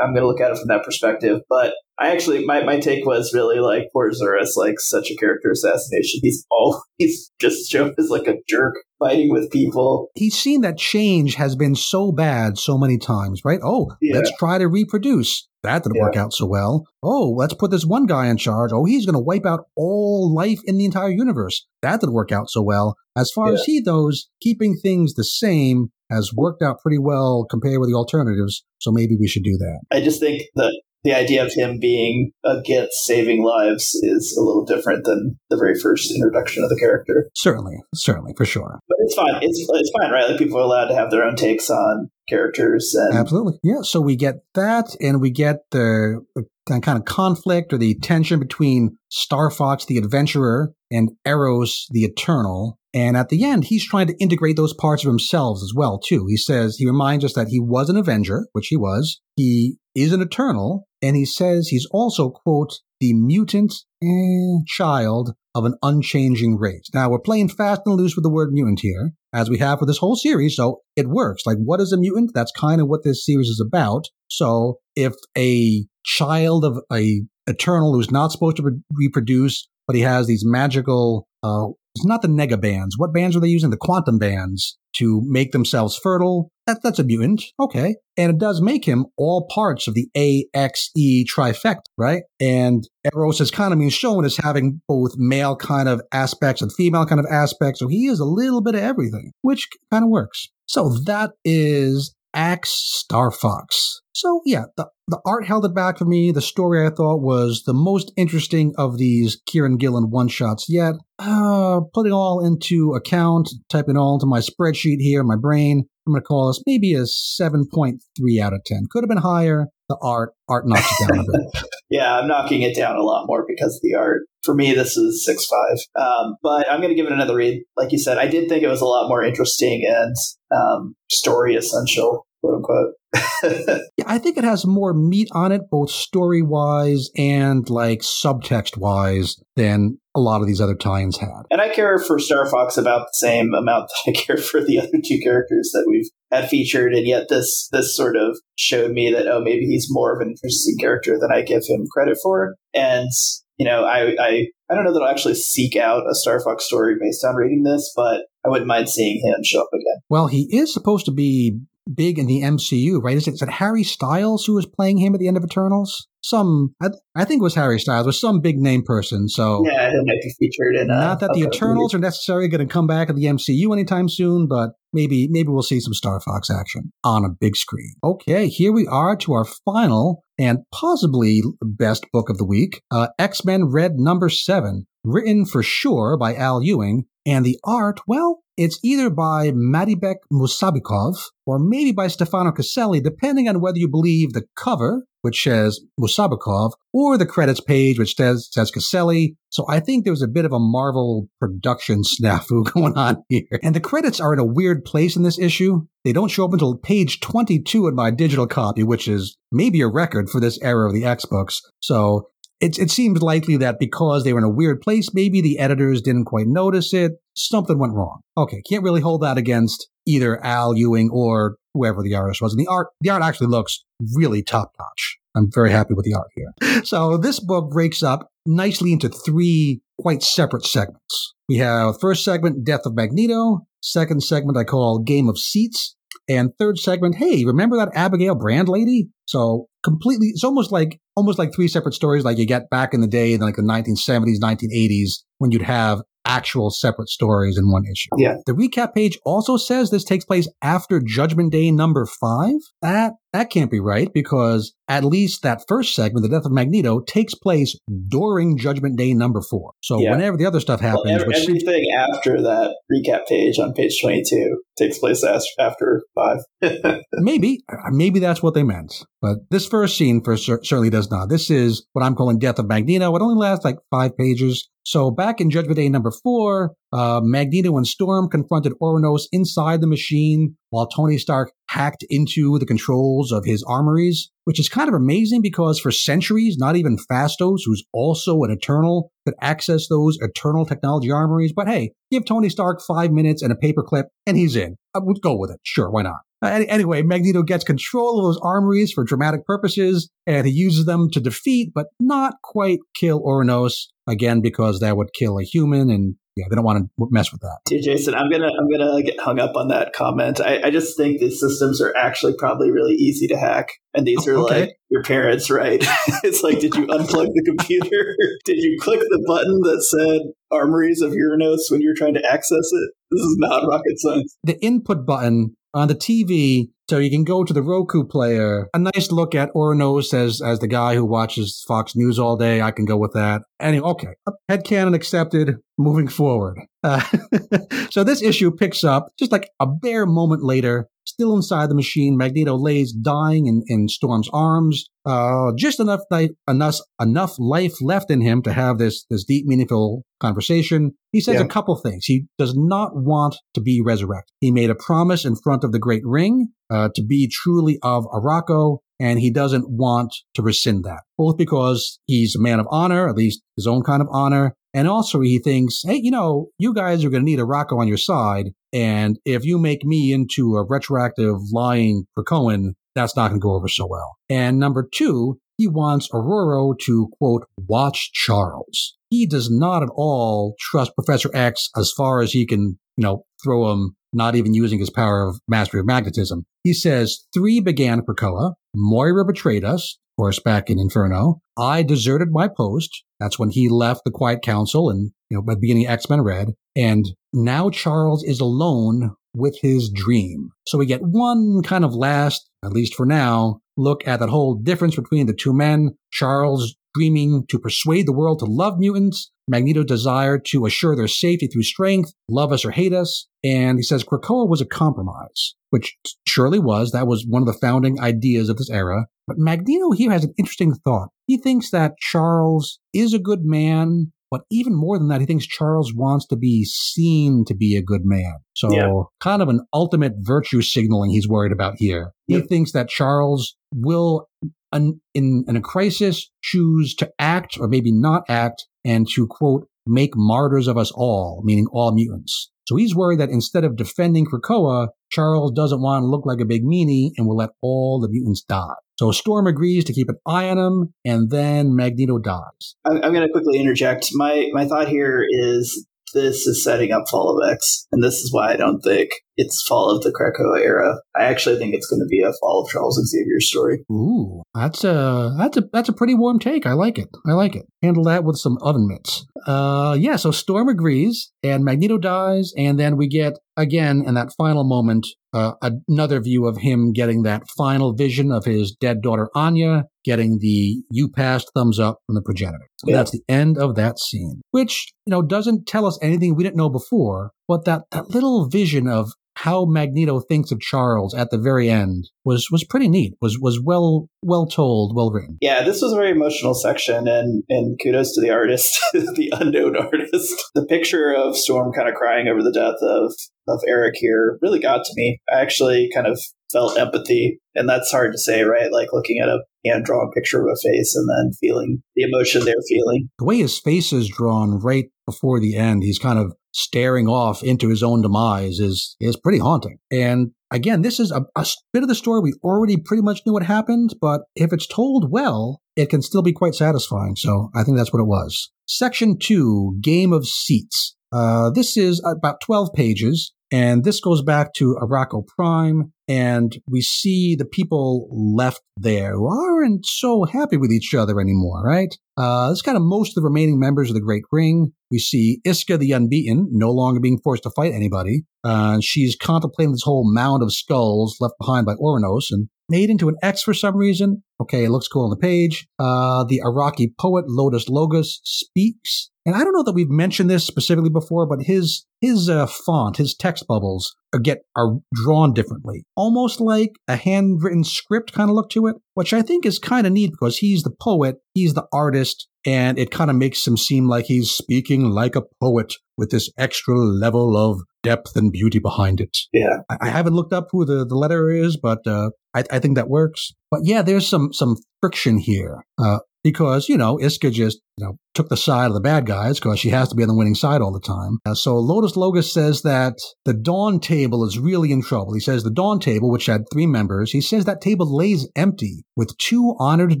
I'm 0.00 0.12
going 0.12 0.22
to 0.22 0.26
look 0.26 0.40
at 0.40 0.50
it 0.50 0.58
from 0.58 0.68
that 0.68 0.84
perspective. 0.84 1.40
But 1.48 1.74
I 1.98 2.10
actually, 2.10 2.44
my, 2.44 2.62
my 2.64 2.80
take 2.80 3.06
was 3.06 3.32
really 3.32 3.60
like 3.60 3.88
poor 3.92 4.10
Zuras, 4.10 4.56
like 4.56 4.80
such 4.80 5.10
a 5.10 5.16
character 5.16 5.50
assassination. 5.50 6.20
He's 6.22 6.44
always 6.50 7.30
just 7.40 7.70
shown 7.70 7.94
as 7.98 8.10
like 8.10 8.26
a 8.26 8.36
jerk 8.48 8.74
fighting 8.98 9.30
with 9.30 9.50
people. 9.50 10.08
He's 10.14 10.34
seen 10.34 10.62
that 10.62 10.78
change 10.78 11.36
has 11.36 11.56
been 11.56 11.74
so 11.74 12.10
bad 12.10 12.58
so 12.58 12.76
many 12.76 12.98
times, 12.98 13.42
right? 13.44 13.60
Oh, 13.62 13.92
yeah. 14.00 14.16
let's 14.16 14.32
try 14.38 14.58
to 14.58 14.68
reproduce. 14.68 15.48
That 15.62 15.82
didn't 15.82 15.96
yeah. 15.96 16.02
work 16.02 16.16
out 16.16 16.32
so 16.32 16.46
well. 16.46 16.84
Oh, 17.02 17.30
let's 17.30 17.54
put 17.54 17.70
this 17.70 17.86
one 17.86 18.06
guy 18.06 18.26
in 18.26 18.36
charge. 18.36 18.70
Oh, 18.72 18.84
he's 18.84 19.06
going 19.06 19.14
to 19.14 19.20
wipe 19.20 19.46
out 19.46 19.66
all 19.76 20.34
life 20.34 20.60
in 20.66 20.76
the 20.76 20.84
entire 20.84 21.10
universe. 21.10 21.66
That 21.80 22.00
didn't 22.00 22.14
work 22.14 22.32
out 22.32 22.50
so 22.50 22.62
well. 22.62 22.96
As 23.16 23.30
far 23.30 23.48
yeah. 23.48 23.54
as 23.54 23.64
he 23.64 23.80
knows, 23.80 24.28
keeping 24.42 24.76
things 24.76 25.14
the 25.14 25.24
same 25.24 25.90
has 26.10 26.32
worked 26.34 26.62
out 26.62 26.80
pretty 26.80 26.98
well 26.98 27.46
compared 27.48 27.80
with 27.80 27.88
the 27.88 27.96
alternatives. 27.96 28.64
So 28.78 28.90
maybe 28.90 29.16
we 29.18 29.26
should 29.28 29.44
do 29.44 29.56
that. 29.58 29.80
I 29.90 30.00
just 30.00 30.20
think 30.20 30.42
that 30.54 30.72
the 31.04 31.14
idea 31.14 31.44
of 31.44 31.52
him 31.52 31.78
being 31.78 32.32
against 32.44 33.04
saving 33.04 33.44
lives 33.44 33.90
is 34.02 34.34
a 34.38 34.42
little 34.42 34.64
different 34.64 35.04
than 35.04 35.38
the 35.50 35.56
very 35.56 35.78
first 35.78 36.10
introduction 36.10 36.64
of 36.64 36.70
the 36.70 36.78
character. 36.80 37.28
Certainly, 37.34 37.76
certainly, 37.94 38.32
for 38.36 38.46
sure. 38.46 38.80
But 38.88 38.96
it's 39.00 39.14
fine. 39.14 39.34
It's 39.42 39.66
it's 39.68 39.92
fine, 40.00 40.10
right? 40.10 40.28
Like 40.30 40.38
people 40.38 40.58
are 40.58 40.62
allowed 40.62 40.88
to 40.88 40.94
have 40.94 41.10
their 41.10 41.24
own 41.24 41.36
takes 41.36 41.68
on 41.68 42.10
characters. 42.28 42.94
And- 42.94 43.18
Absolutely, 43.18 43.58
yeah. 43.62 43.82
So 43.82 44.00
we 44.00 44.16
get 44.16 44.36
that, 44.54 44.96
and 44.98 45.20
we 45.20 45.30
get 45.30 45.58
the, 45.72 46.24
the 46.34 46.80
kind 46.80 46.98
of 46.98 47.04
conflict 47.04 47.74
or 47.74 47.78
the 47.78 47.96
tension 47.98 48.40
between 48.40 48.96
Star 49.10 49.50
Fox, 49.50 49.84
the 49.84 49.98
adventurer, 49.98 50.72
and 50.90 51.10
Eros, 51.26 51.86
the 51.90 52.04
eternal. 52.04 52.78
And 52.94 53.16
at 53.16 53.28
the 53.28 53.44
end, 53.44 53.64
he's 53.64 53.84
trying 53.84 54.06
to 54.06 54.16
integrate 54.20 54.56
those 54.56 54.72
parts 54.72 55.04
of 55.04 55.08
himself 55.08 55.58
as 55.58 55.72
well, 55.74 55.98
too. 55.98 56.26
He 56.28 56.36
says, 56.36 56.76
he 56.76 56.86
reminds 56.86 57.24
us 57.24 57.34
that 57.34 57.48
he 57.48 57.58
was 57.58 57.90
an 57.90 57.96
Avenger, 57.96 58.46
which 58.52 58.68
he 58.68 58.76
was. 58.76 59.20
He 59.34 59.78
is 59.96 60.12
an 60.12 60.22
Eternal. 60.22 60.86
And 61.02 61.16
he 61.16 61.24
says 61.24 61.68
he's 61.68 61.88
also, 61.90 62.30
quote, 62.30 62.78
the 63.00 63.12
mutant 63.12 63.74
eh, 64.02 64.62
child 64.66 65.34
of 65.54 65.64
an 65.64 65.74
unchanging 65.82 66.56
race. 66.56 66.88
Now, 66.94 67.10
we're 67.10 67.18
playing 67.18 67.48
fast 67.48 67.82
and 67.84 67.96
loose 67.96 68.16
with 68.16 68.22
the 68.22 68.30
word 68.30 68.52
mutant 68.52 68.80
here, 68.80 69.12
as 69.32 69.50
we 69.50 69.58
have 69.58 69.78
for 69.78 69.86
this 69.86 69.98
whole 69.98 70.16
series, 70.16 70.56
so 70.56 70.80
it 70.96 71.08
works. 71.08 71.42
Like, 71.44 71.58
what 71.58 71.80
is 71.80 71.92
a 71.92 71.98
mutant? 71.98 72.30
That's 72.34 72.52
kind 72.52 72.80
of 72.80 72.88
what 72.88 73.04
this 73.04 73.24
series 73.24 73.48
is 73.48 73.62
about. 73.64 74.06
So, 74.28 74.78
if 74.96 75.14
a 75.36 75.84
child 76.04 76.64
of 76.64 76.78
a 76.92 77.22
eternal 77.46 77.92
who's 77.92 78.10
not 78.10 78.32
supposed 78.32 78.56
to 78.56 78.62
re- 78.62 78.80
reproduce, 78.92 79.68
but 79.86 79.96
he 79.96 80.02
has 80.02 80.26
these 80.26 80.44
magical 80.44 81.28
uh, 81.42 81.66
it's 81.94 82.04
not 82.04 82.22
the 82.22 82.28
nega 82.28 82.60
bands. 82.60 82.96
What 82.98 83.14
bands 83.14 83.36
are 83.36 83.40
they 83.40 83.48
using? 83.48 83.70
The 83.70 83.76
quantum 83.76 84.18
bands 84.18 84.76
to 84.96 85.22
make 85.26 85.52
themselves 85.52 85.96
fertile. 85.96 86.50
That, 86.66 86.78
that's 86.82 86.98
a 86.98 87.04
mutant. 87.04 87.44
Okay. 87.60 87.96
And 88.16 88.30
it 88.30 88.38
does 88.38 88.60
make 88.60 88.84
him 88.84 89.06
all 89.16 89.46
parts 89.52 89.86
of 89.86 89.94
the 89.94 90.08
AXE 90.14 91.24
trifecta, 91.28 91.82
right? 91.98 92.22
And 92.40 92.88
Eros 93.12 93.40
is 93.40 93.50
kind 93.50 93.72
of 93.72 93.78
being 93.78 93.90
shown 93.90 94.24
as 94.24 94.36
having 94.36 94.80
both 94.88 95.14
male 95.16 95.56
kind 95.56 95.88
of 95.88 96.00
aspects 96.12 96.62
and 96.62 96.72
female 96.72 97.06
kind 97.06 97.20
of 97.20 97.26
aspects. 97.30 97.80
So 97.80 97.88
he 97.88 98.06
is 98.06 98.20
a 98.20 98.24
little 98.24 98.60
bit 98.60 98.74
of 98.74 98.80
everything, 98.80 99.32
which 99.42 99.68
kind 99.90 100.04
of 100.04 100.10
works. 100.10 100.48
So 100.66 100.96
that 101.06 101.32
is 101.44 102.14
Axe 102.34 102.70
Star 102.70 103.30
Fox. 103.30 104.02
So 104.12 104.42
yeah, 104.44 104.64
the, 104.76 104.88
the 105.08 105.20
art 105.26 105.46
held 105.46 105.64
it 105.64 105.74
back 105.74 105.98
for 105.98 106.04
me. 106.04 106.30
The 106.30 106.40
story 106.40 106.86
I 106.86 106.90
thought 106.90 107.20
was 107.20 107.62
the 107.64 107.74
most 107.74 108.12
interesting 108.16 108.72
of 108.78 108.98
these 108.98 109.40
Kieron 109.48 109.78
Gillen 109.78 110.10
one 110.10 110.28
shots 110.28 110.66
yet. 110.68 110.94
Uh, 111.18 111.80
putting 111.92 112.12
all 112.12 112.44
into 112.44 112.94
account, 112.94 113.50
typing 113.68 113.96
all 113.96 114.14
into 114.14 114.26
my 114.26 114.40
spreadsheet 114.40 115.00
here, 115.00 115.22
my 115.24 115.36
brain. 115.36 115.84
I'm 116.06 116.12
going 116.12 116.20
to 116.20 116.26
call 116.26 116.48
this 116.48 116.62
maybe 116.66 116.94
a 116.94 117.02
7.3 117.02 117.98
out 118.42 118.52
of 118.52 118.62
10. 118.64 118.86
Could 118.90 119.04
have 119.04 119.08
been 119.08 119.18
higher. 119.18 119.68
The 119.88 119.98
art, 120.02 120.32
art 120.48 120.66
knocks 120.66 120.90
it 121.00 121.08
down 121.08 121.20
a 121.20 121.22
bit. 121.22 121.64
yeah, 121.90 122.18
I'm 122.18 122.28
knocking 122.28 122.62
it 122.62 122.74
down 122.74 122.96
a 122.96 123.02
lot 123.02 123.26
more 123.26 123.44
because 123.46 123.76
of 123.76 123.80
the 123.82 123.94
art. 123.94 124.22
For 124.42 124.54
me, 124.54 124.74
this 124.74 124.96
is 124.96 125.24
six 125.24 125.46
five. 125.46 125.78
Um, 126.02 126.36
but 126.42 126.70
I'm 126.70 126.80
going 126.80 126.90
to 126.90 126.94
give 126.94 127.06
it 127.06 127.12
another 127.12 127.36
read. 127.36 127.64
Like 127.76 127.92
you 127.92 127.98
said, 127.98 128.18
I 128.18 128.26
did 128.26 128.48
think 128.48 128.62
it 128.62 128.68
was 128.68 128.80
a 128.80 128.86
lot 128.86 129.08
more 129.08 129.22
interesting 129.22 129.82
and 129.86 130.14
um, 130.54 130.94
story 131.10 131.54
essential, 131.54 132.26
quote 132.44 132.56
unquote. 132.56 132.94
yeah, 133.96 134.04
I 134.06 134.18
think 134.18 134.36
it 134.36 134.44
has 134.44 134.66
more 134.66 134.92
meat 134.92 135.28
on 135.32 135.52
it, 135.52 135.62
both 135.70 135.90
story 135.90 136.42
wise 136.42 137.10
and 137.16 137.68
like 137.70 138.00
subtext 138.00 138.76
wise, 138.76 139.36
than 139.56 139.98
a 140.14 140.20
lot 140.20 140.40
of 140.40 140.46
these 140.46 140.60
other 140.60 140.74
tie-ins 140.74 141.18
had. 141.18 141.42
And 141.50 141.60
I 141.60 141.68
care 141.68 141.98
for 141.98 142.18
Star 142.18 142.48
Fox 142.48 142.76
about 142.76 143.06
the 143.06 143.26
same 143.26 143.54
amount 143.54 143.90
that 144.06 144.10
I 144.10 144.12
care 144.12 144.36
for 144.36 144.60
the 144.60 144.78
other 144.78 145.00
two 145.04 145.18
characters 145.22 145.70
that 145.72 145.86
we've 145.88 146.08
had 146.30 146.48
featured, 146.48 146.94
and 146.94 147.06
yet 147.06 147.28
this 147.28 147.68
this 147.72 147.96
sort 147.96 148.16
of 148.16 148.38
showed 148.56 148.92
me 148.92 149.12
that 149.12 149.28
oh 149.28 149.40
maybe 149.40 149.66
he's 149.66 149.86
more 149.90 150.14
of 150.14 150.20
an 150.20 150.30
interesting 150.30 150.76
character 150.78 151.18
than 151.18 151.30
I 151.32 151.42
give 151.42 151.62
him 151.68 151.86
credit 151.92 152.18
for. 152.22 152.56
And 152.74 153.10
you 153.56 153.66
know, 153.66 153.84
I 153.84 154.14
I, 154.18 154.46
I 154.70 154.74
don't 154.74 154.84
know 154.84 154.92
that 154.92 155.02
I'll 155.02 155.10
actually 155.10 155.34
seek 155.34 155.76
out 155.76 156.10
a 156.10 156.14
Star 156.14 156.40
Fox 156.40 156.64
story 156.64 156.96
based 157.00 157.24
on 157.24 157.36
reading 157.36 157.62
this, 157.62 157.92
but 157.94 158.22
I 158.44 158.48
wouldn't 158.48 158.66
mind 158.66 158.88
seeing 158.88 159.22
him 159.24 159.42
show 159.44 159.60
up 159.60 159.68
again. 159.72 160.02
Well, 160.10 160.26
he 160.26 160.48
is 160.54 160.72
supposed 160.72 161.06
to 161.06 161.12
be 161.12 161.60
big 161.92 162.18
in 162.18 162.26
the 162.26 162.42
MCU, 162.42 163.02
right? 163.02 163.16
Is 163.16 163.28
it, 163.28 163.34
is 163.34 163.42
it 163.42 163.50
Harry 163.50 163.82
Styles 163.82 164.44
who 164.44 164.54
was 164.54 164.66
playing 164.66 164.98
him 164.98 165.14
at 165.14 165.20
the 165.20 165.28
end 165.28 165.36
of 165.36 165.44
Eternals? 165.44 166.08
Some, 166.24 166.74
I, 166.82 166.88
I 167.14 167.26
think 167.26 167.40
it 167.40 167.42
was 167.42 167.54
Harry 167.54 167.78
Styles, 167.78 168.06
was 168.06 168.18
some 168.18 168.40
big 168.40 168.56
name 168.56 168.82
person. 168.82 169.28
So 169.28 169.62
yeah, 169.66 169.90
he 169.90 169.96
might 170.06 170.22
be 170.22 170.34
featured 170.38 170.74
in. 170.74 170.90
Uh, 170.90 170.98
not 170.98 171.20
that 171.20 171.32
the 171.34 171.42
Eternals 171.42 171.92
movie. 171.92 172.00
are 172.00 172.06
necessarily 172.06 172.48
going 172.48 172.66
to 172.66 172.72
come 172.72 172.86
back 172.86 173.10
in 173.10 173.16
the 173.16 173.24
MCU 173.24 173.70
anytime 173.74 174.08
soon, 174.08 174.48
but 174.48 174.70
maybe 174.94 175.28
maybe 175.30 175.50
we'll 175.50 175.62
see 175.62 175.80
some 175.80 175.92
Star 175.92 176.20
Fox 176.20 176.48
action 176.50 176.92
on 177.04 177.26
a 177.26 177.28
big 177.28 177.56
screen. 177.56 177.92
Okay, 178.02 178.48
here 178.48 178.72
we 178.72 178.86
are 178.86 179.16
to 179.16 179.34
our 179.34 179.44
final 179.66 180.24
and 180.38 180.60
possibly 180.72 181.42
best 181.60 182.06
book 182.10 182.30
of 182.30 182.38
the 182.38 182.46
week, 182.46 182.80
uh, 182.90 183.08
X 183.18 183.44
Men 183.44 183.66
Red 183.66 183.96
Number 183.96 184.30
Seven, 184.30 184.86
written 185.04 185.44
for 185.44 185.62
sure 185.62 186.16
by 186.16 186.34
Al 186.34 186.62
Ewing, 186.62 187.04
and 187.26 187.44
the 187.44 187.58
art, 187.64 188.00
well, 188.06 188.40
It's 188.56 188.78
either 188.84 189.10
by 189.10 189.50
Madibek 189.50 190.16
Musabekov 190.32 191.16
or 191.44 191.58
maybe 191.58 191.92
by 191.92 192.06
Stefano 192.06 192.52
Caselli, 192.52 193.00
depending 193.00 193.48
on 193.48 193.60
whether 193.60 193.78
you 193.78 193.88
believe 193.88 194.32
the 194.32 194.44
cover, 194.56 195.04
which 195.24 195.42
says 195.42 195.80
Musabekov, 195.98 196.72
or 196.92 197.16
the 197.16 197.24
credits 197.24 197.60
page, 197.60 197.98
which 197.98 198.14
says, 198.14 198.46
says 198.52 198.70
Caselli. 198.70 199.36
So 199.48 199.64
I 199.70 199.80
think 199.80 200.04
there 200.04 200.12
was 200.12 200.20
a 200.20 200.28
bit 200.28 200.44
of 200.44 200.52
a 200.52 200.58
Marvel 200.58 201.28
production 201.40 202.02
snafu 202.20 202.70
going 202.74 202.92
on 202.98 203.24
here. 203.30 203.58
And 203.62 203.74
the 203.74 203.80
credits 203.80 204.20
are 204.20 204.34
in 204.34 204.38
a 204.38 204.44
weird 204.44 204.84
place 204.84 205.16
in 205.16 205.22
this 205.22 205.38
issue. 205.38 205.86
They 206.04 206.12
don't 206.12 206.30
show 206.30 206.44
up 206.44 206.52
until 206.52 206.76
page 206.76 207.20
22 207.20 207.88
in 207.88 207.94
my 207.94 208.10
digital 208.10 208.46
copy, 208.46 208.82
which 208.82 209.08
is 209.08 209.34
maybe 209.50 209.80
a 209.80 209.88
record 209.88 210.28
for 210.28 210.40
this 210.40 210.58
era 210.60 210.86
of 210.86 210.92
the 210.92 211.06
X 211.06 211.24
books. 211.24 211.62
So 211.80 212.28
it, 212.60 212.78
it 212.78 212.90
seems 212.90 213.22
likely 213.22 213.56
that 213.56 213.78
because 213.78 214.24
they 214.24 214.34
were 214.34 214.40
in 214.40 214.44
a 214.44 214.50
weird 214.50 214.82
place, 214.82 215.14
maybe 215.14 215.40
the 215.40 215.58
editors 215.58 216.02
didn't 216.02 216.26
quite 216.26 216.48
notice 216.48 216.92
it. 216.92 217.12
Something 217.34 217.78
went 217.78 217.94
wrong. 217.94 218.20
Okay, 218.36 218.60
can't 218.68 218.84
really 218.84 219.00
hold 219.00 219.22
that 219.22 219.38
against 219.38 219.88
either 220.06 220.42
Al 220.44 220.76
Ewing 220.76 221.10
or 221.10 221.56
whoever 221.72 222.02
the 222.02 222.14
artist 222.14 222.40
was. 222.40 222.52
And 222.52 222.60
the 222.60 222.70
art, 222.70 222.88
the 223.00 223.10
art 223.10 223.22
actually 223.22 223.48
looks 223.48 223.84
really 224.14 224.42
top 224.42 224.72
notch. 224.78 225.18
I'm 225.36 225.50
very 225.52 225.70
happy 225.70 225.94
with 225.94 226.04
the 226.04 226.14
art 226.14 226.30
here. 226.34 226.82
So 226.84 227.16
this 227.16 227.40
book 227.40 227.70
breaks 227.70 228.02
up 228.02 228.30
nicely 228.46 228.92
into 228.92 229.08
three 229.08 229.80
quite 229.98 230.22
separate 230.22 230.64
segments. 230.64 231.34
We 231.48 231.56
have 231.58 232.00
first 232.00 232.24
segment, 232.24 232.64
Death 232.64 232.86
of 232.86 232.94
Magneto. 232.94 233.66
Second 233.82 234.22
segment, 234.22 234.56
I 234.56 234.64
call 234.64 235.00
Game 235.00 235.28
of 235.28 235.38
Seats. 235.38 235.96
And 236.28 236.52
third 236.58 236.78
segment, 236.78 237.16
hey, 237.16 237.44
remember 237.44 237.76
that 237.76 237.90
Abigail 237.94 238.34
Brand 238.34 238.68
lady? 238.68 239.08
So 239.26 239.66
completely, 239.82 240.28
it's 240.28 240.44
almost 240.44 240.72
like 240.72 241.00
almost 241.16 241.38
like 241.38 241.54
three 241.54 241.68
separate 241.68 241.94
stories, 241.94 242.24
like 242.24 242.38
you 242.38 242.46
get 242.46 242.70
back 242.70 242.94
in 242.94 243.00
the 243.00 243.06
day 243.06 243.34
in 243.34 243.40
like 243.40 243.56
the 243.56 243.62
1970s, 243.62 244.40
1980s, 244.40 245.24
when 245.38 245.50
you'd 245.50 245.62
have 245.62 246.02
actual 246.24 246.70
separate 246.70 247.08
stories 247.08 247.58
in 247.58 247.70
one 247.70 247.84
issue. 247.84 248.10
Yeah. 248.16 248.36
The 248.46 248.52
recap 248.52 248.94
page 248.94 249.18
also 249.24 249.56
says 249.56 249.90
this 249.90 250.04
takes 250.04 250.24
place 250.24 250.48
after 250.62 251.00
Judgment 251.00 251.52
Day 251.52 251.70
number 251.70 252.06
five. 252.06 252.56
That 252.82 253.14
that 253.34 253.50
can't 253.50 253.70
be 253.70 253.80
right 253.80 254.08
because 254.14 254.74
at 254.88 255.04
least 255.04 255.42
that 255.42 255.64
first 255.66 255.94
segment, 255.94 256.22
the 256.22 256.28
death 256.28 256.46
of 256.46 256.52
Magneto, 256.52 257.00
takes 257.00 257.34
place 257.34 257.76
during 258.08 258.56
Judgment 258.56 258.96
Day 258.96 259.12
number 259.12 259.42
four. 259.42 259.72
So 259.82 259.98
yeah. 259.98 260.12
whenever 260.12 260.36
the 260.36 260.46
other 260.46 260.60
stuff 260.60 260.80
happens, 260.80 261.04
well, 261.06 261.20
every, 261.20 261.34
everything 261.34 261.84
after 261.98 262.40
that 262.42 262.76
recap 262.92 263.26
page 263.26 263.58
on 263.58 263.72
page 263.72 264.00
twenty-two 264.00 264.62
takes 264.78 264.98
place 264.98 265.24
after 265.58 266.02
five. 266.14 266.38
maybe, 267.14 267.64
maybe 267.90 268.20
that's 268.20 268.42
what 268.42 268.54
they 268.54 268.62
meant. 268.62 269.04
But 269.20 269.38
this 269.50 269.66
first 269.66 269.98
scene 269.98 270.22
for 270.22 270.36
certainly 270.36 270.90
does 270.90 271.10
not. 271.10 271.28
This 271.28 271.50
is 271.50 271.86
what 271.92 272.04
I'm 272.04 272.14
calling 272.14 272.38
Death 272.38 272.60
of 272.60 272.68
Magneto. 272.68 273.14
It 273.16 273.22
only 273.22 273.36
lasts 273.36 273.64
like 273.64 273.78
five 273.90 274.16
pages. 274.16 274.68
So 274.86 275.10
back 275.10 275.40
in 275.40 275.50
Judgment 275.50 275.76
Day 275.76 275.88
number 275.88 276.10
four, 276.10 276.74
uh, 276.92 277.20
Magneto 277.22 277.76
and 277.78 277.86
Storm 277.86 278.28
confronted 278.28 278.74
Uranos 278.80 279.22
inside 279.32 279.80
the 279.80 279.86
machine 279.86 280.56
while 280.70 280.86
Tony 280.86 281.16
Stark 281.16 281.52
hacked 281.74 282.04
into 282.08 282.56
the 282.60 282.66
controls 282.66 283.32
of 283.32 283.44
his 283.44 283.64
armories, 283.64 284.30
which 284.44 284.60
is 284.60 284.68
kind 284.68 284.88
of 284.88 284.94
amazing 284.94 285.42
because 285.42 285.80
for 285.80 285.90
centuries, 285.90 286.56
not 286.56 286.76
even 286.76 286.96
Phastos, 287.10 287.60
who's 287.66 287.84
also 287.92 288.42
an 288.44 288.52
Eternal, 288.52 289.10
could 289.26 289.34
access 289.40 289.88
those 289.88 290.16
Eternal 290.20 290.64
technology 290.64 291.10
armories. 291.10 291.52
But 291.52 291.68
hey, 291.68 291.90
give 292.12 292.24
Tony 292.24 292.48
Stark 292.48 292.80
five 292.86 293.10
minutes 293.10 293.42
and 293.42 293.52
a 293.52 293.56
paperclip 293.56 294.04
and 294.24 294.36
he's 294.36 294.54
in. 294.54 294.76
I 294.94 295.00
would 295.00 295.20
go 295.20 295.36
with 295.36 295.50
it. 295.50 295.58
Sure, 295.64 295.90
why 295.90 296.02
not? 296.02 296.20
Uh, 296.40 296.64
anyway, 296.68 297.02
Magneto 297.02 297.42
gets 297.42 297.64
control 297.64 298.18
of 298.18 298.26
those 298.26 298.40
armories 298.42 298.92
for 298.92 299.02
dramatic 299.02 299.44
purposes, 299.46 300.10
and 300.26 300.46
he 300.46 300.52
uses 300.52 300.84
them 300.84 301.10
to 301.10 301.18
defeat, 301.18 301.72
but 301.74 301.86
not 301.98 302.34
quite 302.42 302.80
kill 302.94 303.22
Uranos, 303.22 303.86
again, 304.06 304.42
because 304.42 304.80
that 304.80 304.96
would 304.96 305.14
kill 305.14 305.38
a 305.38 305.42
human, 305.42 305.90
and 305.90 306.16
yeah, 306.36 306.46
they 306.50 306.56
don't 306.56 306.64
want 306.64 306.90
to 306.98 307.06
mess 307.10 307.30
with 307.30 307.42
that. 307.42 307.58
Dude, 307.66 307.84
Jason, 307.84 308.14
I'm 308.14 308.28
gonna 308.28 308.48
I'm 308.48 308.68
gonna 308.68 309.02
get 309.02 309.20
hung 309.20 309.38
up 309.38 309.54
on 309.54 309.68
that 309.68 309.92
comment. 309.92 310.40
I, 310.40 310.62
I 310.64 310.70
just 310.70 310.96
think 310.96 311.20
these 311.20 311.38
systems 311.38 311.80
are 311.80 311.94
actually 311.96 312.34
probably 312.36 312.72
really 312.72 312.94
easy 312.94 313.28
to 313.28 313.36
hack, 313.36 313.68
and 313.94 314.06
these 314.06 314.26
oh, 314.26 314.32
are 314.32 314.44
okay. 314.44 314.60
like 314.60 314.76
your 314.90 315.02
parents, 315.02 315.48
right? 315.48 315.84
it's 316.24 316.42
like, 316.42 316.58
did 316.58 316.74
you 316.74 316.86
unplug 316.86 317.26
the 317.26 317.42
computer? 317.46 318.16
did 318.44 318.56
you 318.58 318.78
click 318.80 319.00
the 319.00 319.24
button 319.26 319.60
that 319.60 319.82
said 319.82 320.32
"Armories 320.50 321.02
of 321.02 321.12
Uranos" 321.12 321.70
when 321.70 321.80
you're 321.80 321.94
trying 321.96 322.14
to 322.14 322.24
access 322.24 322.50
it? 322.72 322.90
This 323.10 323.20
is 323.20 323.36
not 323.38 323.68
rocket 323.68 323.98
science. 323.98 324.36
The 324.42 324.60
input 324.64 325.06
button 325.06 325.56
on 325.72 325.88
the 325.88 325.94
TV. 325.94 326.70
So 326.88 326.98
you 326.98 327.10
can 327.10 327.24
go 327.24 327.44
to 327.44 327.52
the 327.52 327.62
Roku 327.62 328.04
player. 328.04 328.68
A 328.74 328.78
nice 328.78 329.10
look 329.10 329.34
at 329.34 329.52
Uranos 329.54 330.12
as, 330.12 330.42
as 330.42 330.58
the 330.58 330.68
guy 330.68 330.94
who 330.94 331.04
watches 331.04 331.64
Fox 331.66 331.96
News 331.96 332.18
all 332.18 332.36
day. 332.36 332.60
I 332.60 332.72
can 332.72 332.84
go 332.84 332.98
with 332.98 333.12
that. 333.14 333.42
Anyway, 333.58 333.88
okay. 333.88 334.14
Headcanon 334.50 334.94
accepted. 334.94 335.56
Moving 335.78 336.08
forward. 336.08 336.60
Uh, 336.82 337.02
so 337.90 338.04
this 338.04 338.22
issue 338.22 338.50
picks 338.50 338.84
up 338.84 339.08
just 339.18 339.32
like 339.32 339.48
a 339.58 339.66
bare 339.66 340.06
moment 340.06 340.44
later 340.44 340.88
Still 341.14 341.36
inside 341.36 341.70
the 341.70 341.76
machine, 341.76 342.16
Magneto 342.16 342.56
lays 342.56 342.92
dying 342.92 343.46
in, 343.46 343.62
in 343.68 343.86
Storm's 343.86 344.28
arms. 344.32 344.86
Uh, 345.06 345.52
just 345.56 345.78
enough, 345.78 346.00
enough 346.48 346.78
enough 347.00 347.36
life 347.38 347.74
left 347.80 348.10
in 348.10 348.20
him 348.20 348.42
to 348.42 348.52
have 348.52 348.78
this 348.78 349.04
this 349.10 349.22
deep, 349.22 349.46
meaningful 349.46 350.02
conversation. 350.18 350.90
He 351.12 351.20
says 351.20 351.36
yeah. 351.36 351.42
a 351.42 351.46
couple 351.46 351.76
things. 351.76 352.04
He 352.06 352.26
does 352.36 352.54
not 352.56 352.96
want 352.96 353.36
to 353.54 353.60
be 353.60 353.80
resurrected. 353.80 354.32
He 354.40 354.50
made 354.50 354.70
a 354.70 354.74
promise 354.74 355.24
in 355.24 355.36
front 355.36 355.62
of 355.62 355.70
the 355.70 355.78
Great 355.78 356.02
Ring 356.04 356.48
uh, 356.68 356.88
to 356.96 357.04
be 357.04 357.30
truly 357.32 357.78
of 357.84 358.06
Arakko, 358.06 358.78
and 358.98 359.20
he 359.20 359.30
doesn't 359.30 359.70
want 359.70 360.12
to 360.34 360.42
rescind 360.42 360.82
that. 360.82 361.02
Both 361.16 361.36
because 361.36 362.00
he's 362.06 362.34
a 362.34 362.42
man 362.42 362.58
of 362.58 362.66
honor, 362.72 363.08
at 363.08 363.14
least 363.14 363.40
his 363.54 363.68
own 363.68 363.84
kind 363.84 364.02
of 364.02 364.08
honor, 364.10 364.56
and 364.74 364.88
also 364.88 365.20
he 365.20 365.38
thinks, 365.38 365.82
hey, 365.86 366.00
you 366.02 366.10
know, 366.10 366.48
you 366.58 366.74
guys 366.74 367.04
are 367.04 367.10
going 367.10 367.22
to 367.22 367.30
need 367.30 367.38
Arakko 367.38 367.78
on 367.78 367.88
your 367.88 367.96
side. 367.96 368.50
And 368.72 369.18
if 369.24 369.44
you 369.44 369.56
make 369.56 369.84
me 369.84 370.12
into 370.12 370.56
a 370.56 370.64
retroactive 370.64 371.36
lying 371.52 372.06
Krakoan, 372.18 372.72
that's 372.94 373.16
not 373.16 373.28
going 373.28 373.40
to 373.40 373.44
go 373.44 373.54
over 373.54 373.68
so 373.68 373.86
well. 373.86 374.16
And 374.28 374.58
number 374.58 374.86
two, 374.92 375.38
he 375.56 375.68
wants 375.68 376.08
Ororo 376.08 376.76
to, 376.80 377.08
quote, 377.18 377.46
watch 377.56 378.10
Charles. 378.12 378.96
He 379.10 379.26
does 379.26 379.48
not 379.50 379.84
at 379.84 379.90
all 379.94 380.56
trust 380.58 380.94
Professor 380.96 381.30
X 381.32 381.70
as 381.76 381.92
far 381.96 382.20
as 382.20 382.32
he 382.32 382.44
can, 382.44 382.78
you 382.96 383.02
know, 383.02 383.24
throw 383.42 383.70
him, 383.70 383.94
not 384.12 384.34
even 384.34 384.54
using 384.54 384.80
his 384.80 384.90
power 384.90 385.22
of 385.22 385.38
mastery 385.48 385.78
of 385.78 385.86
magnetism. 385.86 386.44
He 386.64 386.72
says, 386.72 387.26
three 387.32 387.60
began 387.60 388.02
Krakoa. 388.02 388.54
Moira 388.74 389.24
betrayed 389.24 389.64
us, 389.64 389.98
of 390.14 390.22
course, 390.22 390.38
back 390.38 390.70
in 390.70 390.78
Inferno. 390.78 391.40
I 391.58 391.82
deserted 391.82 392.28
my 392.30 392.48
post. 392.48 393.02
That's 393.18 393.38
when 393.38 393.50
he 393.50 393.68
left 393.68 394.02
the 394.04 394.10
Quiet 394.12 394.42
Council 394.42 394.88
and, 394.88 395.10
you 395.28 395.36
know, 395.36 395.42
by 395.42 395.54
beginning 395.56 395.88
X-Men 395.88 396.22
Red. 396.22 396.54
And 396.76 397.04
now 397.32 397.70
Charles 397.70 398.22
is 398.22 398.40
alone 398.40 399.16
with 399.34 399.58
his 399.60 399.90
dream. 399.90 400.50
So 400.66 400.78
we 400.78 400.86
get 400.86 401.02
one 401.02 401.62
kind 401.62 401.84
of 401.84 401.94
last, 401.94 402.48
at 402.64 402.72
least 402.72 402.94
for 402.94 403.06
now, 403.06 403.60
look 403.76 404.06
at 404.06 404.20
that 404.20 404.28
whole 404.28 404.54
difference 404.54 404.94
between 404.94 405.26
the 405.26 405.34
two 405.34 405.52
men. 405.52 405.96
Charles 406.12 406.76
dreaming 406.94 407.44
to 407.48 407.58
persuade 407.58 408.06
the 408.06 408.12
world 408.12 408.38
to 408.38 408.44
love 408.44 408.78
mutants. 408.78 409.32
Magneto 409.48 409.82
desire 409.82 410.38
to 410.38 410.64
assure 410.64 410.96
their 410.96 411.08
safety 411.08 411.48
through 411.48 411.64
strength, 411.64 412.12
love 412.30 412.52
us 412.52 412.64
or 412.64 412.70
hate 412.70 412.92
us. 412.92 413.26
And 413.42 413.78
he 413.78 413.82
says 413.82 414.04
Krakoa 414.04 414.48
was 414.48 414.60
a 414.60 414.66
compromise, 414.66 415.54
which 415.74 415.96
surely 416.24 416.60
was. 416.60 416.92
That 416.92 417.08
was 417.08 417.26
one 417.28 417.42
of 417.42 417.46
the 417.46 417.58
founding 417.60 417.98
ideas 417.98 418.48
of 418.48 418.58
this 418.58 418.70
era. 418.70 419.06
But 419.26 419.38
Magneto 419.38 419.90
here 419.90 420.12
has 420.12 420.22
an 420.22 420.32
interesting 420.38 420.72
thought. 420.72 421.08
He 421.26 421.36
thinks 421.36 421.72
that 421.72 421.98
Charles 421.98 422.78
is 422.92 423.12
a 423.12 423.18
good 423.18 423.40
man, 423.42 424.12
but 424.30 424.42
even 424.52 424.72
more 424.72 425.00
than 425.00 425.08
that, 425.08 425.20
he 425.20 425.26
thinks 425.26 425.48
Charles 425.48 425.92
wants 425.92 426.28
to 426.28 426.36
be 426.36 426.64
seen 426.64 427.44
to 427.48 427.56
be 427.56 427.74
a 427.74 427.82
good 427.82 428.02
man. 428.04 428.34
So, 428.54 428.72
yeah. 428.72 428.88
kind 429.18 429.42
of 429.42 429.48
an 429.48 429.62
ultimate 429.72 430.12
virtue 430.18 430.62
signaling 430.62 431.10
he's 431.10 431.28
worried 431.28 431.50
about 431.50 431.74
here. 431.78 432.12
He 432.28 432.40
thinks 432.40 432.70
that 432.70 432.88
Charles 432.88 433.56
will, 433.74 434.28
in, 434.72 435.00
in 435.12 435.56
a 435.56 435.60
crisis, 435.60 436.30
choose 436.40 436.94
to 436.96 437.10
act 437.18 437.58
or 437.58 437.66
maybe 437.66 437.90
not 437.90 438.22
act 438.28 438.64
and 438.84 439.08
to, 439.14 439.26
quote, 439.26 439.66
make 439.88 440.12
martyrs 440.14 440.68
of 440.68 440.78
us 440.78 440.92
all, 440.94 441.42
meaning 441.44 441.66
all 441.72 441.92
mutants. 441.92 442.52
So 442.66 442.76
he's 442.76 442.94
worried 442.94 443.20
that 443.20 443.30
instead 443.30 443.64
of 443.64 443.76
defending 443.76 444.26
Krakoa, 444.26 444.88
Charles 445.10 445.52
doesn't 445.52 445.82
want 445.82 446.02
to 446.02 446.06
look 446.06 446.24
like 446.24 446.40
a 446.40 446.46
big 446.46 446.64
meanie 446.64 447.10
and 447.16 447.26
will 447.26 447.36
let 447.36 447.50
all 447.60 448.00
the 448.00 448.08
mutants 448.08 448.42
die. 448.42 448.74
So 448.98 449.10
Storm 449.10 449.46
agrees 449.46 449.84
to 449.84 449.92
keep 449.92 450.08
an 450.08 450.16
eye 450.26 450.48
on 450.48 450.58
him, 450.58 450.94
and 451.04 451.30
then 451.30 451.74
Magneto 451.74 452.18
dies. 452.18 452.76
I'm, 452.84 453.02
I'm 453.02 453.12
going 453.12 453.26
to 453.26 453.32
quickly 453.32 453.58
interject. 453.58 454.10
My 454.14 454.50
my 454.52 454.66
thought 454.66 454.88
here 454.88 455.24
is 455.28 455.86
this 456.14 456.46
is 456.46 456.64
setting 456.64 456.92
up 456.92 457.04
Fall 457.10 457.36
of 457.36 457.50
X, 457.50 457.86
and 457.92 458.02
this 458.02 458.14
is 458.14 458.32
why 458.32 458.52
I 458.52 458.56
don't 458.56 458.80
think 458.80 459.10
it's 459.36 459.62
Fall 459.62 459.94
of 459.94 460.02
the 460.02 460.12
Krakoa 460.12 460.60
era. 460.60 460.96
I 461.16 461.24
actually 461.24 461.58
think 461.58 461.74
it's 461.74 461.86
going 461.86 462.00
to 462.00 462.08
be 462.08 462.22
a 462.22 462.32
Fall 462.40 462.62
of 462.62 462.70
Charles 462.70 463.00
Xavier 463.04 463.40
story. 463.40 463.84
Ooh, 463.90 464.42
that's 464.54 464.84
a 464.84 465.34
that's 465.38 465.56
a 465.56 465.64
that's 465.72 465.88
a 465.88 465.92
pretty 465.92 466.14
warm 466.14 466.38
take. 466.38 466.66
I 466.66 466.72
like 466.72 466.98
it. 466.98 467.08
I 467.26 467.32
like 467.32 467.56
it. 467.56 467.66
Handle 467.82 468.04
that 468.04 468.24
with 468.24 468.36
some 468.36 468.58
oven 468.62 468.88
mitts. 468.88 469.26
Uh, 469.46 469.96
yeah. 469.98 470.16
So 470.16 470.30
Storm 470.30 470.68
agrees, 470.68 471.32
and 471.42 471.64
Magneto 471.64 471.98
dies, 471.98 472.52
and 472.56 472.78
then 472.78 472.96
we 472.96 473.08
get 473.08 473.34
again 473.56 474.02
in 474.06 474.14
that 474.14 474.32
final 474.36 474.64
moment 474.64 475.06
uh, 475.34 475.52
another 475.88 476.20
view 476.20 476.46
of 476.46 476.58
him 476.58 476.92
getting 476.92 477.24
that 477.24 477.42
final 477.58 477.92
vision 477.92 478.30
of 478.30 478.44
his 478.44 478.70
dead 478.80 479.02
daughter 479.02 479.28
Anya, 479.34 479.84
getting 480.04 480.38
the 480.38 480.82
you 480.90 481.08
passed 481.08 481.50
thumbs 481.54 481.80
up 481.80 481.98
from 482.06 482.14
the 482.14 482.22
progenitor. 482.22 482.68
Yeah. 482.86 482.96
That's 482.96 483.10
the 483.10 483.22
end 483.28 483.58
of 483.58 483.74
that 483.74 483.98
scene, 483.98 484.42
which, 484.52 484.92
you 485.06 485.10
know, 485.10 485.22
doesn't 485.22 485.66
tell 485.66 485.86
us 485.86 485.98
anything 486.00 486.36
we 486.36 486.44
didn't 486.44 486.56
know 486.56 486.70
before, 486.70 487.32
but 487.48 487.64
that, 487.64 487.82
that 487.90 488.10
little 488.10 488.48
vision 488.48 488.86
of 488.86 489.10
how 489.36 489.64
Magneto 489.64 490.20
thinks 490.20 490.50
of 490.52 490.60
Charles 490.60 491.14
at 491.14 491.30
the 491.30 491.38
very 491.38 491.68
end 491.68 492.10
was 492.24 492.48
was 492.50 492.64
pretty 492.64 492.88
neat. 492.88 493.14
Was 493.20 493.38
was 493.38 493.60
well 493.60 494.08
well 494.22 494.46
told, 494.46 494.94
well 494.94 495.10
written. 495.10 495.38
Yeah, 495.40 495.62
this 495.62 495.82
was 495.82 495.92
a 495.92 495.96
very 495.96 496.10
emotional 496.10 496.54
section, 496.54 497.08
and 497.08 497.42
and 497.48 497.78
kudos 497.82 498.14
to 498.14 498.20
the 498.20 498.30
artist, 498.30 498.78
the 498.92 499.32
unknown 499.38 499.76
artist. 499.76 500.34
The 500.54 500.66
picture 500.66 501.12
of 501.12 501.36
Storm 501.36 501.72
kind 501.72 501.88
of 501.88 501.94
crying 501.94 502.28
over 502.28 502.42
the 502.42 502.52
death 502.52 502.76
of 502.82 503.12
of 503.46 503.60
Erik 503.68 503.94
here 503.96 504.38
really 504.40 504.60
got 504.60 504.84
to 504.84 504.92
me. 504.94 505.20
I 505.30 505.40
actually 505.40 505.90
kind 505.92 506.06
of 506.06 506.18
felt 506.52 506.78
empathy, 506.78 507.40
and 507.54 507.68
that's 507.68 507.90
hard 507.90 508.12
to 508.12 508.18
say, 508.18 508.42
right? 508.42 508.72
Like 508.72 508.92
looking 508.92 509.18
at 509.20 509.28
a 509.28 509.42
hand 509.66 509.84
drawn 509.84 510.10
picture 510.12 510.40
of 510.40 510.46
a 510.46 510.56
face 510.56 510.94
and 510.94 511.08
then 511.08 511.32
feeling 511.40 511.82
the 511.96 512.04
emotion 512.04 512.44
they're 512.44 512.54
feeling. 512.68 513.08
The 513.18 513.24
way 513.24 513.38
his 513.38 513.58
face 513.58 513.92
is 513.92 514.08
drawn 514.08 514.60
right 514.60 514.86
before 515.06 515.40
the 515.40 515.56
end, 515.56 515.82
he's 515.82 515.98
kind 515.98 516.18
of 516.18 516.34
staring 516.52 517.08
off 517.08 517.42
into 517.42 517.68
his 517.68 517.82
own 517.82 518.00
demise 518.00 518.60
is 518.60 518.96
is 519.00 519.16
pretty 519.16 519.38
haunting. 519.38 519.78
And 519.90 520.30
again, 520.50 520.82
this 520.82 521.00
is 521.00 521.10
a, 521.10 521.24
a, 521.36 521.46
bit 521.72 521.82
of 521.82 521.88
the 521.88 521.94
story 521.94 522.20
we 522.20 522.32
already 522.44 522.76
pretty 522.76 523.02
much 523.02 523.22
knew 523.26 523.32
what 523.32 523.42
happened, 523.42 523.94
but 524.00 524.22
if 524.36 524.52
it's 524.52 524.66
told 524.66 525.10
well, 525.10 525.60
it 525.76 525.90
can 525.90 526.00
still 526.00 526.22
be 526.22 526.32
quite 526.32 526.54
satisfying. 526.54 527.16
So 527.16 527.50
I 527.54 527.64
think 527.64 527.76
that's 527.76 527.92
what 527.92 528.00
it 528.00 528.06
was. 528.06 528.50
Section 528.66 529.18
two, 529.18 529.76
Game 529.80 530.12
of 530.12 530.26
Seats. 530.26 530.96
Uh, 531.12 531.50
this 531.50 531.76
is 531.76 532.02
about 532.04 532.40
12 532.40 532.72
pages. 532.74 533.32
And 533.52 533.84
this 533.84 534.00
goes 534.00 534.20
back 534.20 534.52
to 534.54 534.76
Arakko 534.82 535.24
Prime, 535.28 535.92
and 536.08 536.56
we 536.68 536.80
see 536.80 537.34
the 537.34 537.44
people 537.44 538.08
left 538.10 538.60
there 538.76 539.14
who 539.14 539.26
aren't 539.26 539.86
so 539.86 540.24
happy 540.24 540.56
with 540.56 540.70
each 540.70 540.94
other 540.94 541.20
anymore, 541.20 541.62
right? 541.64 541.96
Uh, 542.16 542.48
this 542.50 542.58
is 542.58 542.62
kind 542.62 542.76
of 542.76 542.82
most 542.82 543.10
of 543.10 543.14
the 543.14 543.28
remaining 543.28 543.58
members 543.58 543.88
of 543.88 543.94
the 543.94 544.00
Great 544.00 544.24
Ring. 544.30 544.72
We 544.90 544.98
see 544.98 545.40
Isca 545.44 545.78
the 545.78 545.92
Unbeaten 545.92 546.48
no 546.50 546.70
longer 546.70 547.00
being 547.00 547.18
forced 547.18 547.44
to 547.44 547.50
fight 547.50 547.72
anybody. 547.72 548.24
Uh, 548.44 548.78
she's 548.80 549.16
contemplating 549.16 549.72
this 549.72 549.82
whole 549.84 550.10
mound 550.12 550.42
of 550.42 550.52
skulls 550.52 551.16
left 551.20 551.34
behind 551.40 551.66
by 551.66 551.74
Uranos 551.74 552.26
and 552.30 552.48
made 552.68 552.90
into 552.90 553.08
an 553.08 553.16
X 553.22 553.42
for 553.42 553.54
some 553.54 553.76
reason. 553.76 554.22
Okay, 554.40 554.64
it 554.64 554.70
looks 554.70 554.88
cool 554.88 555.04
on 555.04 555.10
the 555.10 555.16
page. 555.16 555.66
Uh, 555.78 556.24
the 556.24 556.40
Arakkii 556.44 556.96
poet 556.98 557.24
Lotus 557.28 557.68
Logos 557.68 558.20
speaks 558.24 559.10
and 559.26 559.34
I 559.34 559.42
don't 559.42 559.54
know 559.54 559.62
that 559.62 559.72
we've 559.72 559.88
mentioned 559.88 560.28
this 560.28 560.46
specifically 560.46 560.90
before, 560.90 561.26
but 561.26 561.42
his 561.42 561.86
his 562.00 562.28
uh, 562.28 562.46
font, 562.46 562.98
his 562.98 563.14
text 563.14 563.46
bubbles 563.46 563.96
get 564.22 564.42
are 564.54 564.76
drawn 564.94 565.32
differently, 565.32 565.86
almost 565.96 566.40
like 566.40 566.72
a 566.88 566.96
handwritten 566.96 567.64
script 567.64 568.12
kind 568.12 568.30
of 568.30 568.36
look 568.36 568.50
to 568.50 568.66
it, 568.66 568.76
which 568.94 569.12
I 569.12 569.22
think 569.22 569.46
is 569.46 569.58
kind 569.58 569.86
of 569.86 569.92
neat 569.92 570.10
because 570.10 570.38
he's 570.38 570.62
the 570.62 570.70
poet, 570.70 571.16
he's 571.34 571.54
the 571.54 571.66
artist, 571.72 572.28
and 572.46 572.78
it 572.78 572.90
kind 572.90 573.10
of 573.10 573.16
makes 573.16 573.46
him 573.46 573.56
seem 573.56 573.88
like 573.88 574.06
he's 574.06 574.30
speaking 574.30 574.90
like 574.90 575.16
a 575.16 575.22
poet 575.40 575.74
with 575.96 576.10
this 576.10 576.30
extra 576.36 576.76
level 576.76 577.36
of 577.36 577.60
depth 577.82 578.16
and 578.16 578.32
beauty 578.32 578.58
behind 578.58 579.00
it. 579.00 579.16
Yeah, 579.32 579.58
I, 579.68 579.76
I 579.82 579.88
haven't 579.88 580.14
looked 580.14 580.32
up 580.32 580.48
who 580.50 580.64
the, 580.64 580.84
the 580.84 580.96
letter 580.96 581.30
is, 581.30 581.56
but 581.56 581.86
uh, 581.86 582.10
I, 582.34 582.44
I, 582.50 582.58
think 582.58 582.76
that 582.76 582.88
works. 582.88 583.32
But 583.50 583.60
yeah, 583.64 583.82
there's 583.82 584.06
some 584.06 584.32
some 584.32 584.56
friction 584.80 585.18
here. 585.18 585.64
Uh, 585.78 585.98
because, 586.24 586.70
you 586.70 586.78
know, 586.78 586.98
Isca 586.98 587.30
just, 587.30 587.60
you 587.76 587.84
know, 587.84 587.98
took 588.14 588.30
the 588.30 588.36
side 588.36 588.68
of 588.68 588.74
the 588.74 588.80
bad 588.80 589.06
guys 589.06 589.38
because 589.38 589.60
she 589.60 589.68
has 589.68 589.90
to 589.90 589.94
be 589.94 590.02
on 590.02 590.08
the 590.08 590.16
winning 590.16 590.34
side 590.34 590.62
all 590.62 590.72
the 590.72 590.80
time. 590.80 591.18
Uh, 591.26 591.34
so 591.34 591.56
Lotus 591.58 591.96
Logos 591.96 592.32
says 592.32 592.62
that 592.62 592.94
the 593.26 593.34
Dawn 593.34 593.78
table 593.78 594.24
is 594.24 594.38
really 594.38 594.72
in 594.72 594.82
trouble. 594.82 595.12
He 595.12 595.20
says 595.20 595.44
the 595.44 595.50
Dawn 595.50 595.78
table, 595.78 596.10
which 596.10 596.26
had 596.26 596.46
three 596.50 596.66
members, 596.66 597.12
he 597.12 597.20
says 597.20 597.44
that 597.44 597.60
table 597.60 597.94
lays 597.94 598.26
empty 598.34 598.84
with 598.96 599.16
two 599.18 599.54
honored 599.58 600.00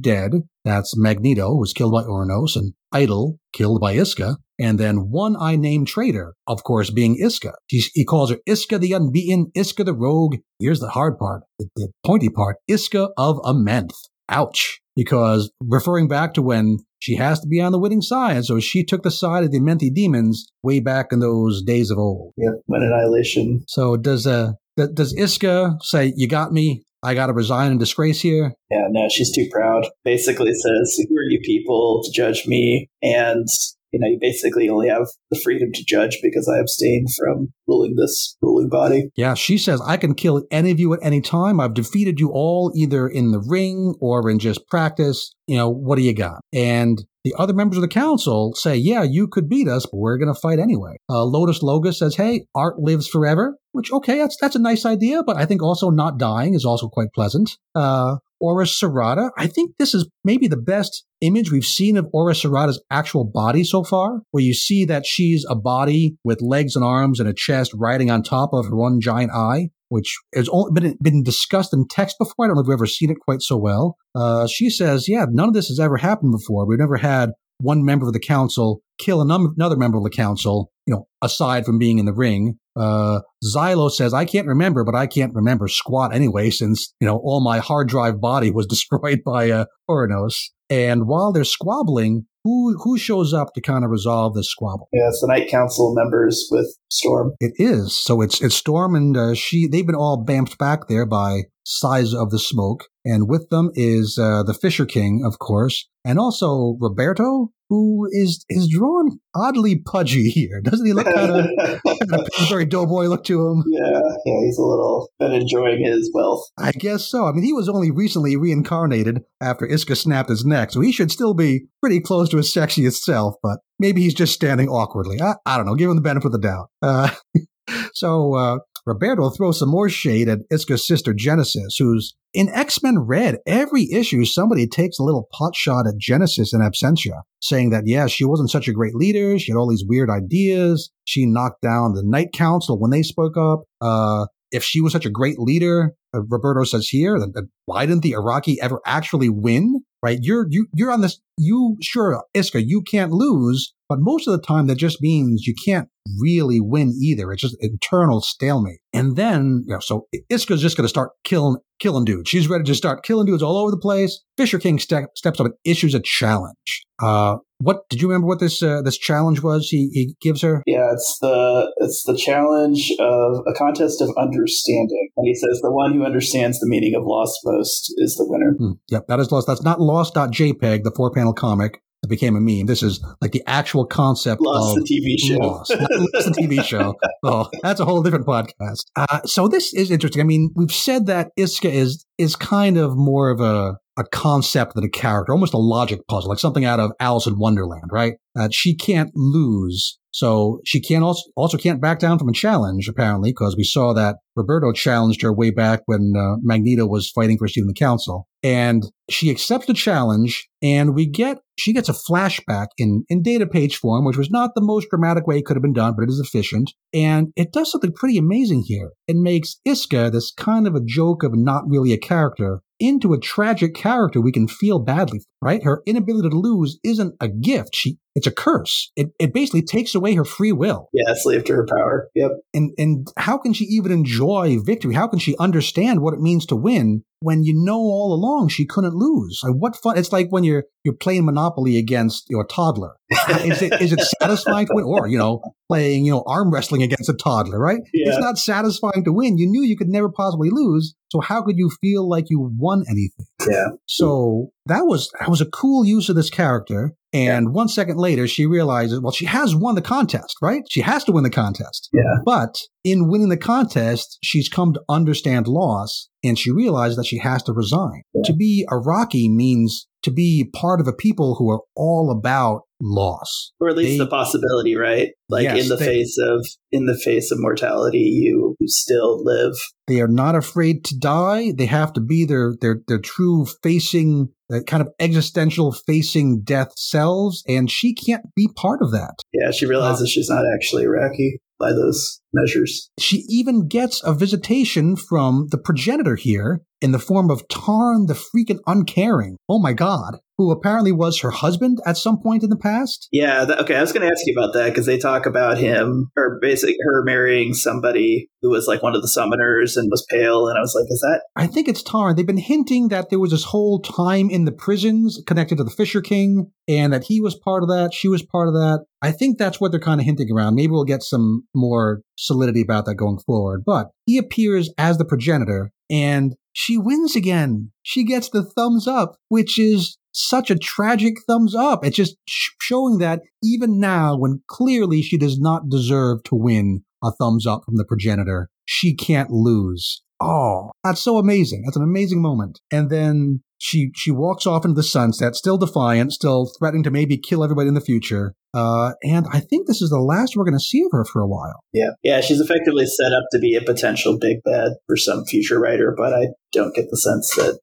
dead. 0.00 0.32
That's 0.64 0.96
Magneto, 0.96 1.50
who 1.50 1.60
was 1.60 1.74
killed 1.74 1.92
by 1.92 2.04
Uranos, 2.04 2.56
and 2.56 2.72
Idyll, 2.90 3.36
killed 3.52 3.82
by 3.82 3.92
Isca, 3.92 4.38
and 4.58 4.80
then 4.80 5.10
one 5.10 5.36
I 5.38 5.56
named 5.56 5.88
traitor, 5.88 6.34
of 6.46 6.64
course, 6.64 6.90
being 6.90 7.18
Isca. 7.20 7.52
He, 7.66 7.84
he 7.92 8.06
calls 8.06 8.30
her 8.30 8.38
Isca 8.46 8.78
the 8.78 8.94
Unbeaten, 8.94 9.50
Isca 9.54 9.84
the 9.84 9.92
Rogue. 9.92 10.36
Here's 10.58 10.80
the 10.80 10.88
hard 10.88 11.18
part, 11.18 11.42
the, 11.58 11.68
the 11.76 11.88
pointy 12.02 12.30
part, 12.30 12.56
Isca 12.66 13.10
of 13.18 13.36
Amenth. 13.42 13.92
Ouch 14.30 14.80
because 14.96 15.50
referring 15.60 16.08
back 16.08 16.34
to 16.34 16.42
when 16.42 16.78
she 16.98 17.16
has 17.16 17.40
to 17.40 17.48
be 17.48 17.60
on 17.60 17.72
the 17.72 17.78
winning 17.78 18.00
side, 18.00 18.44
so 18.44 18.60
she 18.60 18.84
took 18.84 19.02
the 19.02 19.10
side 19.10 19.44
of 19.44 19.52
the 19.52 19.60
Menti 19.60 19.90
demons 19.90 20.46
way 20.62 20.80
back 20.80 21.06
in 21.12 21.20
those 21.20 21.62
days 21.62 21.90
of 21.90 21.98
old. 21.98 22.32
Yeah, 22.36 22.50
when 22.66 22.82
annihilation. 22.82 23.64
So 23.68 23.96
does 23.96 24.26
uh 24.26 24.52
does 24.76 25.14
Isca 25.16 25.78
say, 25.82 26.12
"You 26.16 26.28
got 26.28 26.52
me"? 26.52 26.84
I 27.04 27.12
got 27.12 27.26
to 27.26 27.34
resign 27.34 27.70
in 27.70 27.78
disgrace 27.78 28.22
here. 28.22 28.54
Yeah, 28.70 28.86
no, 28.88 29.08
she's 29.10 29.30
too 29.30 29.46
proud. 29.52 29.86
Basically 30.04 30.52
says, 30.54 30.98
Who 31.06 31.14
are 31.18 31.28
you 31.28 31.38
people 31.44 32.02
to 32.02 32.10
judge 32.10 32.46
me? 32.46 32.88
And 33.02 33.46
you 33.94 34.00
know, 34.00 34.08
you 34.08 34.18
basically 34.20 34.68
only 34.68 34.88
have 34.88 35.06
the 35.30 35.38
freedom 35.38 35.70
to 35.72 35.84
judge 35.86 36.18
because 36.20 36.48
I 36.52 36.58
abstain 36.58 37.06
from 37.16 37.52
ruling 37.68 37.94
this 37.96 38.36
ruling 38.42 38.68
body. 38.68 39.10
Yeah, 39.14 39.34
she 39.34 39.56
says, 39.56 39.80
I 39.86 39.96
can 39.96 40.14
kill 40.14 40.42
any 40.50 40.72
of 40.72 40.80
you 40.80 40.92
at 40.94 41.00
any 41.00 41.20
time. 41.20 41.60
I've 41.60 41.74
defeated 41.74 42.18
you 42.18 42.30
all 42.32 42.72
either 42.74 43.06
in 43.06 43.30
the 43.30 43.38
ring 43.40 43.94
or 44.00 44.28
in 44.28 44.40
just 44.40 44.66
practice. 44.66 45.32
You 45.46 45.58
know, 45.58 45.70
what 45.70 45.94
do 45.96 46.02
you 46.02 46.12
got? 46.12 46.40
And 46.52 47.04
the 47.22 47.34
other 47.38 47.54
members 47.54 47.78
of 47.78 47.82
the 47.82 47.88
council 47.88 48.52
say, 48.54 48.74
yeah, 48.74 49.04
you 49.04 49.28
could 49.28 49.48
beat 49.48 49.68
us, 49.68 49.86
but 49.86 49.98
we're 49.98 50.18
going 50.18 50.34
to 50.34 50.40
fight 50.40 50.58
anyway. 50.58 50.96
Uh, 51.08 51.24
Lotus 51.24 51.62
Logos 51.62 52.00
says, 52.00 52.16
hey, 52.16 52.46
art 52.52 52.80
lives 52.80 53.06
forever, 53.06 53.56
which, 53.70 53.92
okay, 53.92 54.18
that's, 54.18 54.36
that's 54.40 54.56
a 54.56 54.60
nice 54.60 54.84
idea, 54.84 55.22
but 55.22 55.36
I 55.36 55.46
think 55.46 55.62
also 55.62 55.90
not 55.90 56.18
dying 56.18 56.54
is 56.54 56.64
also 56.64 56.88
quite 56.88 57.12
pleasant. 57.14 57.56
Uh, 57.76 58.16
Ora 58.44 58.66
Serrata. 58.66 59.30
I 59.38 59.46
think 59.46 59.76
this 59.78 59.94
is 59.94 60.06
maybe 60.22 60.48
the 60.48 60.58
best 60.58 61.06
image 61.22 61.50
we've 61.50 61.64
seen 61.64 61.96
of 61.96 62.06
Ora 62.12 62.34
Serrata's 62.34 62.82
actual 62.90 63.24
body 63.24 63.64
so 63.64 63.82
far, 63.82 64.20
where 64.32 64.44
you 64.44 64.52
see 64.52 64.84
that 64.84 65.06
she's 65.06 65.46
a 65.48 65.54
body 65.54 66.18
with 66.24 66.42
legs 66.42 66.76
and 66.76 66.84
arms 66.84 67.20
and 67.20 67.28
a 67.28 67.32
chest 67.32 67.72
riding 67.74 68.10
on 68.10 68.22
top 68.22 68.50
of 68.52 68.66
her 68.66 68.76
one 68.76 69.00
giant 69.00 69.32
eye, 69.32 69.70
which 69.88 70.18
has 70.34 70.46
only 70.50 70.78
been, 70.78 70.98
been 71.00 71.22
discussed 71.22 71.72
in 71.72 71.88
text 71.88 72.16
before. 72.18 72.44
I 72.44 72.48
don't 72.48 72.56
know 72.56 72.60
if 72.60 72.66
we've 72.66 72.74
ever 72.74 72.86
seen 72.86 73.10
it 73.10 73.16
quite 73.26 73.40
so 73.40 73.56
well. 73.56 73.96
Uh, 74.14 74.46
she 74.46 74.68
says, 74.68 75.08
yeah, 75.08 75.24
none 75.30 75.48
of 75.48 75.54
this 75.54 75.68
has 75.68 75.80
ever 75.80 75.96
happened 75.96 76.32
before. 76.32 76.66
We've 76.66 76.78
never 76.78 76.98
had 76.98 77.30
one 77.60 77.82
member 77.82 78.06
of 78.06 78.12
the 78.12 78.20
council 78.20 78.82
kill 78.98 79.22
another 79.22 79.76
member 79.76 79.96
of 79.96 80.04
the 80.04 80.10
council, 80.10 80.70
you 80.86 80.94
know, 80.94 81.06
aside 81.22 81.64
from 81.64 81.78
being 81.78 81.98
in 81.98 82.04
the 82.04 82.12
ring. 82.12 82.58
Uh, 82.76 83.20
Xilo 83.44 83.90
says, 83.90 84.12
I 84.12 84.24
can't 84.24 84.46
remember, 84.46 84.84
but 84.84 84.94
I 84.94 85.06
can't 85.06 85.34
remember 85.34 85.68
squat 85.68 86.14
anyway, 86.14 86.50
since, 86.50 86.92
you 87.00 87.06
know, 87.06 87.18
all 87.18 87.40
my 87.42 87.58
hard 87.58 87.88
drive 87.88 88.20
body 88.20 88.50
was 88.50 88.66
destroyed 88.68 89.20
by, 89.24 89.50
uh, 89.50 89.66
Uranos. 89.88 90.50
And 90.70 91.06
while 91.06 91.32
they're 91.32 91.44
squabbling, 91.44 92.26
who 92.44 92.76
who 92.82 92.98
shows 92.98 93.32
up 93.32 93.54
to 93.54 93.60
kind 93.60 93.84
of 93.84 93.90
resolve 93.90 94.34
this 94.34 94.50
squabble? 94.50 94.88
Yeah, 94.92 95.08
it's 95.08 95.20
the 95.20 95.28
Night 95.28 95.48
Council 95.50 95.94
members 95.94 96.46
with 96.50 96.76
Storm. 96.90 97.32
It 97.40 97.54
is. 97.56 97.96
So 97.96 98.20
it's 98.20 98.40
it's 98.40 98.54
Storm 98.54 98.94
and 98.94 99.16
uh, 99.16 99.34
she. 99.34 99.66
They've 99.66 99.86
been 99.86 99.94
all 99.94 100.22
bamped 100.22 100.58
back 100.58 100.88
there 100.88 101.06
by 101.06 101.44
size 101.64 102.12
of 102.12 102.30
the 102.30 102.38
smoke, 102.38 102.84
and 103.04 103.28
with 103.28 103.48
them 103.48 103.70
is 103.74 104.18
uh, 104.20 104.42
the 104.42 104.54
Fisher 104.54 104.84
King, 104.84 105.22
of 105.24 105.38
course, 105.38 105.88
and 106.04 106.18
also 106.18 106.76
Roberto, 106.78 107.50
who 107.70 108.06
is 108.10 108.44
is 108.48 108.68
drawn 108.68 109.18
oddly 109.34 109.76
pudgy 109.76 110.30
here. 110.30 110.60
Doesn't 110.62 110.86
he 110.86 110.92
look 110.92 111.06
kind 111.06 111.30
of, 111.30 111.46
kind 111.84 112.12
of 112.12 112.28
very 112.48 112.66
doughboy 112.66 113.06
look 113.06 113.24
to 113.24 113.48
him? 113.48 113.64
Yeah, 113.70 114.00
yeah, 114.26 114.40
he's 114.44 114.58
a 114.58 114.62
little 114.62 115.08
been 115.18 115.32
enjoying 115.32 115.84
his 115.84 116.10
wealth. 116.14 116.44
I 116.58 116.72
guess 116.72 117.06
so. 117.06 117.26
I 117.26 117.32
mean, 117.32 117.44
he 117.44 117.52
was 117.52 117.68
only 117.68 117.90
recently 117.90 118.36
reincarnated 118.36 119.22
after 119.40 119.66
Isca 119.66 119.96
snapped 119.96 120.28
his 120.28 120.44
neck, 120.44 120.70
so 120.70 120.80
he 120.80 120.92
should 120.92 121.10
still 121.10 121.34
be 121.34 121.66
pretty 121.84 122.00
close 122.00 122.30
to 122.30 122.38
his 122.38 122.52
sexiest 122.52 123.02
self. 123.02 123.34
But 123.42 123.58
maybe 123.78 124.00
he's 124.00 124.14
just 124.14 124.32
standing 124.32 124.68
awkwardly. 124.68 125.20
I, 125.20 125.34
I 125.44 125.58
don't 125.58 125.66
know. 125.66 125.74
Give 125.74 125.90
him 125.90 125.96
the 125.96 126.02
benefit 126.02 126.26
of 126.26 126.32
the 126.32 126.38
doubt. 126.38 126.70
Uh, 126.80 127.10
so 127.92 128.34
uh, 128.34 128.58
Roberto 128.86 129.28
throws 129.28 129.58
some 129.58 129.68
more 129.68 129.90
shade 129.90 130.30
at 130.30 130.38
Isca's 130.50 130.86
sister 130.86 131.12
Genesis, 131.12 131.76
who's 131.78 132.14
in 132.32 132.48
X 132.48 132.82
Men 132.82 133.00
Red. 133.00 133.36
Every 133.46 133.92
issue, 133.92 134.24
somebody 134.24 134.66
takes 134.66 134.98
a 134.98 135.02
little 135.02 135.28
pot 135.30 135.54
shot 135.54 135.86
at 135.86 135.98
Genesis 135.98 136.54
in 136.54 136.60
absentia, 136.60 137.20
saying 137.42 137.68
that, 137.68 137.84
yeah, 137.84 138.06
she 138.06 138.24
wasn't 138.24 138.50
such 138.50 138.66
a 138.66 138.72
great 138.72 138.94
leader. 138.94 139.38
She 139.38 139.52
had 139.52 139.58
all 139.58 139.68
these 139.68 139.84
weird 139.86 140.08
ideas. 140.08 140.90
She 141.04 141.26
knocked 141.26 141.60
down 141.60 141.92
the 141.92 142.02
Night 142.02 142.32
Council 142.32 142.80
when 142.80 142.92
they 142.92 143.02
spoke 143.02 143.36
up. 143.36 143.64
Uh, 143.82 144.24
if 144.50 144.62
she 144.62 144.80
was 144.80 144.92
such 144.92 145.04
a 145.04 145.10
great 145.10 145.38
leader, 145.38 145.94
uh, 146.14 146.20
Roberto 146.30 146.64
says 146.64 146.88
here, 146.88 147.18
then 147.18 147.32
why 147.66 147.86
didn't 147.86 148.02
the 148.02 148.12
Arakkii 148.12 148.56
ever 148.62 148.80
actually 148.86 149.28
win? 149.28 149.82
Right? 150.04 150.18
You're 150.20 150.46
you 150.50 150.66
you're 150.74 150.92
on 150.92 151.00
this. 151.00 151.18
You 151.38 151.76
sure, 151.80 152.22
Isca, 152.34 152.62
you 152.62 152.82
can't 152.82 153.10
lose 153.10 153.72
But 153.88 153.98
most 154.00 154.26
of 154.26 154.32
the 154.32 154.44
time, 154.44 154.66
that 154.68 154.76
just 154.76 155.02
means 155.02 155.46
you 155.46 155.54
can't 155.64 155.88
really 156.18 156.60
win 156.60 156.94
either. 157.00 157.30
It's 157.30 157.42
just 157.42 157.56
internal 157.60 158.20
stalemate. 158.20 158.80
And 158.92 159.16
then, 159.16 159.64
you 159.66 159.74
know, 159.74 159.80
so 159.80 160.06
Isca's 160.30 160.62
just 160.62 160.76
going 160.76 160.84
to 160.84 160.88
start 160.88 161.10
killing, 161.22 161.58
killing 161.78 162.04
dudes. 162.04 162.28
She's 162.28 162.48
ready 162.48 162.64
to 162.64 162.74
start 162.74 163.04
killing 163.04 163.26
dudes 163.26 163.42
all 163.42 163.56
over 163.56 163.70
the 163.70 163.76
place. 163.76 164.22
Fisher 164.36 164.58
King 164.58 164.78
ste- 164.78 165.10
steps 165.14 165.40
up 165.40 165.46
and 165.46 165.54
issues 165.64 165.94
a 165.94 166.00
challenge. 166.00 166.84
Uh, 167.02 167.36
what 167.58 167.88
did 167.88 168.00
you 168.00 168.08
remember? 168.08 168.26
What 168.26 168.40
this 168.40 168.62
uh, 168.62 168.82
this 168.82 168.98
challenge 168.98 169.42
was? 169.42 169.68
He 169.68 169.90
he 169.92 170.16
gives 170.20 170.42
her. 170.42 170.62
Yeah, 170.66 170.92
it's 170.92 171.18
the 171.20 171.72
it's 171.78 172.02
the 172.04 172.16
challenge 172.16 172.92
of 173.00 173.42
a 173.46 173.54
contest 173.54 174.00
of 174.00 174.10
understanding, 174.18 175.08
and 175.16 175.26
he 175.26 175.34
says 175.34 175.60
the 175.62 175.72
one 175.72 175.92
who 175.94 176.04
understands 176.04 176.58
the 176.60 176.68
meaning 176.68 176.94
of 176.94 177.02
Lost 177.04 177.38
most 177.44 177.92
is 177.96 178.16
the 178.16 178.26
winner. 178.28 178.54
Hmm. 178.58 178.78
Yep, 178.90 179.06
that 179.08 179.20
is 179.20 179.32
Lost. 179.32 179.46
That's 179.46 179.62
not 179.62 179.80
Lost.jpg, 179.80 180.82
the 180.82 180.92
four 180.94 181.10
panel 181.10 181.32
comic 181.32 181.80
that 182.04 182.08
became 182.08 182.36
a 182.36 182.40
meme. 182.40 182.66
This 182.66 182.82
is 182.82 183.02
like 183.20 183.32
the 183.32 183.42
actual 183.46 183.86
concept 183.86 184.42
Lost 184.42 184.76
of 184.76 184.84
the 184.84 184.94
TV 184.94 185.18
show. 185.18 185.38
Lost, 185.38 185.70
Lost 185.70 186.34
the 186.34 186.40
TV 186.40 186.62
show. 186.62 186.94
Oh, 187.26 187.48
that's 187.62 187.80
a 187.80 187.86
whole 187.86 188.02
different 188.02 188.26
podcast. 188.26 188.84
Uh, 188.96 189.22
so 189.24 189.48
this 189.48 189.72
is 189.72 189.90
interesting. 189.90 190.20
I 190.20 190.24
mean, 190.24 190.50
we've 190.54 190.70
said 190.70 191.06
that 191.06 191.30
Isca 191.38 191.70
is 191.70 192.04
is 192.18 192.36
kind 192.36 192.76
of 192.76 192.96
more 192.96 193.30
of 193.30 193.40
a 193.40 193.78
a 193.96 194.04
concept 194.04 194.74
than 194.74 194.84
a 194.84 194.88
character, 194.88 195.32
almost 195.32 195.54
a 195.54 195.58
logic 195.58 196.00
puzzle, 196.08 196.30
like 196.30 196.38
something 196.38 196.64
out 196.64 196.80
of 196.80 196.92
Alice 197.00 197.26
in 197.26 197.38
Wonderland, 197.38 197.90
right? 197.90 198.14
That 198.34 198.52
she 198.52 198.74
can't 198.74 199.10
lose. 199.14 199.98
So 200.10 200.60
she 200.64 200.80
can't 200.80 201.02
also, 201.02 201.22
also 201.34 201.58
can't 201.58 201.80
back 201.80 201.98
down 201.98 202.20
from 202.20 202.28
a 202.28 202.32
challenge, 202.32 202.88
apparently, 202.88 203.30
because 203.30 203.56
we 203.56 203.64
saw 203.64 203.92
that 203.94 204.18
Roberto 204.36 204.72
challenged 204.72 205.22
her 205.22 205.32
way 205.32 205.50
back 205.50 205.82
when 205.86 206.12
uh, 206.16 206.36
Magneto 206.40 206.86
was 206.86 207.10
fighting 207.10 207.36
for 207.36 207.46
a 207.46 207.48
seat 207.48 207.62
in 207.62 207.66
the 207.66 207.74
council. 207.74 208.28
And 208.40 208.84
she 209.10 209.28
accepts 209.28 209.66
the 209.66 209.74
challenge, 209.74 210.48
and 210.62 210.94
we 210.94 211.06
get, 211.06 211.38
she 211.58 211.72
gets 211.72 211.88
a 211.88 211.94
flashback 211.94 212.68
in, 212.78 213.04
in 213.08 213.22
data 213.22 213.46
page 213.46 213.76
form, 213.76 214.04
which 214.04 214.16
was 214.16 214.30
not 214.30 214.50
the 214.54 214.60
most 214.62 214.88
dramatic 214.88 215.26
way 215.26 215.38
it 215.38 215.46
could 215.46 215.56
have 215.56 215.62
been 215.62 215.72
done, 215.72 215.94
but 215.96 216.04
it 216.04 216.10
is 216.10 216.20
efficient. 216.20 216.72
And 216.92 217.32
it 217.34 217.52
does 217.52 217.72
something 217.72 217.92
pretty 217.92 218.16
amazing 218.16 218.64
here. 218.66 218.90
It 219.08 219.16
makes 219.16 219.60
Isca 219.64 220.10
this 220.10 220.30
kind 220.30 220.68
of 220.68 220.76
a 220.76 220.84
joke 220.84 221.24
of 221.24 221.32
not 221.34 221.64
really 221.66 221.92
a 221.92 221.98
character 221.98 222.60
into 222.80 223.12
a 223.12 223.20
tragic 223.20 223.74
character 223.74 224.20
we 224.20 224.32
can 224.32 224.48
feel 224.48 224.78
badly, 224.78 225.22
right? 225.40 225.62
Her 225.62 225.82
inability 225.86 226.30
to 226.30 226.36
lose 226.36 226.78
isn't 226.82 227.14
a 227.20 227.28
gift. 227.28 227.74
She 227.74 227.98
it's 228.14 228.26
a 228.28 228.32
curse. 228.32 228.92
It, 228.94 229.08
it 229.18 229.34
basically 229.34 229.62
takes 229.62 229.94
away 229.94 230.14
her 230.14 230.24
free 230.24 230.52
will. 230.52 230.88
Yeah, 230.92 231.14
slave 231.16 231.44
to 231.44 231.54
her 231.54 231.66
power. 231.66 232.08
Yep. 232.14 232.30
And 232.52 232.72
and 232.78 233.08
how 233.16 233.38
can 233.38 233.52
she 233.52 233.64
even 233.64 233.90
enjoy 233.90 234.58
victory? 234.60 234.94
How 234.94 235.08
can 235.08 235.18
she 235.18 235.36
understand 235.38 236.00
what 236.00 236.14
it 236.14 236.20
means 236.20 236.46
to 236.46 236.56
win 236.56 237.04
when 237.24 237.42
you 237.42 237.54
know 237.56 237.78
all 237.78 238.12
along 238.12 238.48
she 238.48 238.66
couldn't 238.66 238.94
lose? 238.94 239.40
Like 239.42 239.54
what 239.54 239.76
fun! 239.76 239.96
It's 239.96 240.12
like 240.12 240.28
when 240.28 240.44
you're 240.44 240.64
you're 240.84 240.94
playing 240.94 241.24
Monopoly 241.24 241.78
against 241.78 242.28
your 242.28 242.44
toddler. 242.46 242.96
is 243.40 243.62
it 243.62 243.80
is 243.80 243.92
it 243.92 244.00
satisfying 244.20 244.66
to 244.66 244.74
win, 244.74 244.84
or 244.84 245.08
you 245.08 245.16
know 245.16 245.40
playing 245.68 246.04
you 246.04 246.12
know 246.12 246.22
arm 246.26 246.52
wrestling 246.52 246.82
against 246.82 247.08
a 247.08 247.14
toddler? 247.14 247.58
Right? 247.58 247.80
Yeah. 247.94 248.10
It's 248.10 248.18
not 248.18 248.36
satisfying 248.36 249.04
to 249.04 249.12
win. 249.12 249.38
You 249.38 249.46
knew 249.46 249.62
you 249.62 249.76
could 249.76 249.88
never 249.88 250.10
possibly 250.10 250.50
lose. 250.50 250.94
So 251.10 251.20
how 251.20 251.42
could 251.42 251.56
you 251.56 251.70
feel 251.80 252.06
like 252.06 252.26
you 252.28 252.50
won 252.58 252.84
anything? 252.88 253.26
Yeah. 253.48 253.68
So 253.86 254.50
that 254.66 254.82
was 254.82 255.10
that 255.18 255.30
was 255.30 255.40
a 255.40 255.46
cool 255.46 255.84
use 255.84 256.10
of 256.10 256.16
this 256.16 256.30
character. 256.30 256.92
And 257.14 257.46
yeah. 257.46 257.50
one 257.52 257.68
second 257.68 257.96
later, 257.96 258.26
she 258.26 258.44
realizes, 258.44 259.00
well, 259.00 259.12
she 259.12 259.26
has 259.26 259.54
won 259.54 259.76
the 259.76 259.82
contest, 259.82 260.36
right? 260.42 260.62
She 260.68 260.80
has 260.80 261.04
to 261.04 261.12
win 261.12 261.22
the 261.22 261.30
contest. 261.30 261.88
Yeah. 261.92 262.02
But 262.24 262.58
in 262.82 263.08
winning 263.08 263.28
the 263.28 263.36
contest, 263.36 264.18
she's 264.20 264.48
come 264.48 264.72
to 264.72 264.82
understand 264.88 265.46
loss 265.46 266.08
and 266.24 266.36
she 266.36 266.50
realizes 266.50 266.96
that 266.96 267.06
she 267.06 267.18
has 267.18 267.44
to 267.44 267.52
resign. 267.52 268.02
Yeah. 268.14 268.22
To 268.24 268.32
be 268.34 268.66
Arakkii 268.68 269.30
means 269.30 269.86
to 270.02 270.10
be 270.10 270.50
part 270.52 270.80
of 270.80 270.88
a 270.88 270.92
people 270.92 271.36
who 271.36 271.50
are 271.50 271.60
all 271.76 272.10
about 272.10 272.62
loss 272.84 273.52
or 273.60 273.70
at 273.70 273.76
least 273.76 273.98
they, 273.98 274.04
the 274.04 274.10
possibility 274.10 274.76
right 274.76 275.12
like 275.30 275.44
yes, 275.44 275.62
in 275.62 275.68
the 275.68 275.76
they, 275.76 275.86
face 275.86 276.18
of 276.20 276.46
in 276.70 276.84
the 276.84 276.96
face 276.96 277.30
of 277.30 277.38
mortality 277.40 277.98
you, 277.98 278.54
still 278.66 279.24
live 279.24 279.54
they 279.86 280.00
are 280.00 280.08
not 280.08 280.34
afraid 280.34 280.84
to 280.84 280.96
die 280.98 281.50
they 281.56 281.66
have 281.66 281.92
to 281.94 282.00
be 282.00 282.26
their 282.26 282.52
their 282.60 282.80
their 282.86 283.00
true 283.00 283.46
facing 283.62 284.28
uh, 284.52 284.60
kind 284.66 284.82
of 284.82 284.88
existential 285.00 285.72
facing 285.72 286.42
death 286.42 286.72
selves 286.76 287.42
and 287.48 287.70
she 287.70 287.94
can't 287.94 288.26
be 288.36 288.48
part 288.54 288.82
of 288.82 288.90
that 288.90 289.14
yeah 289.32 289.50
she 289.50 289.64
realizes 289.64 290.02
uh, 290.02 290.10
she's 290.10 290.28
not 290.28 290.44
actually 290.54 290.84
Arakkii 290.84 291.38
by 291.58 291.72
those 291.72 292.20
measures. 292.32 292.90
She 292.98 293.24
even 293.28 293.68
gets 293.68 294.02
a 294.04 294.14
visitation 294.14 294.96
from 294.96 295.48
the 295.50 295.58
progenitor 295.58 296.16
here 296.16 296.60
in 296.80 296.92
the 296.92 296.98
form 296.98 297.30
of 297.30 297.46
Tarn 297.48 298.06
the 298.06 298.14
freaking 298.14 298.58
uncaring. 298.66 299.36
Oh 299.48 299.58
my 299.58 299.72
God. 299.72 300.18
Who 300.36 300.50
apparently 300.50 300.92
was 300.92 301.20
her 301.20 301.30
husband 301.30 301.78
at 301.86 301.96
some 301.96 302.20
point 302.20 302.42
in 302.42 302.50
the 302.50 302.56
past? 302.56 303.08
Yeah, 303.12 303.44
th- 303.44 303.58
okay. 303.60 303.76
I 303.76 303.80
was 303.80 303.92
going 303.92 304.06
to 304.06 304.12
ask 304.12 304.26
you 304.26 304.34
about 304.36 304.52
that 304.54 304.70
because 304.70 304.86
they 304.86 304.98
talk 304.98 305.26
about 305.26 305.58
him, 305.58 306.10
or 306.16 306.38
basically 306.40 306.76
her 306.84 307.04
marrying 307.04 307.54
somebody 307.54 308.30
who 308.42 308.50
was 308.50 308.66
like 308.66 308.82
one 308.82 308.94
of 308.94 309.02
the 309.02 309.08
summoners 309.08 309.76
and 309.76 309.90
was 309.90 310.04
pale. 310.10 310.48
And 310.48 310.58
I 310.58 310.60
was 310.60 310.74
like, 310.74 310.90
is 310.90 311.00
that? 311.00 311.22
I 311.36 311.46
think 311.46 311.68
it's 311.68 311.82
Tarn. 311.82 312.16
They've 312.16 312.26
been 312.26 312.36
hinting 312.36 312.88
that 312.88 313.10
there 313.10 313.20
was 313.20 313.30
this 313.30 313.44
whole 313.44 313.80
time 313.80 314.28
in 314.28 314.44
the 314.44 314.52
prisons 314.52 315.22
connected 315.26 315.58
to 315.58 315.64
the 315.64 315.70
Fisher 315.70 316.02
King 316.02 316.50
and 316.68 316.92
that 316.92 317.04
he 317.04 317.20
was 317.20 317.36
part 317.36 317.62
of 317.62 317.68
that. 317.68 317.94
She 317.94 318.08
was 318.08 318.22
part 318.22 318.48
of 318.48 318.54
that. 318.54 318.84
I 319.02 319.12
think 319.12 319.38
that's 319.38 319.60
what 319.60 319.70
they're 319.70 319.80
kind 319.80 320.00
of 320.00 320.04
hinting 320.04 320.30
around. 320.32 320.56
Maybe 320.56 320.72
we'll 320.72 320.84
get 320.84 321.02
some 321.02 321.44
more 321.54 322.02
solidity 322.16 322.60
about 322.60 322.86
that 322.86 322.96
going 322.96 323.18
forward. 323.18 323.62
But 323.64 323.90
he 324.04 324.18
appears 324.18 324.70
as 324.78 324.98
the 324.98 325.04
progenitor 325.04 325.70
and 325.90 326.34
she 326.52 326.78
wins 326.78 327.16
again. 327.16 327.72
She 327.82 328.04
gets 328.04 328.30
the 328.30 328.44
thumbs 328.44 328.86
up, 328.86 329.16
which 329.28 329.58
is 329.58 329.98
such 330.14 330.50
a 330.50 330.56
tragic 330.56 331.14
thumbs 331.26 331.54
up. 331.54 331.84
It's 331.84 331.96
just 331.96 332.16
showing 332.26 332.98
that 332.98 333.20
even 333.42 333.78
now, 333.78 334.16
when 334.16 334.42
clearly 334.48 335.02
she 335.02 335.18
does 335.18 335.38
not 335.38 335.68
deserve 335.68 336.22
to 336.24 336.34
win 336.34 336.84
a 337.02 337.10
thumbs 337.12 337.46
up 337.46 337.62
from 337.64 337.76
the 337.76 337.84
progenitor, 337.84 338.48
she 338.64 338.94
can't 338.94 339.30
lose. 339.30 340.02
Oh, 340.20 340.70
that's 340.82 341.02
so 341.02 341.18
amazing. 341.18 341.62
That's 341.64 341.76
an 341.76 341.82
amazing 341.82 342.22
moment. 342.22 342.60
And 342.70 342.88
then 342.88 343.42
she 343.58 343.90
she 343.94 344.10
walks 344.10 344.46
off 344.46 344.64
into 344.64 344.74
the 344.74 344.82
sunset, 344.82 345.34
still 345.34 345.58
defiant, 345.58 346.12
still 346.12 346.50
threatening 346.58 346.84
to 346.84 346.90
maybe 346.90 347.16
kill 347.16 347.42
everybody 347.42 347.68
in 347.68 347.74
the 347.74 347.80
future. 347.80 348.34
Uh, 348.54 348.92
and 349.02 349.26
I 349.32 349.40
think 349.40 349.66
this 349.66 349.82
is 349.82 349.90
the 349.90 349.98
last 349.98 350.36
we're 350.36 350.44
going 350.44 350.56
to 350.56 350.60
see 350.60 350.82
of 350.82 350.92
her 350.92 351.04
for 351.04 351.20
a 351.20 351.26
while. 351.26 351.60
Yeah, 351.72 351.90
yeah, 352.04 352.20
she's 352.20 352.40
effectively 352.40 352.86
set 352.86 353.12
up 353.12 353.24
to 353.32 353.40
be 353.40 353.56
a 353.56 353.62
potential 353.62 354.16
big 354.18 354.38
bad 354.44 354.74
for 354.86 354.96
some 354.96 355.24
future 355.24 355.58
writer, 355.58 355.92
but 355.96 356.12
I 356.12 356.28
don't 356.52 356.74
get 356.74 356.86
the 356.90 356.96
sense 356.96 357.34
that 357.34 357.58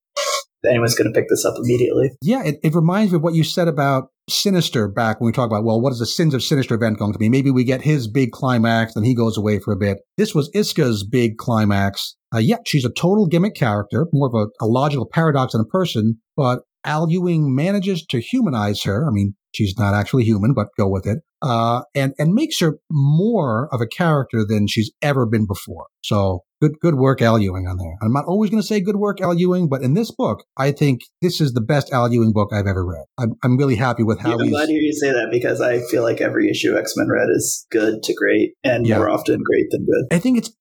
anyone's 0.70 0.96
going 0.96 1.12
to 1.12 1.18
pick 1.18 1.30
this 1.30 1.46
up 1.46 1.56
immediately. 1.58 2.12
Yeah, 2.22 2.44
it, 2.44 2.60
it 2.64 2.76
reminds 2.76 3.12
me 3.12 3.18
of 3.18 3.24
what 3.24 3.34
you 3.34 3.44
said 3.44 3.68
about 3.68 4.10
Sinister 4.30 4.88
back 4.88 5.20
when 5.20 5.26
we 5.26 5.32
talk 5.32 5.48
about, 5.48 5.64
well, 5.64 5.82
what 5.82 5.92
is 5.92 6.00
the 6.00 6.06
Sins 6.06 6.34
of 6.34 6.44
Sinister 6.44 6.76
event 6.76 7.00
going 7.00 7.14
to 7.14 7.20
be? 7.20 7.30
Maybe 7.30 7.52
we 7.52 7.64
get 7.64 7.82
his 7.82 8.08
big 8.08 8.32
climax, 8.32 8.94
then 8.94 9.04
he 9.04 9.16
goes 9.16 9.38
away 9.38 9.60
for 9.60 9.74
a 9.74 9.78
bit. 9.78 10.00
This 10.18 10.34
was 10.36 10.50
Isca's 10.56 11.06
big 11.06 11.38
climax. 11.38 12.16
Uh, 12.34 12.40
yeah, 12.40 12.58
she's 12.66 12.86
a 12.86 12.92
total 12.92 13.28
gimmick 13.28 13.56
character, 13.56 14.08
more 14.14 14.28
of 14.28 14.34
a, 14.34 14.64
a 14.64 14.68
logical 14.68 15.08
paradox 15.12 15.52
than 15.52 15.62
a 15.62 15.66
person, 15.66 16.20
but 16.38 16.62
Al 16.86 17.10
Ewing 17.10 17.54
manages 17.54 18.06
to 18.06 18.20
humanize 18.20 18.84
her. 18.84 19.06
I 19.08 19.12
mean, 19.12 19.36
she's 19.54 19.78
not 19.78 19.94
actually 19.94 20.24
human, 20.24 20.54
but 20.54 20.68
go 20.78 20.88
with 20.88 21.06
it. 21.06 21.20
Uh, 21.42 21.82
and, 21.94 22.14
and 22.18 22.34
makes 22.34 22.60
her 22.60 22.78
more 22.90 23.68
of 23.74 23.82
a 23.82 23.88
character 23.88 24.46
than 24.48 24.68
she's 24.68 24.92
ever 25.02 25.26
been 25.26 25.46
before. 25.46 25.88
So 26.02 26.44
good, 26.62 26.80
good 26.80 26.96
work, 26.96 27.22
Al 27.22 27.40
Ewing 27.40 27.68
on 27.68 27.78
there. 27.78 27.98
I'm 28.02 28.14
not 28.14 28.26
always 28.26 28.50
going 28.52 28.62
to 28.62 28.68
say 28.68 28.80
good 28.80 28.98
work, 28.98 29.20
Al 29.20 29.34
Ewing, 29.34 29.68
but 29.68 29.82
in 29.82 29.94
this 29.94 30.12
book, 30.12 30.44
I 30.58 30.72
think 30.72 31.02
this 31.22 31.42
is 31.42 31.54
the 31.54 31.62
best 31.62 31.92
Al 31.92 32.12
Ewing 32.12 32.32
book 32.32 32.50
I've 32.54 32.68
ever 32.68 32.86
read. 32.86 33.06
I'm, 33.18 33.34
I'm 33.44 33.58
really 33.58 33.76
happy 33.76 34.04
with 34.04 34.20
how 34.20 34.30
yeah, 34.30 34.36
I'm 34.44 34.50
glad 34.50 34.68
to 34.68 34.72
hear 34.72 34.82
you 34.82 34.94
say 34.94 35.12
that 35.12 35.30
because 35.32 35.60
I 35.60 35.80
feel 35.90 36.04
like 36.04 36.22
every 36.22 36.50
issue 36.50 36.78
X 36.78 36.94
Men 36.96 37.10
Red 37.10 37.28
is 37.36 37.66
good 37.72 38.04
to 38.04 38.14
great 38.14 38.54
and 38.64 38.86
yeah. 38.86 38.98
more 38.98 39.10
often 39.10 39.42
great 39.44 39.68
than 39.72 39.86
good. 39.86 40.16
I 40.16 40.20
think 40.20 40.38
it's 40.38 40.52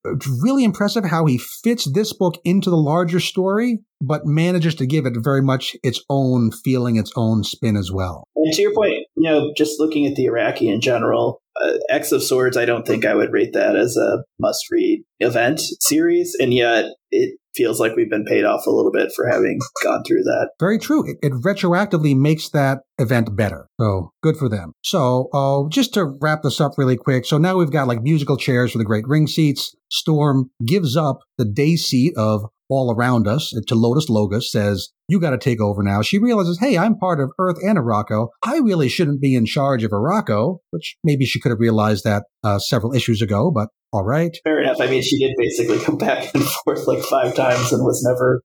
really 0.42 0.64
impressive 0.64 1.04
how 1.04 1.26
he 1.26 1.38
fits 1.38 1.90
this 1.92 2.12
book 2.12 2.36
into 2.44 2.70
the 2.70 2.76
larger 2.76 3.20
story, 3.20 3.80
but 4.00 4.22
manages 4.24 4.74
to 4.76 4.86
give 4.86 5.04
it 5.06 5.14
very 5.18 5.42
much 5.42 5.76
its 5.82 6.02
own 6.08 6.50
feeling, 6.50 6.96
its 6.96 7.12
own 7.16 7.44
spin 7.44 7.76
as 7.76 7.90
well. 7.92 8.24
And 8.36 8.52
to 8.54 8.62
your 8.62 8.74
point, 8.74 8.94
you 9.16 9.28
know, 9.28 9.52
just 9.56 9.78
looking 9.78 10.06
at 10.06 10.14
the 10.14 10.26
Arakkii 10.26 10.72
in 10.72 10.80
general, 10.80 11.42
uh, 11.60 11.72
X 11.90 12.12
of 12.12 12.22
Swords, 12.22 12.56
I 12.56 12.64
don't 12.64 12.86
think 12.86 13.04
I 13.04 13.14
would 13.14 13.32
rate 13.32 13.52
that 13.54 13.76
as 13.76 13.96
a 13.96 14.24
must 14.38 14.64
read 14.70 15.04
event 15.20 15.60
series. 15.80 16.36
And 16.40 16.52
yet 16.54 16.86
it 17.10 17.38
feels 17.54 17.80
like 17.80 17.96
we've 17.96 18.10
been 18.10 18.24
paid 18.24 18.44
off 18.44 18.66
a 18.66 18.70
little 18.70 18.92
bit 18.92 19.12
for 19.14 19.28
having 19.28 19.58
gone 19.82 20.02
through 20.06 20.22
that. 20.22 20.50
Very 20.60 20.78
true. 20.78 21.04
It, 21.08 21.18
it 21.22 21.32
retroactively 21.32 22.16
makes 22.16 22.48
that 22.50 22.78
event 22.98 23.36
better. 23.36 23.66
So 23.80 24.12
good 24.22 24.36
for 24.36 24.48
them. 24.48 24.72
So 24.84 25.28
uh, 25.32 25.68
just 25.68 25.94
to 25.94 26.16
wrap 26.20 26.42
this 26.42 26.60
up 26.60 26.72
really 26.78 26.96
quick. 26.96 27.26
So 27.26 27.38
now 27.38 27.56
we've 27.56 27.72
got 27.72 27.88
like 27.88 28.02
musical 28.02 28.36
chairs 28.36 28.72
for 28.72 28.78
the 28.78 28.84
great 28.84 29.06
ring 29.06 29.26
seats. 29.26 29.74
Storm 29.90 30.50
gives 30.64 30.96
up 30.96 31.20
the 31.38 31.44
day 31.44 31.76
seat 31.76 32.14
of 32.16 32.44
all 32.70 32.94
around 32.94 33.26
us 33.26 33.52
to 33.66 33.74
Lotus 33.74 34.08
Logos 34.08 34.50
says, 34.50 34.90
you 35.08 35.20
got 35.20 35.30
to 35.30 35.38
take 35.38 35.60
over 35.60 35.82
now. 35.82 36.02
She 36.02 36.18
realizes, 36.18 36.58
hey, 36.60 36.78
I'm 36.78 36.96
part 36.96 37.20
of 37.20 37.30
Earth 37.38 37.56
and 37.62 37.76
Arakko. 37.76 38.28
I 38.42 38.58
really 38.58 38.88
shouldn't 38.88 39.20
be 39.20 39.34
in 39.34 39.44
charge 39.44 39.82
of 39.82 39.90
Arakko, 39.90 40.58
which 40.70 40.96
maybe 41.02 41.26
she 41.26 41.40
could 41.40 41.50
have 41.50 41.60
realized 41.60 42.04
that 42.04 42.24
uh, 42.44 42.58
several 42.58 42.94
issues 42.94 43.20
ago, 43.20 43.50
but 43.50 43.68
all 43.92 44.04
right. 44.04 44.36
Fair 44.44 44.62
enough. 44.62 44.80
I 44.80 44.86
mean, 44.86 45.02
she 45.02 45.18
did 45.18 45.34
basically 45.36 45.80
come 45.80 45.98
back 45.98 46.32
and 46.34 46.44
forth 46.64 46.86
like 46.86 47.02
five 47.02 47.34
times 47.34 47.72
and 47.72 47.84
was 47.84 48.02
never 48.08 48.42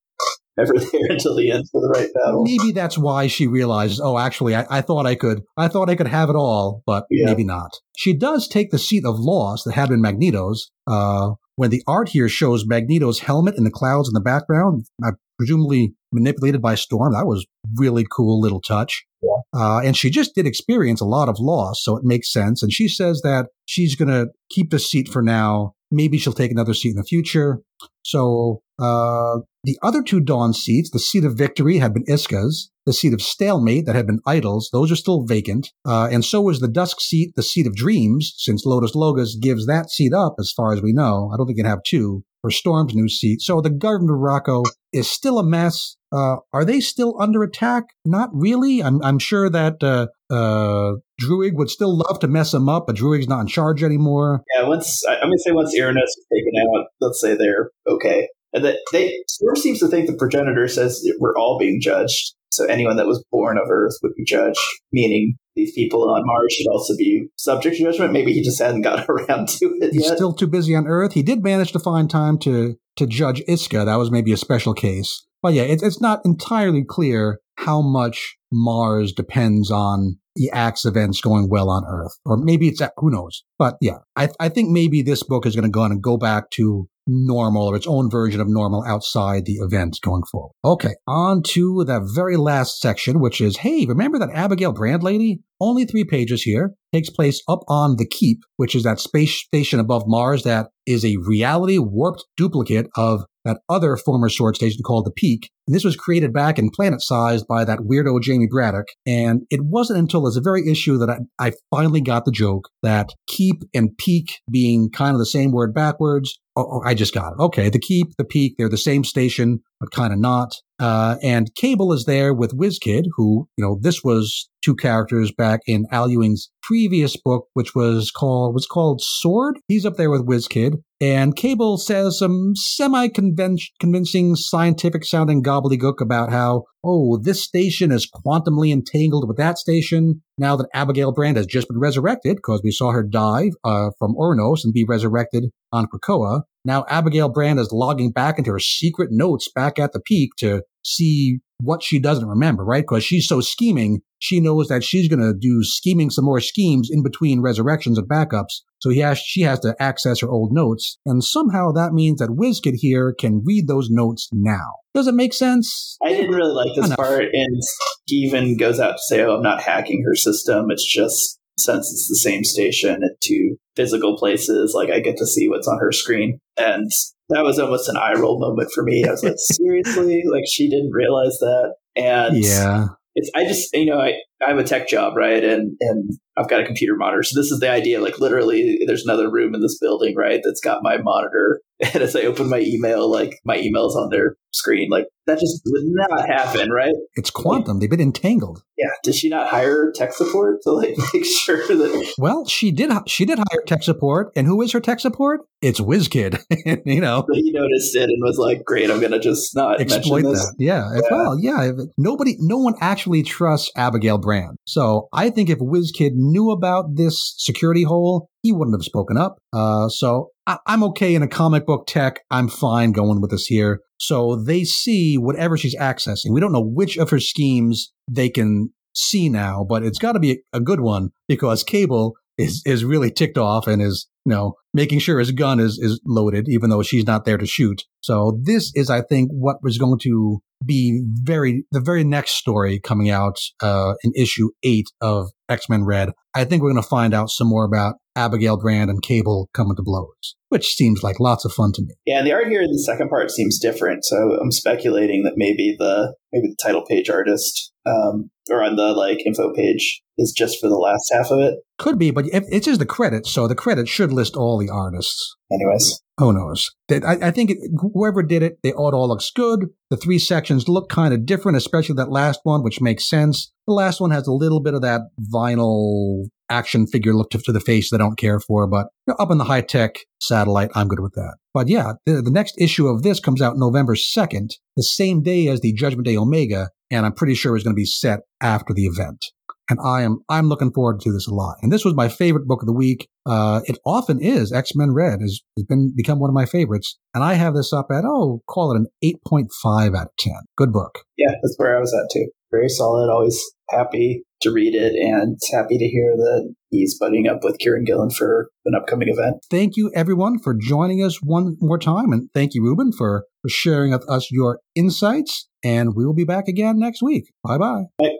ever 0.59 0.73
there 0.73 1.01
until 1.09 1.35
the 1.35 1.51
end 1.51 1.65
for 1.71 1.81
the 1.81 1.89
right 1.89 2.09
battle. 2.13 2.43
Maybe 2.43 2.71
that's 2.71 2.97
why 2.97 3.27
she 3.27 3.47
realizes, 3.47 3.99
oh, 3.99 4.17
actually, 4.17 4.55
I, 4.55 4.65
I 4.69 4.81
thought 4.81 5.05
I 5.05 5.15
could, 5.15 5.41
I 5.57 5.67
thought 5.67 5.89
I 5.89 5.95
could 5.95 6.07
have 6.07 6.29
it 6.29 6.35
all, 6.35 6.81
but 6.85 7.05
yeah. 7.09 7.25
maybe 7.25 7.43
not. 7.43 7.71
She 7.97 8.15
does 8.15 8.47
take 8.47 8.71
the 8.71 8.79
seat 8.79 9.05
of 9.05 9.19
loss 9.19 9.63
that 9.63 9.73
had 9.73 9.89
been 9.89 10.01
Magneto's. 10.01 10.71
Uh, 10.87 11.31
when 11.55 11.69
the 11.69 11.83
art 11.87 12.09
here 12.09 12.29
shows 12.29 12.65
Magneto's 12.65 13.19
helmet 13.19 13.55
and 13.57 13.65
the 13.65 13.71
clouds 13.71 14.07
in 14.07 14.13
the 14.13 14.21
background, 14.21 14.85
uh, 15.03 15.11
presumably 15.37 15.93
manipulated 16.11 16.61
by 16.61 16.75
Storm, 16.75 17.13
that 17.13 17.25
was 17.25 17.45
really 17.75 18.05
cool 18.09 18.39
little 18.39 18.61
touch. 18.61 19.05
Yeah. 19.21 19.29
Uh, 19.53 19.79
and 19.79 19.95
she 19.95 20.09
just 20.09 20.35
did 20.35 20.45
experience 20.45 21.01
a 21.01 21.05
lot 21.05 21.29
of 21.29 21.39
loss, 21.39 21.83
so 21.83 21.95
it 21.97 22.03
makes 22.03 22.31
sense. 22.31 22.61
And 22.61 22.71
she 22.71 22.87
says 22.87 23.21
that 23.23 23.47
she's 23.65 23.95
going 23.95 24.09
to 24.09 24.27
keep 24.49 24.69
the 24.69 24.79
seat 24.79 25.07
for 25.07 25.21
now. 25.21 25.73
Maybe 25.91 26.17
she'll 26.17 26.33
take 26.33 26.51
another 26.51 26.73
seat 26.73 26.91
in 26.91 26.97
the 26.97 27.03
future. 27.03 27.61
So 28.03 28.61
uh, 28.79 29.39
the 29.63 29.77
other 29.81 30.03
two 30.03 30.19
Dawn 30.19 30.53
seats, 30.53 30.89
the 30.91 30.99
seat 30.99 31.25
of 31.25 31.37
victory, 31.37 31.77
had 31.77 31.93
been 31.93 32.05
Isca's. 32.05 32.71
The 32.85 32.93
seat 32.93 33.13
of 33.13 33.21
stalemate 33.21 33.87
that 33.87 33.95
had 33.95 34.05
been 34.05 34.19
Idyll's, 34.27 34.69
those 34.71 34.91
are 34.91 34.95
still 34.95 35.25
vacant. 35.25 35.71
Uh, 35.87 36.07
and 36.11 36.23
so 36.23 36.41
was 36.41 36.59
the 36.59 36.67
Dusk 36.67 37.01
seat, 37.01 37.33
the 37.35 37.41
seat 37.41 37.65
of 37.65 37.75
dreams, 37.75 38.35
since 38.37 38.63
Lotus 38.63 38.93
Logos 38.93 39.35
gives 39.37 39.65
that 39.65 39.89
seat 39.89 40.13
up, 40.13 40.35
as 40.37 40.51
far 40.55 40.71
as 40.71 40.83
we 40.83 40.93
know. 40.93 41.31
I 41.33 41.37
don't 41.37 41.47
think 41.47 41.57
can 41.57 41.65
have 41.65 41.81
two 41.83 42.23
for 42.41 42.51
Storm's 42.51 42.93
new 42.93 43.09
seat. 43.09 43.41
So 43.41 43.59
the 43.59 43.71
government 43.71 44.11
of 44.11 44.17
Arakko 44.17 44.65
is 44.93 45.09
still 45.09 45.39
a 45.39 45.43
mess. 45.43 45.97
Uh, 46.11 46.35
are 46.53 46.63
they 46.63 46.79
still 46.79 47.19
under 47.19 47.41
attack? 47.41 47.85
Not 48.05 48.29
really. 48.33 48.83
I'm, 48.83 49.01
I'm 49.01 49.17
sure 49.17 49.49
that 49.49 49.81
uh, 49.81 50.05
uh, 50.31 50.93
Druig 51.19 51.55
would 51.55 51.71
still 51.71 51.97
love 51.97 52.19
to 52.19 52.27
mess 52.27 52.51
them 52.51 52.69
up, 52.69 52.85
but 52.85 52.95
Druig's 52.95 53.27
not 53.27 53.41
in 53.41 53.47
charge 53.47 53.81
anymore. 53.81 54.43
Yeah, 54.55 54.67
once 54.67 55.03
I'm 55.07 55.21
gonna 55.21 55.37
say 55.39 55.51
once 55.53 55.75
Uranos 55.75 56.03
is 56.03 56.25
taken 56.31 56.53
out, 56.61 56.85
let's 57.01 57.19
say 57.19 57.35
they're 57.35 57.71
okay. 57.87 58.27
And 58.55 58.63
that 58.63 58.77
they 58.93 59.13
Storm 59.27 59.57
seems 59.57 59.79
to 59.79 59.87
think 59.87 60.07
the 60.07 60.15
progenitor 60.15 60.67
says 60.67 61.05
we're 61.19 61.37
all 61.37 61.59
being 61.59 61.79
judged. 61.81 62.33
So 62.51 62.65
anyone 62.65 62.95
that 62.95 63.05
was 63.05 63.21
born 63.31 63.57
of 63.57 63.69
Earth 63.69 63.97
would 64.01 64.15
be 64.15 64.23
judged, 64.23 64.57
meaning 64.93 65.35
these 65.57 65.73
people 65.73 66.09
on 66.09 66.21
Mars 66.25 66.53
should 66.53 66.71
also 66.71 66.95
be 66.95 67.27
subject 67.35 67.75
to 67.75 67.83
judgment. 67.83 68.13
Maybe 68.13 68.31
he 68.31 68.41
just 68.41 68.61
hadn't 68.61 68.81
got 68.81 69.05
around 69.09 69.49
to 69.49 69.65
it. 69.81 69.91
He's 69.91 70.05
yet. 70.05 70.15
still 70.15 70.33
too 70.33 70.47
busy 70.47 70.73
on 70.73 70.87
Earth. 70.87 71.13
He 71.13 71.21
did 71.21 71.43
manage 71.43 71.73
to 71.73 71.79
find 71.79 72.09
time 72.09 72.39
to 72.39 72.77
to 72.95 73.05
judge 73.05 73.43
Isca. 73.47 73.83
That 73.83 73.97
was 73.97 74.09
maybe 74.09 74.31
a 74.31 74.37
special 74.37 74.73
case. 74.73 75.25
But 75.43 75.53
yeah, 75.53 75.63
it's 75.63 75.83
it's 75.83 76.01
not 76.01 76.21
entirely 76.23 76.85
clear 76.87 77.39
how 77.57 77.81
much 77.81 78.37
Mars 78.53 79.11
depends 79.11 79.69
on 79.69 80.17
the 80.35 80.49
Axe 80.51 80.85
events 80.85 81.21
going 81.21 81.49
well 81.49 81.69
on 81.69 81.83
Earth, 81.85 82.13
or 82.25 82.37
maybe 82.37 82.67
it's 82.67 82.79
that 82.79 82.93
who 82.97 83.09
knows. 83.09 83.43
But 83.59 83.75
yeah, 83.81 83.99
I 84.15 84.29
I 84.39 84.49
think 84.49 84.69
maybe 84.69 85.01
this 85.01 85.23
book 85.23 85.45
is 85.45 85.55
going 85.55 85.63
to 85.63 85.69
go 85.69 85.81
on 85.81 85.91
and 85.91 86.01
go 86.01 86.17
back 86.17 86.49
to 86.51 86.87
normal 87.07 87.67
or 87.67 87.75
its 87.75 87.87
own 87.87 88.09
version 88.09 88.41
of 88.41 88.47
normal 88.47 88.83
outside 88.85 89.45
the 89.45 89.55
event 89.55 89.97
going 90.01 90.23
forward. 90.31 90.51
Okay, 90.63 90.95
on 91.07 91.41
to 91.49 91.83
the 91.85 92.01
very 92.15 92.37
last 92.37 92.79
section, 92.79 93.19
which 93.19 93.41
is 93.41 93.57
hey, 93.57 93.85
remember 93.85 94.19
that 94.19 94.31
Abigail 94.33 94.73
Brand 94.73 95.03
lady? 95.03 95.41
Only 95.59 95.85
three 95.85 96.03
pages 96.03 96.41
here. 96.41 96.73
Takes 96.93 97.09
place 97.09 97.41
up 97.47 97.59
on 97.67 97.95
the 97.97 98.07
Keep, 98.07 98.39
which 98.57 98.75
is 98.75 98.83
that 98.83 98.99
space 98.99 99.35
station 99.35 99.79
above 99.79 100.03
Mars 100.05 100.43
that 100.43 100.67
is 100.85 101.05
a 101.05 101.17
reality 101.25 101.77
warped 101.77 102.25
duplicate 102.37 102.87
of 102.95 103.25
that 103.45 103.59
other 103.69 103.95
former 103.95 104.27
sword 104.27 104.55
station 104.55 104.81
called 104.83 105.05
the 105.05 105.11
Peak. 105.11 105.49
And 105.67 105.75
this 105.75 105.83
was 105.83 105.95
created 105.95 106.33
back 106.33 106.59
in 106.59 106.71
planet 106.71 107.01
Sized 107.01 107.47
by 107.47 107.63
that 107.63 107.79
weirdo 107.79 108.21
Jamie 108.21 108.47
Braddock. 108.49 108.87
And 109.05 109.43
it 109.49 109.61
wasn't 109.63 109.99
until 109.99 110.23
this 110.23 110.37
very 110.37 110.69
issue 110.69 110.97
that 110.97 111.09
I, 111.09 111.47
I 111.47 111.53
finally 111.69 112.01
got 112.01 112.25
the 112.25 112.31
joke 112.31 112.69
that 112.81 113.13
keep 113.27 113.63
and 113.73 113.95
peak 113.97 114.39
being 114.51 114.89
kind 114.89 115.13
of 115.13 115.19
the 115.19 115.25
same 115.25 115.51
word 115.51 115.73
backwards 115.73 116.39
Oh, 116.57 116.65
oh, 116.71 116.81
I 116.85 116.93
just 116.93 117.13
got 117.13 117.33
it. 117.33 117.39
Okay. 117.39 117.69
The 117.69 117.79
keep, 117.79 118.15
the 118.17 118.23
peak, 118.23 118.55
they're 118.57 118.69
the 118.69 118.77
same 118.77 119.03
station, 119.03 119.61
but 119.85 119.95
kind 119.95 120.13
of 120.13 120.19
not. 120.19 120.55
Uh, 120.77 121.15
and 121.23 121.53
Cable 121.55 121.93
is 121.93 122.03
there 122.05 122.33
with 122.33 122.57
WizKid, 122.57 123.03
who, 123.15 123.47
you 123.57 123.63
know, 123.63 123.77
this 123.79 124.03
was 124.03 124.49
two 124.63 124.75
characters 124.75 125.31
back 125.31 125.61
in 125.67 125.85
Al 125.91 126.09
Ewing's 126.09 126.49
previous 126.61 127.15
book, 127.15 127.47
which 127.53 127.73
was 127.73 128.11
called, 128.11 128.53
was 128.53 128.65
called 128.65 129.01
Sword. 129.01 129.57
He's 129.67 129.85
up 129.85 129.95
there 129.95 130.09
with 130.09 130.27
WizKid. 130.27 130.73
And 130.99 131.35
Cable 131.35 131.77
says 131.77 132.19
some 132.19 132.53
semi 132.55 133.07
convincing 133.07 134.35
scientific 134.35 135.05
sounding 135.05 135.43
gobbledygook 135.43 136.01
about 136.01 136.31
how, 136.31 136.63
oh, 136.83 137.17
this 137.21 137.43
station 137.43 137.91
is 137.91 138.09
quantumly 138.09 138.71
entangled 138.71 139.27
with 139.27 139.37
that 139.37 139.57
station. 139.57 140.23
Now 140.37 140.55
that 140.57 140.67
Abigail 140.73 141.13
Brand 141.13 141.37
has 141.37 141.45
just 141.45 141.67
been 141.67 141.79
resurrected, 141.79 142.37
because 142.37 142.61
we 142.63 142.71
saw 142.71 142.91
her 142.91 143.03
die 143.03 143.51
uh, 143.63 143.91
from 143.97 144.15
Uranos 144.15 144.63
and 144.63 144.73
be 144.73 144.85
resurrected 144.85 145.45
on 145.71 145.87
Krakoa. 145.87 146.41
Now 146.65 146.85
Abigail 146.89 147.29
Brand 147.29 147.59
is 147.59 147.71
logging 147.71 148.11
back 148.11 148.37
into 148.37 148.51
her 148.51 148.59
secret 148.59 149.09
notes 149.11 149.49
back 149.53 149.79
at 149.79 149.93
the 149.93 149.99
peak 149.99 150.31
to 150.39 150.63
see 150.83 151.39
what 151.61 151.83
she 151.83 151.99
doesn't 151.99 152.27
remember, 152.27 152.65
right? 152.65 152.83
Because 152.83 153.03
she's 153.03 153.27
so 153.27 153.39
scheming, 153.39 154.01
she 154.19 154.39
knows 154.39 154.67
that 154.67 154.83
she's 154.83 155.07
going 155.07 155.21
to 155.21 155.33
do 155.33 155.63
scheming 155.63 156.09
some 156.09 156.25
more 156.25 156.41
schemes 156.41 156.89
in 156.91 157.01
between 157.01 157.41
resurrections 157.41 157.97
and 157.97 158.09
backups. 158.09 158.61
So 158.79 158.89
he 158.89 158.99
has, 158.99 159.17
she 159.17 159.41
has 159.41 159.59
to 159.61 159.75
access 159.79 160.19
her 160.19 160.29
old 160.29 160.51
notes. 160.51 160.97
And 161.05 161.23
somehow 161.23 161.71
that 161.71 161.93
means 161.93 162.19
that 162.19 162.29
WizKid 162.29 162.75
here 162.75 163.15
can 163.17 163.41
read 163.45 163.67
those 163.67 163.89
notes 163.89 164.29
now. 164.33 164.75
Does 164.93 165.07
it 165.07 165.13
make 165.13 165.33
sense? 165.33 165.97
I 166.03 166.09
didn't 166.09 166.31
really 166.31 166.53
like 166.53 166.75
this 166.75 166.87
Enough. 166.87 166.97
part. 166.97 167.23
And 167.31 167.61
he 168.05 168.15
even 168.17 168.57
goes 168.57 168.79
out 168.79 168.93
to 168.93 169.01
say, 169.07 169.21
oh, 169.21 169.35
I'm 169.37 169.41
not 169.41 169.61
hacking 169.61 170.03
her 170.05 170.15
system. 170.15 170.67
It's 170.69 170.85
just 170.85 171.39
since 171.57 171.91
it's 171.91 172.07
the 172.09 172.15
same 172.15 172.43
station 172.43 173.01
at 173.03 173.21
two 173.21 173.57
physical 173.75 174.17
places, 174.17 174.73
like 174.73 174.89
I 174.89 174.99
get 174.99 175.17
to 175.17 175.25
see 175.25 175.47
what's 175.49 175.67
on 175.67 175.79
her 175.79 175.91
screen. 175.91 176.39
And 176.57 176.89
that 177.29 177.43
was 177.43 177.59
almost 177.59 177.89
an 177.89 177.97
eye 177.97 178.13
roll 178.13 178.39
moment 178.39 178.71
for 178.73 178.83
me. 178.83 179.03
I 179.05 179.11
was 179.11 179.23
like, 179.23 179.35
seriously? 179.37 180.23
Like 180.29 180.45
she 180.47 180.69
didn't 180.69 180.91
realize 180.91 181.37
that. 181.39 181.75
And 181.95 182.37
yeah, 182.37 182.87
it's, 183.15 183.31
I 183.35 183.45
just, 183.45 183.73
you 183.73 183.85
know, 183.85 183.99
I, 183.99 184.15
I 184.45 184.49
have 184.49 184.57
a 184.57 184.63
tech 184.63 184.87
job, 184.87 185.15
right? 185.15 185.43
And, 185.43 185.77
and 185.79 186.11
I've 186.37 186.49
got 186.49 186.61
a 186.61 186.65
computer 186.65 186.95
monitor. 186.95 187.23
So 187.23 187.39
this 187.39 187.51
is 187.51 187.59
the 187.59 187.69
idea. 187.69 188.01
Like 188.01 188.19
literally 188.19 188.79
there's 188.85 189.05
another 189.05 189.31
room 189.31 189.55
in 189.55 189.61
this 189.61 189.77
building, 189.79 190.15
right? 190.15 190.41
That's 190.43 190.61
got 190.61 190.83
my 190.83 190.97
monitor. 190.97 191.61
And 191.93 192.01
as 192.01 192.15
I 192.15 192.21
open 192.21 192.47
my 192.49 192.61
email, 192.61 193.11
like 193.11 193.37
my 193.43 193.57
email's 193.57 193.97
on 193.97 194.09
their 194.09 194.37
screen. 194.53 194.89
Like 194.89 195.07
that 195.27 195.39
just 195.39 195.61
would 195.65 195.83
not 195.85 196.27
happen, 196.27 196.71
right? 196.71 196.93
It's 197.15 197.29
quantum. 197.29 197.79
They've 197.79 197.89
been 197.89 197.99
entangled. 197.99 198.63
Yeah. 198.77 198.89
Did 199.03 199.15
she 199.15 199.29
not 199.29 199.49
hire 199.49 199.91
tech 199.93 200.13
support 200.13 200.61
to 200.63 200.71
like 200.71 200.95
make 201.13 201.25
sure 201.25 201.57
that? 201.67 202.13
Well, 202.17 202.45
she 202.45 202.71
did. 202.71 202.91
She 203.07 203.25
did 203.25 203.39
hire 203.39 203.61
tech 203.65 203.83
support, 203.83 204.31
and 204.35 204.47
who 204.47 204.61
is 204.61 204.71
her 204.71 204.79
tech 204.79 204.99
support? 204.99 205.41
It's 205.61 205.79
WizKid. 205.79 206.41
you 206.85 207.01
know, 207.01 207.25
he 207.33 207.51
noticed 207.51 207.95
it 207.95 208.03
and 208.03 208.21
was 208.21 208.37
like, 208.37 208.63
"Great, 208.63 208.89
I'm 208.89 209.01
gonna 209.01 209.19
just 209.19 209.55
not 209.55 209.81
exploit 209.81 210.23
that." 210.23 210.55
Yeah. 210.57 210.89
yeah. 210.93 211.01
Well, 211.11 211.37
yeah. 211.39 211.71
Nobody, 211.97 212.37
no 212.39 212.57
one 212.57 212.75
actually 212.81 213.23
trusts 213.23 213.71
Abigail 213.75 214.17
Brand. 214.25 214.57
So 214.65 215.07
I 215.13 215.29
think 215.29 215.49
if 215.49 215.59
WizKid 215.59 216.11
knew 216.15 216.49
about 216.51 216.95
this 216.95 217.35
security 217.37 217.83
hole, 217.83 218.27
he 218.41 218.51
wouldn't 218.51 218.75
have 218.75 218.83
spoken 218.83 219.17
up. 219.17 219.37
Uh, 219.53 219.87
so 219.87 220.29
I- 220.47 220.57
I'm 220.67 220.83
okay 220.85 221.15
in 221.15 221.21
a 221.21 221.27
comic 221.27 221.65
book 221.65 221.85
tech. 221.87 222.21
I'm 222.31 222.49
fine 222.49 222.91
going 222.91 223.21
with 223.21 223.31
this 223.31 223.45
here. 223.45 223.81
So 223.97 224.35
they 224.35 224.63
see 224.63 225.15
whatever 225.15 225.57
she's 225.57 225.75
accessing. 225.77 226.31
We 226.31 226.41
don't 226.41 226.51
know 226.51 226.65
which 226.65 226.97
of 226.97 227.11
her 227.11 227.19
schemes 227.19 227.93
they 228.11 228.29
can 228.29 228.71
see 228.93 229.29
now, 229.29 229.65
but 229.67 229.83
it's 229.83 229.99
got 229.99 230.13
to 230.13 230.19
be 230.19 230.41
a 230.51 230.59
good 230.59 230.81
one 230.81 231.09
because 231.27 231.63
Cable 231.63 232.13
is 232.37 232.61
is 232.65 232.83
really 232.83 233.11
ticked 233.11 233.37
off 233.37 233.67
and 233.67 233.81
is 233.81 234.07
you 234.25 234.33
know 234.33 234.55
making 234.73 234.99
sure 234.99 235.19
his 235.19 235.31
gun 235.31 235.59
is 235.59 235.79
is 235.79 235.99
loaded, 236.05 236.47
even 236.49 236.69
though 236.69 236.83
she's 236.83 237.07
not 237.07 237.25
there 237.25 237.37
to 237.37 237.45
shoot. 237.45 237.83
So 238.01 238.39
this 238.43 238.71
is, 238.75 238.89
I 238.89 239.01
think, 239.01 239.29
what 239.31 239.57
was 239.63 239.77
going 239.77 239.99
to 240.03 240.41
be 240.65 241.03
very 241.23 241.65
the 241.71 241.81
very 241.81 242.03
next 242.03 242.31
story 242.31 242.79
coming 242.79 243.09
out 243.09 243.37
uh, 243.61 243.93
in 244.03 244.11
issue 244.15 244.49
eight 244.63 244.87
of 245.01 245.29
X 245.49 245.69
Men 245.69 245.85
Red. 245.85 246.11
I 246.33 246.43
think 246.43 246.61
we're 246.61 246.71
going 246.71 246.83
to 246.83 246.87
find 246.87 247.13
out 247.13 247.29
some 247.29 247.47
more 247.47 247.65
about 247.65 247.95
Abigail 248.15 248.57
Brand 248.57 248.89
and 248.89 249.01
Cable 249.01 249.49
coming 249.53 249.75
to 249.75 249.83
blows, 249.83 250.35
which 250.49 250.75
seems 250.75 251.03
like 251.03 251.19
lots 251.19 251.45
of 251.45 251.51
fun 251.51 251.71
to 251.73 251.81
me. 251.81 251.95
Yeah, 252.05 252.23
the 252.23 252.33
art 252.33 252.47
here 252.47 252.61
in 252.61 252.71
the 252.71 252.79
second 252.79 253.09
part 253.09 253.31
seems 253.31 253.59
different. 253.59 254.05
So 254.05 254.37
I'm 254.41 254.51
speculating 254.51 255.23
that 255.23 255.33
maybe 255.35 255.75
the 255.77 256.15
maybe 256.31 256.47
the 256.47 256.57
title 256.61 256.85
page 256.85 257.09
artist 257.09 257.73
um, 257.85 258.29
or 258.49 258.63
on 258.63 258.75
the 258.75 258.93
like 258.93 259.25
info 259.25 259.53
page 259.53 260.01
is 260.17 260.33
just 260.35 260.59
for 260.59 260.67
the 260.67 260.77
last 260.77 261.11
half 261.13 261.31
of 261.31 261.39
it. 261.39 261.59
Could 261.77 261.99
be, 261.99 262.11
but 262.11 262.25
it's 262.31 262.65
just 262.65 262.79
the 262.79 262.85
credits, 262.85 263.31
so 263.31 263.47
the 263.47 263.55
credits 263.55 263.89
should 263.89 264.13
list 264.13 264.35
all 264.35 264.57
the 264.57 264.69
artists. 264.69 265.35
Anyways, 265.51 266.01
who 266.17 266.33
knows? 266.33 266.71
I, 266.89 267.17
I 267.21 267.31
think 267.31 267.51
it, 267.51 267.57
whoever 267.93 268.23
did 268.23 268.41
it, 268.43 268.59
they 268.63 268.71
all, 268.71 268.95
all 268.95 269.09
looks 269.09 269.29
good. 269.31 269.67
The 269.89 269.97
three 269.97 270.19
sections 270.19 270.69
look 270.69 270.89
kind 270.89 271.13
of 271.13 271.25
different, 271.25 271.57
especially 271.57 271.95
that 271.95 272.11
last 272.11 272.39
one, 272.43 272.63
which 272.63 272.81
makes 272.81 273.09
sense. 273.09 273.51
The 273.67 273.73
last 273.73 273.99
one 273.99 274.11
has 274.11 274.27
a 274.27 274.33
little 274.33 274.61
bit 274.61 274.73
of 274.73 274.81
that 274.83 275.01
vinyl 275.33 276.27
action 276.49 276.87
figure 276.87 277.13
look 277.13 277.29
to, 277.31 277.37
the 277.45 277.59
face 277.59 277.89
they 277.89 277.97
don't 277.97 278.17
care 278.17 278.39
for, 278.39 278.67
but 278.67 278.87
up 279.19 279.31
in 279.31 279.37
the 279.37 279.43
high 279.45 279.61
tech 279.61 279.95
satellite, 280.19 280.71
I'm 280.75 280.87
good 280.87 280.99
with 280.99 281.13
that. 281.13 281.37
But 281.53 281.67
yeah, 281.67 281.93
the, 282.05 282.21
the 282.21 282.31
next 282.31 282.55
issue 282.59 282.87
of 282.87 283.03
this 283.03 283.19
comes 283.19 283.41
out 283.41 283.57
November 283.57 283.95
2nd, 283.95 284.49
the 284.75 284.83
same 284.83 285.21
day 285.21 285.47
as 285.47 285.61
the 285.61 285.73
Judgment 285.73 286.05
Day 286.05 286.17
Omega, 286.17 286.69
and 286.91 287.05
I'm 287.05 287.13
pretty 287.13 287.35
sure 287.35 287.55
it's 287.55 287.63
going 287.63 287.75
to 287.75 287.79
be 287.79 287.85
set 287.85 288.21
after 288.41 288.73
the 288.73 288.85
event. 288.85 289.25
And 289.69 289.79
I 289.83 290.01
am 290.03 290.19
I'm 290.29 290.47
looking 290.47 290.71
forward 290.71 290.99
to 291.01 291.11
this 291.11 291.27
a 291.27 291.33
lot. 291.33 291.57
And 291.61 291.71
this 291.71 291.85
was 291.85 291.93
my 291.93 292.09
favorite 292.09 292.47
book 292.47 292.61
of 292.61 292.67
the 292.67 292.73
week. 292.73 293.07
Uh, 293.25 293.61
it 293.65 293.77
often 293.85 294.19
is 294.21 294.51
X 294.51 294.75
Men 294.75 294.93
Red 294.93 295.21
has, 295.21 295.41
has 295.57 295.65
been 295.65 295.93
become 295.95 296.19
one 296.19 296.29
of 296.29 296.35
my 296.35 296.45
favorites, 296.45 296.97
and 297.13 297.23
I 297.23 297.33
have 297.33 297.55
this 297.55 297.73
up 297.73 297.87
at 297.91 298.05
oh 298.05 298.41
call 298.47 298.71
it 298.71 298.77
an 298.77 298.87
eight 299.03 299.17
point 299.27 299.51
five 299.61 299.93
out 299.93 300.07
of 300.07 300.17
ten. 300.19 300.39
Good 300.57 300.71
book. 300.71 300.99
Yeah, 301.17 301.31
that's 301.41 301.55
where 301.57 301.77
I 301.77 301.79
was 301.79 301.93
at 301.93 302.09
too. 302.11 302.27
Very 302.51 302.69
solid. 302.69 303.09
Always 303.11 303.43
happy 303.69 304.23
to 304.41 304.51
read 304.51 304.75
it 304.75 304.93
and 304.93 305.37
happy 305.51 305.77
to 305.77 305.85
hear 305.85 306.15
that 306.15 306.53
he's 306.69 306.97
buddying 306.99 307.29
up 307.29 307.43
with 307.43 307.57
Kieron 307.57 307.85
Gillen 307.85 308.11
for 308.11 308.49
an 308.65 308.75
upcoming 308.75 309.09
event. 309.09 309.37
Thank 309.49 309.75
you, 309.75 309.91
everyone, 309.95 310.39
for 310.39 310.53
joining 310.53 311.03
us 311.03 311.19
one 311.21 311.57
more 311.59 311.79
time. 311.79 312.13
And 312.13 312.29
thank 312.33 312.53
you, 312.53 312.63
Ruben, 312.63 312.91
for, 312.91 313.25
sharing 313.47 313.91
with 313.91 314.07
us 314.09 314.31
your 314.31 314.59
insights. 314.73 315.47
And 315.63 315.95
we 315.95 316.05
will 316.05 316.15
be 316.15 316.25
back 316.25 316.47
again 316.47 316.79
next 316.79 317.01
week. 317.01 317.25
Bye-bye. 317.43 317.83
Bye. 317.97 318.15